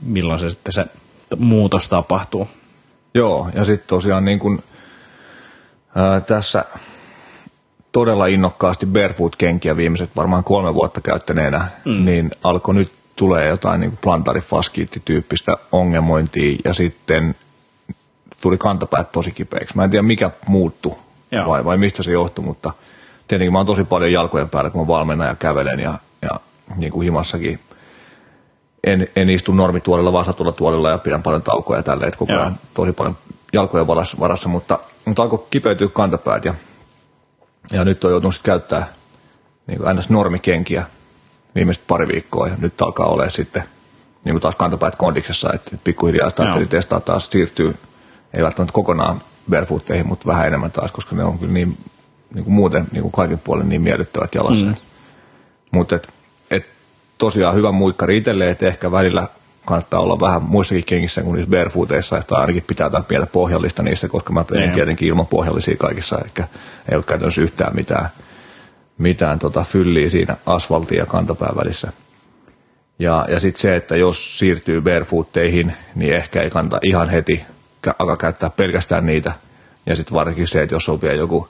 milloin 0.02 0.40
se 0.40 0.50
sitten 0.50 0.72
se 0.72 0.86
muutos 1.38 1.88
tapahtuu. 1.88 2.48
Joo, 3.14 3.48
ja 3.54 3.64
sitten 3.64 3.88
tosiaan 3.88 4.24
niin 4.24 4.38
kuin, 4.38 4.62
ää, 5.94 6.20
tässä 6.20 6.64
todella 7.92 8.26
innokkaasti 8.26 8.86
barefoot-kenkiä 8.86 9.76
viimeiset 9.76 10.10
varmaan 10.16 10.44
kolme 10.44 10.74
vuotta 10.74 11.00
käyttäneenä, 11.00 11.68
mm. 11.84 12.04
niin 12.04 12.30
alkoi 12.42 12.74
nyt 12.74 12.92
tulee 13.16 13.48
jotain 13.48 13.80
niin 13.80 13.98
plantarifaskiittityyppistä 14.02 15.56
ongelmointia 15.72 16.58
ja 16.64 16.74
sitten 16.74 17.34
tuli 18.40 18.58
kantapäät 18.58 19.12
tosi 19.12 19.32
kipeäksi. 19.32 19.76
Mä 19.76 19.84
en 19.84 19.90
tiedä 19.90 20.02
mikä 20.02 20.30
muuttui 20.46 20.96
vai, 21.46 21.64
vai 21.64 21.78
mistä 21.78 22.02
se 22.02 22.12
johtui, 22.12 22.44
mutta 22.44 22.72
tietenkin 23.28 23.52
mä 23.52 23.58
oon 23.58 23.66
tosi 23.66 23.84
paljon 23.84 24.12
jalkojen 24.12 24.48
päällä, 24.48 24.70
kun 24.70 24.82
mä 24.82 24.86
valmennan 24.86 25.28
ja 25.28 25.34
kävelen 25.34 25.80
ja 25.80 25.94
niin 26.76 26.92
kuin 26.92 27.04
himassakin 27.04 27.60
en, 28.84 29.08
en 29.16 29.30
istu 29.30 29.52
normituolilla, 29.52 30.12
vaan 30.12 30.34
tuolilla 30.56 30.90
ja 30.90 30.98
pidän 30.98 31.22
paljon 31.22 31.42
taukoja 31.42 31.78
ja 31.78 31.82
tälleen, 31.82 32.08
että 32.08 32.18
koko 32.18 32.32
ajan 32.32 32.58
tosi 32.74 32.92
paljon 32.92 33.16
jalkojen 33.52 33.86
varassa, 33.86 34.16
varassa 34.20 34.48
mutta, 34.48 34.78
mutta 35.04 35.22
alkoi 35.22 35.46
kipeytyä 35.50 35.88
kantapäät 35.88 36.44
ja, 36.44 36.54
ja 37.72 37.84
nyt 37.84 38.04
on 38.04 38.10
joutunut 38.10 38.40
käyttää 38.42 38.86
niin 39.66 39.78
kuin 39.78 39.96
ns. 39.96 40.08
normikenkiä 40.08 40.84
viimeiset 41.54 41.86
pari 41.86 42.08
viikkoa 42.08 42.48
ja 42.48 42.54
nyt 42.60 42.82
alkaa 42.82 43.06
olla 43.06 43.30
sitten 43.30 43.62
niin 44.24 44.32
kuin 44.32 44.42
taas 44.42 44.54
kantapäät 44.54 44.96
kondiksessa, 44.96 45.52
että 45.52 45.76
pikkuhiljaa 45.84 46.30
sitä 46.30 46.44
testaa 46.68 47.00
taas 47.00 47.30
siirtyy, 47.30 47.76
ei 48.34 48.42
välttämättä 48.42 48.72
kokonaan 48.72 49.22
barefootteihin, 49.50 50.06
mutta 50.06 50.26
vähän 50.26 50.46
enemmän 50.46 50.70
taas, 50.70 50.92
koska 50.92 51.16
ne 51.16 51.24
on 51.24 51.38
kyllä 51.38 51.52
niin, 51.52 51.78
niin 52.34 52.44
kuin 52.44 52.54
muuten 52.54 52.86
niin 52.92 53.02
kuin 53.02 53.12
kaiken 53.12 53.38
puolen 53.38 53.68
niin 53.68 53.82
miellyttävät 53.82 54.34
jalassa. 54.34 54.66
Mm. 54.66 54.74
Mutta 55.70 55.98
tosiaan 57.20 57.54
hyvä 57.54 57.72
muikkari 57.72 58.16
itselleen, 58.16 58.50
että 58.50 58.66
ehkä 58.66 58.92
välillä 58.92 59.28
kannattaa 59.66 60.00
olla 60.00 60.20
vähän 60.20 60.42
muissakin 60.42 60.84
kengissä 60.84 61.22
kuin 61.22 61.34
niissä 61.34 61.50
barefooteissa, 61.50 62.18
että 62.18 62.34
ainakin 62.34 62.64
pitää 62.66 62.86
jotain 62.86 63.04
pientä 63.04 63.26
pohjallista 63.26 63.82
niissä, 63.82 64.08
koska 64.08 64.32
mä 64.32 64.44
perin 64.44 64.72
tietenkin 64.72 65.08
ilman 65.08 65.26
pohjallisia 65.26 65.76
kaikissa, 65.76 66.18
eikä 66.24 66.48
ei 66.90 66.96
ole 66.96 67.04
käytännössä 67.04 67.42
yhtään 67.42 67.76
mitään, 67.76 68.08
mitään 68.98 69.38
tota 69.38 69.64
fylliä 69.68 70.10
siinä 70.10 70.36
asfaltin 70.46 70.98
ja 70.98 71.06
kantapään 71.06 71.56
välissä. 71.56 71.92
Ja, 72.98 73.26
ja 73.28 73.40
sitten 73.40 73.60
se, 73.60 73.76
että 73.76 73.96
jos 73.96 74.38
siirtyy 74.38 74.80
barefootteihin, 74.80 75.72
niin 75.94 76.14
ehkä 76.14 76.42
ei 76.42 76.50
kannata 76.50 76.78
ihan 76.82 77.08
heti 77.08 77.44
alkaa 77.98 78.16
käyttää 78.16 78.50
pelkästään 78.50 79.06
niitä. 79.06 79.32
Ja 79.86 79.96
sitten 79.96 80.14
varsinkin 80.14 80.46
se, 80.46 80.62
että 80.62 80.74
jos 80.74 80.88
on 80.88 81.02
vielä 81.02 81.14
joku 81.14 81.48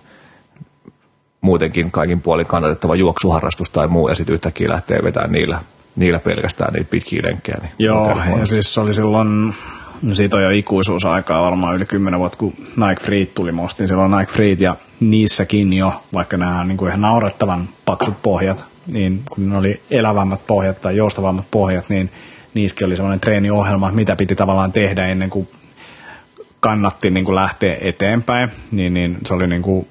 muutenkin 1.41 1.91
kaikin 1.91 2.21
puolin 2.21 2.47
kannatettava 2.47 2.95
juoksuharrastus 2.95 3.71
tai 3.71 3.89
muu, 3.89 4.09
ja 4.09 4.15
sitten 4.15 4.35
yhtäkkiä 4.35 4.69
lähtee 4.69 5.03
vetämään 5.05 5.33
niillä, 5.33 5.61
niillä 5.97 6.19
pelkästään 6.19 6.73
niitä 6.73 6.91
pitkiä 6.91 7.23
lenkkejä. 7.25 7.59
Niin 7.63 7.73
Joo, 7.79 8.19
ja 8.39 8.47
siis 8.47 8.75
se 8.75 8.81
oli 8.81 8.95
silloin, 8.95 9.55
no 10.03 10.15
siitä 10.15 10.37
on 10.37 10.43
jo 10.43 10.51
ikuisuusaikaa 10.51 11.43
varmaan 11.43 11.77
yli 11.77 11.85
10 11.85 12.21
vuotta, 12.21 12.39
kun 12.39 12.53
Nike 12.59 13.05
Free 13.05 13.27
tuli, 13.27 13.53
mä 13.53 13.63
ostin 13.63 13.89
silloin 13.89 14.11
Nike 14.11 14.33
Free 14.33 14.57
ja 14.59 14.77
niissäkin 15.01 15.73
jo, 15.73 16.03
vaikka 16.15 16.37
nämä 16.37 16.61
on 16.61 16.69
niin 16.69 16.79
kuin 16.79 16.89
ihan 16.89 17.01
naurettavan 17.01 17.69
paksut 17.85 18.23
pohjat, 18.23 18.65
niin 18.87 19.23
kun 19.31 19.51
ne 19.51 19.57
oli 19.57 19.81
elävämmät 19.91 20.41
pohjat 20.47 20.81
tai 20.81 20.97
joustavammat 20.97 21.47
pohjat, 21.51 21.89
niin 21.89 22.11
niissäkin 22.55 22.87
oli 22.87 22.97
sellainen 22.97 23.21
treeniohjelma, 23.21 23.91
mitä 23.93 24.17
piti 24.17 24.37
tavallaan 24.37 24.73
tehdä 24.73 25.07
ennen 25.07 25.31
kuin 25.31 25.49
kannatti 26.61 27.11
niin 27.11 27.25
kuin 27.25 27.35
lähteä 27.35 27.77
eteenpäin, 27.81 28.51
niin, 28.71 28.95
niin 28.95 29.19
se 29.27 29.35
oli 29.35 29.47
niin 29.47 29.63
kuin 29.63 29.87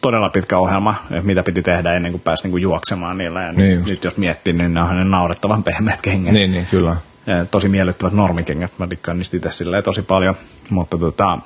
todella 0.00 0.30
pitkä 0.30 0.58
ohjelma, 0.58 0.94
että 1.10 1.26
mitä 1.26 1.42
piti 1.42 1.62
tehdä 1.62 1.94
ennen 1.94 2.12
kuin 2.12 2.22
pääsi 2.22 2.42
niin 2.42 2.50
kuin 2.50 2.62
juoksemaan 2.62 3.18
niillä. 3.18 3.42
Ja 3.42 3.52
niin 3.52 3.84
nyt 3.84 4.04
jos 4.04 4.16
miettii, 4.16 4.52
niin 4.52 4.74
ne 4.74 4.82
on 4.82 4.96
ne 4.96 5.04
naurettavan 5.04 5.62
pehmeät 5.62 6.02
kengät. 6.02 6.32
Niin, 6.32 6.52
niin, 6.52 6.66
kyllä. 6.66 6.96
Ja 7.26 7.44
tosi 7.44 7.68
miellyttävät 7.68 8.12
normikengät, 8.12 8.72
mä 8.78 8.90
dikkaan 8.90 9.18
niistä 9.18 9.36
itse 9.36 9.82
tosi 9.84 10.02
paljon, 10.02 10.34
mutta 10.70 10.98
tota, 10.98 11.38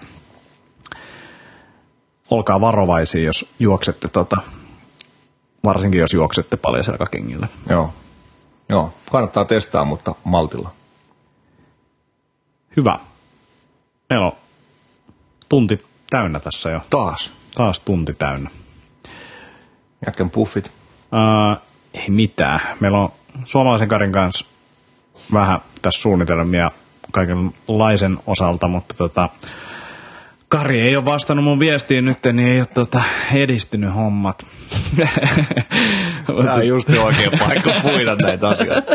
olkaa 2.31 2.61
varovaisia, 2.61 3.25
jos 3.25 3.55
juoksette, 3.59 4.09
tota, 4.09 4.37
varsinkin 5.65 6.01
jos 6.01 6.13
juoksette 6.15 6.57
paljon 6.57 6.85
selkäkengillä. 6.85 7.49
Joo. 7.69 7.95
Joo, 8.69 8.93
kannattaa 9.11 9.45
testaa, 9.45 9.85
mutta 9.85 10.15
maltilla. 10.25 10.73
Hyvä. 12.77 12.99
Meillä 14.11 14.27
on 14.27 14.33
tunti 15.49 15.85
täynnä 16.11 16.41
tässä 16.41 16.71
jo. 16.71 16.81
Taas? 16.91 17.33
Taas 17.55 17.81
tunti 17.81 18.15
täynnä. 18.15 18.51
Jätkän 20.07 20.31
puffit? 20.31 20.67
Uh, 20.67 21.63
ei 21.95 22.11
mitään. 22.11 22.61
Meillä 22.81 22.99
on 22.99 23.13
suomalaisen 23.45 23.89
Karin 23.89 24.13
kanssa 24.13 24.47
vähän 25.33 25.61
tässä 25.83 26.03
suunnitelmia 26.03 26.71
kaikenlaisen 27.13 28.19
osalta, 28.27 28.69
mutta 28.69 28.95
tota, 28.95 29.29
Kari 30.49 30.81
ei 30.81 30.97
ole 30.97 31.05
vastannut 31.05 31.45
mun 31.45 31.59
viestiin 31.59 32.05
nyt, 32.05 32.19
niin 32.33 32.49
ei 32.49 32.59
ole 32.59 32.67
tota 32.67 33.03
edistynyt 33.35 33.95
hommat. 33.95 34.47
Tämä 36.27 36.55
on 36.55 36.67
just 36.67 36.91
oikea 36.91 37.31
paikka 37.39 37.71
puida 37.83 38.17
näitä 38.17 38.49
asioita. 38.49 38.93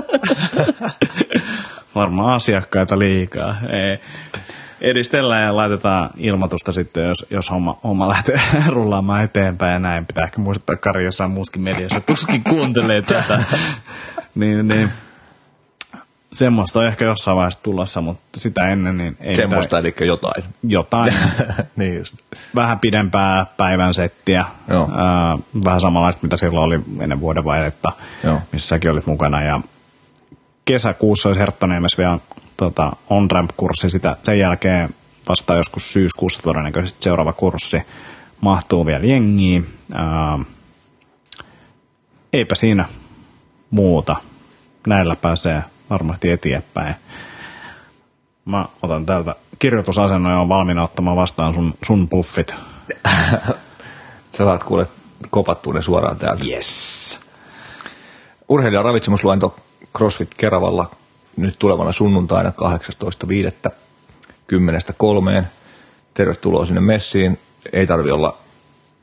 Varmaan 1.95 2.35
asiakkaita 2.35 2.99
liikaa. 2.99 3.55
Ei. 3.69 3.99
Edistellään 4.81 5.43
ja 5.43 5.55
laitetaan 5.55 6.09
ilmoitusta 6.17 6.71
sitten, 6.71 7.07
jos, 7.07 7.25
jos 7.29 7.51
homma, 7.51 7.79
homma 7.83 8.09
lähtee 8.09 8.41
rullaamaan 8.67 9.23
eteenpäin 9.23 9.73
ja 9.73 9.79
näin. 9.79 10.05
Pitää 10.05 10.23
ehkä 10.23 10.41
muistuttaa 10.41 10.75
Kari 10.75 11.05
jossain 11.05 11.31
muuskin 11.31 11.61
mediassa. 11.61 12.01
Tuskin 12.01 12.43
kuuntelee 12.43 13.01
tätä. 13.01 13.43
niin, 14.35 14.67
niin 14.67 14.89
semmoista 16.33 16.79
on 16.79 16.87
ehkä 16.87 17.05
jossain 17.05 17.37
vaiheessa 17.37 17.59
tulossa, 17.63 18.01
mutta 18.01 18.39
sitä 18.39 18.69
ennen 18.69 18.97
niin 18.97 19.17
ei 19.19 19.35
Semmoista, 19.35 19.81
mitään. 19.81 19.93
eli 19.99 20.07
jotain. 20.07 20.43
Jotain. 20.63 21.13
niin 21.75 21.97
just. 21.97 22.15
Vähän 22.55 22.79
pidempää 22.79 23.45
päivän 23.57 23.93
settiä. 23.93 24.45
Joo. 24.67 24.83
Äh, 24.83 25.39
vähän 25.65 25.81
samanlaista, 25.81 26.19
mitä 26.23 26.37
silloin 26.37 26.65
oli 26.65 26.79
ennen 26.99 27.19
vuoden 27.19 27.45
vaihdetta, 27.45 27.91
missä 28.51 28.67
säkin 28.67 28.91
olit 28.91 29.05
mukana. 29.05 29.41
Ja 29.41 29.61
kesäkuussa 30.65 31.29
olisi 31.29 31.39
Herttoniemessä 31.39 31.97
vielä 31.97 32.17
tota, 32.59 32.91
on-ramp-kurssi. 33.09 33.89
Sitä, 33.89 34.17
sen 34.23 34.39
jälkeen 34.39 34.89
vasta 35.29 35.55
joskus 35.55 35.93
syyskuussa 35.93 36.41
todennäköisesti 36.41 37.03
seuraava 37.03 37.33
kurssi 37.33 37.81
mahtuu 38.41 38.85
vielä 38.85 39.05
jengiin. 39.05 39.65
Äh, 39.95 40.45
eipä 42.33 42.55
siinä 42.55 42.85
muuta. 43.71 44.15
Näillä 44.87 45.15
pääsee 45.15 45.63
varmasti 45.89 46.31
eteenpäin. 46.31 46.95
Mä 48.45 48.65
otan 48.81 49.05
täältä 49.05 49.35
kirjoitusasennon 49.59 50.31
ja 50.31 50.39
on 50.39 50.49
valmiina 50.49 50.83
ottamaan 50.83 51.17
vastaan 51.17 51.53
sun, 51.53 51.73
sun 51.83 52.07
puffit. 52.07 52.55
Sä 54.37 54.45
saat 54.45 54.63
kuule 54.63 54.87
kopattua 55.29 55.73
ne 55.73 55.81
suoraan 55.81 56.17
täältä. 56.17 56.43
Yes. 56.45 57.19
Urheilijan 58.49 58.85
ravitsemusluento 58.85 59.55
CrossFit 59.97 60.33
Keravalla 60.37 60.91
nyt 61.41 61.59
tulevana 61.59 61.91
sunnuntaina 61.91 62.53
18.5. 63.67 63.71
10.3. 65.41 65.45
Tervetuloa 66.13 66.65
sinne 66.65 66.81
messiin. 66.81 67.39
Ei 67.73 67.87
tarvi 67.87 68.11
olla 68.11 68.37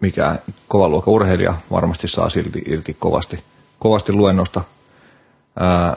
mikään 0.00 0.38
kovan 0.68 0.90
luokan 0.90 1.14
urheilija. 1.14 1.54
Varmasti 1.70 2.08
saa 2.08 2.28
silti 2.28 2.62
irti 2.66 2.96
kovasti, 2.98 3.44
kovasti 3.78 4.12
luennosta. 4.12 4.62
Ää, 5.60 5.96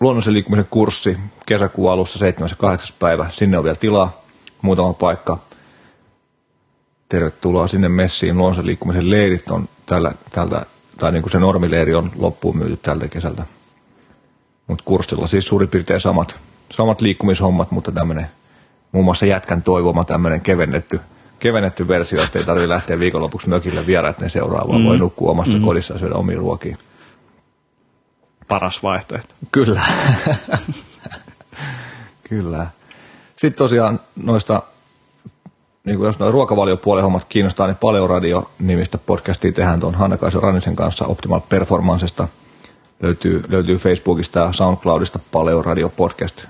luonnollisen 0.00 0.34
liikkumisen 0.34 0.66
kurssi 0.70 1.18
kesäkuun 1.46 1.92
alussa 1.92 2.18
7. 2.18 2.48
ja 2.50 2.56
8. 2.56 2.96
päivä. 2.98 3.28
Sinne 3.28 3.58
on 3.58 3.64
vielä 3.64 3.76
tilaa, 3.76 4.22
muutama 4.62 4.92
paikka. 4.92 5.38
Tervetuloa 7.08 7.68
sinne 7.68 7.88
messiin. 7.88 8.36
Luonnollisen 8.36 8.66
liikkumisen 8.66 9.10
leirit 9.10 9.50
on 9.50 9.68
tällä, 9.86 10.12
tältä, 10.30 10.66
tai 10.98 11.12
niin 11.12 11.22
kuin 11.22 11.32
se 11.32 11.38
normileiri 11.38 11.94
on 11.94 12.10
loppuun 12.16 12.56
myyty 12.56 12.76
tältä 12.76 13.08
kesältä. 13.08 13.42
Mutta 14.70 14.84
kurssilla 14.84 15.26
siis 15.26 15.46
suurin 15.46 15.68
piirtein 15.68 16.00
samat, 16.00 16.34
samat 16.72 17.00
liikkumishommat, 17.00 17.70
mutta 17.70 17.92
tämmöinen 17.92 18.26
muun 18.92 19.04
muassa 19.04 19.26
jätkän 19.26 19.62
toivoma 19.62 20.04
tämmöinen 20.04 20.40
kevennetty, 20.40 21.00
kevennetty 21.38 21.88
versio, 21.88 22.22
että 22.22 22.38
ei 22.38 22.44
tarvitse 22.44 22.68
lähteä 22.68 22.98
viikonlopuksi 22.98 23.48
mökille 23.48 23.86
vieraiden 23.86 24.30
seuraavaan, 24.30 24.80
mm. 24.80 24.86
voi 24.86 24.98
nukkua 24.98 25.30
omassa 25.30 25.58
mm. 25.58 25.64
kodissa 25.64 25.94
ja 25.94 25.98
syödä 25.98 26.14
omia 26.14 26.38
ruokia 26.38 26.76
paras 28.50 28.82
vaihtoehto. 28.82 29.34
Kyllä. 29.52 29.80
Kyllä. 32.28 32.66
Sitten 33.36 33.58
tosiaan 33.58 34.00
noista, 34.16 34.62
niin 35.84 35.96
kuin 35.96 36.06
jos 36.06 36.18
noin 36.18 36.32
ruokavaliopuolen 36.32 37.02
hommat 37.02 37.26
kiinnostaa, 37.28 37.66
niin 37.66 37.76
Paleoradio-nimistä 37.76 38.98
podcastia 38.98 39.52
tehdään 39.52 39.80
tuon 39.80 39.94
Hanna-Kaisa 39.94 40.40
Rannisen 40.40 40.76
kanssa 40.76 41.06
Optimal 41.06 41.40
Performancesta. 41.48 42.28
Löytyy, 43.00 43.44
löytyy 43.48 43.76
Facebookista 43.76 44.38
ja 44.38 44.52
SoundCloudista 44.52 45.18
Paleoradio 45.32 45.88
podcast 45.88 46.44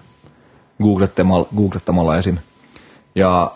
googlettamalla, 0.83 1.49
googlettamalla 1.57 2.19
esim. 2.19 2.39
Ja 3.15 3.53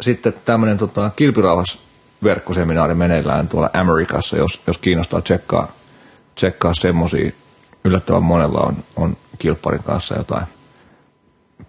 sitten 0.00 0.34
tämmöinen 0.44 0.78
tota, 0.78 1.10
kilpirauhas 1.16 1.78
verkkoseminaari 2.22 2.94
meneillään 2.94 3.48
tuolla 3.48 3.70
Amerikassa, 3.72 4.36
jos, 4.36 4.62
jos 4.66 4.78
kiinnostaa 4.78 5.20
tsekkaa 5.20 5.72
tsekkaa 6.36 6.72
semmoisia. 6.74 7.30
Yllättävän 7.84 8.22
monella 8.22 8.60
on, 8.60 8.76
on 8.96 9.16
kilparin 9.38 9.82
kanssa 9.82 10.16
jotain 10.16 10.46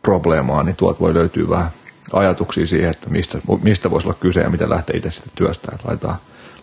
probleemaa, 0.02 0.64
niin 0.64 0.76
tuolta 0.76 1.00
voi 1.00 1.14
löytyä 1.14 1.50
vähän 1.50 1.72
ajatuksia 2.14 2.68
siihen, 2.68 2.92
että 2.92 3.10
mistä, 3.10 3.38
mistä 3.64 3.92
voisi 3.92 4.08
olla 4.08 4.18
kyse 4.20 4.42
ja 4.42 4.50
mitä 4.50 4.70
lähtee 4.70 4.98
itse 4.98 5.12
sitten 5.12 5.32
työstään. 5.36 5.80
Laitetaan, 5.84 6.16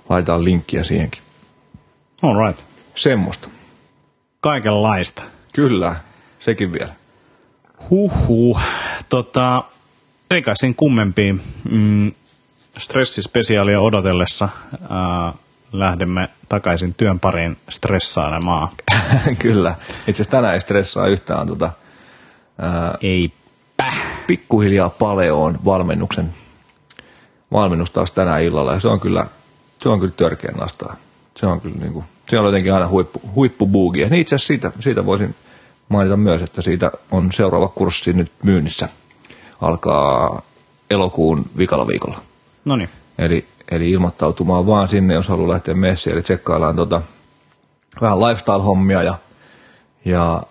laitetaan 0.09 0.45
linkkiä 0.45 0.85
siihenkin. 0.85 1.23
All 2.23 2.47
right. 2.47 2.74
Semmoista. 2.95 3.49
Kaikenlaista. 4.41 5.23
Kyllä, 5.53 5.97
sekin 6.41 6.73
vielä. 6.73 6.95
Huhhuh. 7.91 8.61
Tota, 9.09 9.65
ei 10.31 10.43
kai 10.43 10.57
sen 10.57 10.75
kummempiin. 10.75 11.41
Mm, 11.71 12.13
stressispesiaalia 12.79 13.81
odotellessa 13.81 14.49
ää, 14.91 15.33
lähdemme 15.73 16.29
takaisin 16.49 16.95
työn 16.95 17.21
pariin 17.21 17.57
stressailemaan. 17.69 18.69
Kyllä. 19.43 19.75
Itse 19.99 20.11
asiassa 20.11 20.31
tänään 20.31 20.55
ei 20.55 20.61
stressaa 20.61 21.07
yhtään 21.07 21.47
tota, 21.47 21.71
ää, 22.59 22.99
Ei 23.01 23.33
pikkuhiljaa 24.27 24.91
paleoon 24.91 25.59
valmennuksen 25.65 26.35
valmennus 27.53 27.91
taas 27.91 28.13
tänään 28.13 28.43
illalla 28.43 28.73
ja 28.73 28.81
se 28.81 28.89
on 28.89 29.01
kyllä, 29.01 29.27
se 29.83 29.89
on 29.89 30.01
kyllä 30.01 30.13
törkeän 30.17 30.55
nastaa. 30.55 30.97
Se 31.37 31.47
on 31.47 31.61
kyllä 31.61 31.77
niinku, 31.77 32.05
se 32.29 32.39
on 32.39 32.45
jotenkin 32.45 32.75
aina 32.75 32.89
huippu, 32.89 33.21
huippubuugi. 33.35 34.01
Ja 34.01 34.09
niin 34.09 34.21
itse 34.21 34.35
asiassa 34.35 34.47
siitä, 34.47 34.73
siitä 34.81 35.07
voisin 35.07 35.35
mainita 35.89 36.17
myös, 36.17 36.43
että 36.43 36.63
siitä 36.63 36.93
on 37.11 37.33
seuraava 37.33 37.69
kurssi 37.69 38.13
nyt 38.13 38.33
myynnissä. 38.43 38.89
Alkaa 39.61 40.43
elokuun 40.91 41.45
vikalla 41.59 41.87
viikolla. 41.87 42.19
No 42.65 42.77
niin. 42.77 42.89
Eli, 43.19 43.47
eli 43.71 43.91
ilmoittautumaan 43.91 44.67
vaan 44.67 44.89
sinne, 44.89 45.15
jos 45.15 45.29
haluaa 45.29 45.51
lähteä 45.51 45.75
messiin. 45.75 46.15
Eli 46.15 46.23
tsekkaillaan 46.23 46.77
tota, 46.77 47.03
vähän 48.01 48.19
lifestyle-hommia 48.19 49.03
ja, 49.03 49.15
ja 50.05 50.43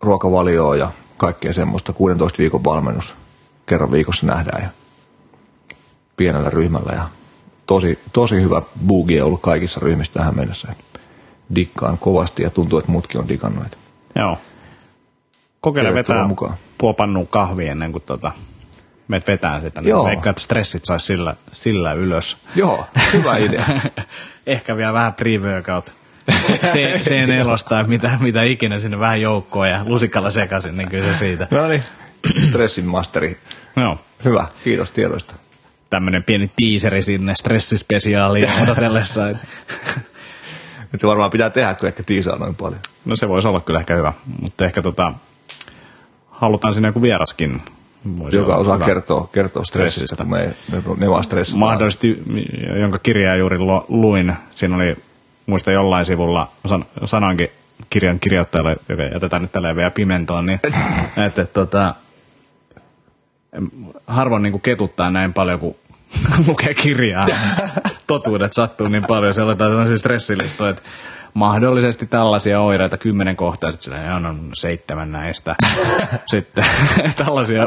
ruokavalioa 0.00 0.76
ja 0.76 0.90
kaikkea 1.16 1.52
semmoista. 1.52 1.92
16 1.92 2.38
viikon 2.38 2.64
valmennus 2.64 3.14
kerran 3.66 3.92
viikossa 3.92 4.26
nähdään 4.26 4.62
ja 4.62 4.68
pienellä 6.16 6.50
ryhmällä. 6.50 6.92
Ja 6.92 7.08
tosi, 7.70 7.98
tosi 8.12 8.42
hyvä 8.42 8.62
bugi 8.86 9.20
on 9.20 9.26
ollut 9.26 9.40
kaikissa 9.40 9.80
ryhmissä 9.82 10.12
tähän 10.12 10.36
mennessä. 10.36 10.68
Dikkaan 11.54 11.98
kovasti 11.98 12.42
ja 12.42 12.50
tuntuu, 12.50 12.78
että 12.78 12.90
muutkin 12.90 13.20
on 13.20 13.28
digannut. 13.28 13.66
Et 13.66 13.78
Joo. 14.14 14.38
Kokeile 15.60 15.94
vetää 15.94 16.26
mukaan. 16.26 16.54
puoli 16.78 16.94
pannua 16.94 17.26
kahvia 17.30 17.72
ennen 17.72 17.92
kuin 17.92 18.02
tota, 18.06 18.32
meet 19.08 19.26
vetää 19.26 19.60
sitä. 19.60 19.80
Niin 19.80 19.88
Joo. 19.88 20.04
Veikkaan, 20.04 20.30
että 20.30 20.42
stressit 20.42 20.84
saisi 20.84 21.06
sillä, 21.06 21.34
sillä 21.52 21.92
ylös. 21.92 22.36
Joo, 22.56 22.84
hyvä 23.12 23.36
idea. 23.36 23.64
Ehkä 24.46 24.76
vielä 24.76 24.92
vähän 24.92 25.14
pre-workout. 25.14 25.92
Se, 26.72 26.98
se 27.02 27.26
nelosta, 27.26 27.84
mitä, 27.84 28.18
mitä 28.20 28.42
ikinä 28.42 28.78
sinne 28.78 28.98
vähän 28.98 29.20
joukkoa 29.20 29.68
ja 29.68 29.80
lusikalla 29.84 30.30
sekaisin, 30.30 30.76
niin 30.76 30.88
kyllä 30.88 31.12
se 31.12 31.18
siitä. 31.18 31.48
no 31.50 31.68
niin, 31.68 31.84
stressin 32.48 32.86
masteri. 32.86 33.38
Joo. 33.76 33.98
Hyvä, 34.24 34.46
kiitos 34.64 34.90
tiedoista. 34.90 35.34
Tämmöinen 35.90 36.24
pieni 36.24 36.50
tiiseri 36.56 37.02
sinne 37.02 37.34
stressispesiaaliin 37.34 38.48
odotellessa. 38.62 39.26
Nyt 40.92 41.00
se 41.00 41.06
varmaan 41.06 41.30
pitää 41.30 41.50
tehdä, 41.50 41.74
kun 41.74 41.88
ehkä 41.88 42.02
tiisaa 42.06 42.38
noin 42.38 42.54
paljon. 42.54 42.80
No 43.04 43.16
se 43.16 43.28
voisi 43.28 43.48
olla 43.48 43.60
kyllä 43.60 43.80
ehkä 43.80 43.94
hyvä, 43.94 44.12
mutta 44.40 44.64
ehkä 44.64 44.82
tota, 44.82 45.14
halutaan 46.30 46.74
sinne 46.74 46.88
joku 46.88 47.02
vieraskin. 47.02 47.62
Voisi 48.18 48.36
Joka 48.36 48.56
osaa 48.56 48.74
hyvä. 48.74 48.86
kertoa, 48.86 49.28
kertoa 49.32 49.64
stressistä, 49.64 50.06
Stressistä. 50.06 50.24
kun 50.24 50.32
me, 50.32 50.86
me, 50.88 51.06
me 51.06 51.10
vaan 51.10 51.24
stressataan. 51.24 51.60
Mahdollisesti, 51.60 52.22
jonka 52.80 52.98
kirjaa 52.98 53.36
juuri 53.36 53.58
luin, 53.88 54.32
siinä 54.50 54.76
oli, 54.76 54.96
muista 55.46 55.72
jollain 55.72 56.06
sivulla, 56.06 56.52
san, 56.66 56.84
sanoinkin 57.04 57.48
kirjan 57.90 58.20
kirjoittajalle, 58.20 58.76
joka 58.88 59.02
jätetään 59.02 59.42
nyt 59.42 59.52
tälleen 59.52 59.76
vielä 59.76 59.90
pimentoon, 59.90 60.46
niin 60.46 60.60
että 61.26 61.44
tota, 61.44 61.94
harvoin 64.06 64.42
niin 64.42 64.60
ketuttaa 64.60 65.10
näin 65.10 65.32
paljon, 65.32 65.58
kun 65.58 65.76
lukee 66.46 66.74
kirjaa. 66.74 67.26
Totuudet 68.06 68.52
sattuu 68.52 68.88
niin 68.88 69.04
paljon, 69.04 69.34
siellä 69.34 69.52
on 69.52 69.58
tällaisia 69.58 69.98
stressilistoja, 69.98 70.70
että 70.70 70.82
mahdollisesti 71.34 72.06
tällaisia 72.06 72.60
oireita 72.60 72.96
kymmenen 72.96 73.36
kohtaa, 73.36 73.72
sitten 73.72 74.12
on, 74.12 74.26
on 74.26 74.50
seitsemän 74.54 75.12
näistä. 75.12 75.56
sitten 76.30 76.64
tällaisia 77.24 77.66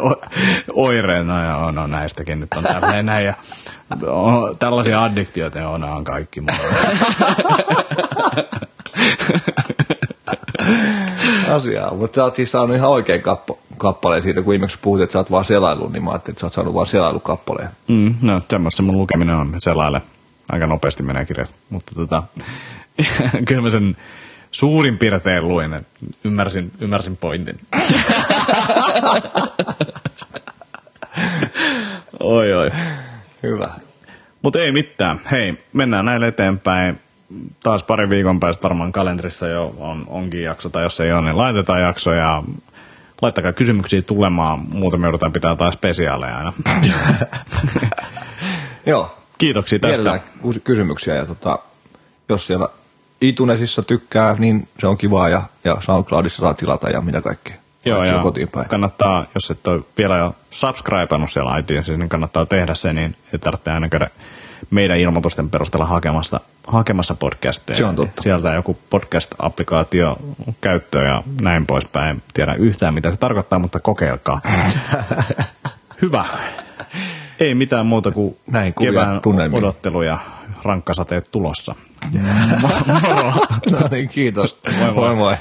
oireita, 0.73 1.23
no, 1.23 1.45
joo, 1.45 1.71
no 1.71 1.87
näistäkin 1.87 2.39
nyt 2.39 2.53
on 2.57 2.63
tälleen 2.63 3.05
näin. 3.05 3.25
Ja, 3.25 3.33
o, 4.07 4.53
tällaisia 4.59 5.03
addiktioita, 5.03 5.59
joo, 5.59 5.77
nämä 5.77 5.95
on 5.95 6.03
kaikki 6.03 6.41
mulla. 6.41 6.63
asiaa. 11.55 11.93
Mutta 11.93 12.15
sä 12.15 12.23
oot 12.23 12.35
siis 12.35 12.51
saanut 12.51 12.75
ihan 12.75 12.89
oikein 12.89 13.21
kappa, 13.21 13.55
kappaleen 13.77 14.23
siitä, 14.23 14.41
kun 14.41 14.51
viimeksi 14.51 14.77
puhut, 14.81 15.01
että 15.01 15.13
sä 15.13 15.19
oot 15.19 15.31
vaan 15.31 15.45
selailu, 15.45 15.87
niin 15.87 16.03
mä 16.03 16.11
ajattelin, 16.11 16.33
että 16.33 16.39
sä 16.41 16.45
oot 16.45 16.53
saanut 16.53 16.73
vaan 16.73 16.87
selailukappaleen. 16.87 17.69
Mm, 17.87 18.15
no, 18.21 18.41
se 18.69 18.81
mun 18.81 18.97
lukeminen 18.97 19.35
on 19.35 19.55
selaille. 19.59 20.01
Aika 20.51 20.67
nopeasti 20.67 21.03
menee 21.03 21.25
kirjat. 21.25 21.51
Mutta 21.69 21.95
tota, 21.95 22.23
kyllä 23.47 23.61
mä 23.61 23.69
sen 23.69 23.97
suurin 24.51 24.97
piirtein 24.97 25.47
luin, 25.47 25.73
että 25.73 25.99
ymmärsin, 26.23 26.71
ymmärsin 26.79 27.17
pointin. 27.17 27.59
oi, 32.19 32.53
oi. 32.53 32.71
Hyvä. 33.43 33.69
Mutta 34.41 34.59
ei 34.59 34.71
mitään. 34.71 35.21
Hei, 35.31 35.63
mennään 35.73 36.05
näille 36.05 36.27
eteenpäin. 36.27 36.99
Taas 37.63 37.83
pari 37.83 38.09
viikon 38.09 38.39
päästä 38.39 38.63
varmaan 38.63 38.91
kalenterissa 38.91 39.47
jo 39.47 39.75
on, 39.77 40.03
onkin 40.07 40.43
jakso, 40.43 40.69
tai 40.69 40.83
jos 40.83 40.99
ei 40.99 41.13
ole, 41.13 41.21
niin 41.21 41.37
laitetaan 41.37 41.81
jakso 41.81 42.13
ja 42.13 42.43
laittakaa 43.21 43.53
kysymyksiä 43.53 44.01
tulemaan. 44.01 44.59
Muuten 44.69 44.99
me 44.99 45.05
joudutaan 45.05 45.33
pitää 45.33 45.55
taas 45.55 45.73
spesiaaleja 45.73 46.37
aina. 46.37 46.53
Joo. 48.85 49.17
Kiitoksia 49.37 49.79
tästä. 49.79 50.01
Mielellään 50.01 50.61
kysymyksiä 50.63 51.15
ja 51.15 51.25
tota, 51.25 51.59
jos 52.29 52.47
siellä 52.47 52.69
iTunesissa 53.21 53.83
tykkää, 53.83 54.35
niin 54.39 54.67
se 54.79 54.87
on 54.87 54.97
kivaa 54.97 55.29
ja, 55.29 55.41
ja 55.63 55.77
SoundCloudissa 55.79 56.41
saa 56.41 56.53
tilata 56.53 56.89
ja 56.89 57.01
mitä 57.01 57.21
kaikkea. 57.21 57.55
Joo, 57.85 58.03
ja 58.03 58.19
kotiin 58.19 58.49
päin. 58.49 58.69
kannattaa, 58.69 59.25
jos 59.35 59.51
et 59.51 59.67
ole 59.67 59.81
vielä 59.97 60.17
jo 60.17 60.35
subscribeannut 60.51 61.31
siellä 61.31 61.57
iTunesissa, 61.57 61.97
niin 61.97 62.09
kannattaa 62.09 62.45
tehdä 62.45 62.75
se, 62.75 62.93
niin 62.93 63.15
ei 63.33 63.39
tarvitse 63.39 63.71
aina 63.71 63.89
käydä 63.89 64.09
meidän 64.69 64.99
ilmoitusten 64.99 65.49
perusteella 65.49 65.85
hakemassa, 65.85 66.39
hakemassa 66.67 67.15
podcasteja. 67.15 67.77
Se 67.77 67.85
on 67.85 67.95
totta. 67.95 68.21
Sieltä 68.21 68.53
joku 68.53 68.77
podcast-applikaatio 68.89 70.17
käyttöön 70.61 71.05
ja 71.07 71.23
näin 71.41 71.65
poispäin. 71.65 72.09
En 72.09 72.23
Tiedä 72.33 72.53
yhtään, 72.53 72.93
mitä 72.93 73.11
se 73.11 73.17
tarkoittaa, 73.17 73.59
mutta 73.59 73.79
kokeilkaa. 73.79 74.41
Hyvä. 76.01 76.25
Ei 77.39 77.55
mitään 77.55 77.85
muuta 77.85 78.11
kuin 78.11 78.37
Näin 78.47 78.73
kevään 78.73 79.21
tunnelmiin. 79.21 79.63
odottelu 79.63 80.01
ja 80.01 80.17
rankkasateet 80.63 81.29
tulossa. 81.31 81.75
no 83.71 83.79
niin, 83.91 84.09
kiitos. 84.09 84.59
Moi 84.79 84.91
moi. 84.93 84.93
moi, 84.93 85.15
moi. 85.15 85.35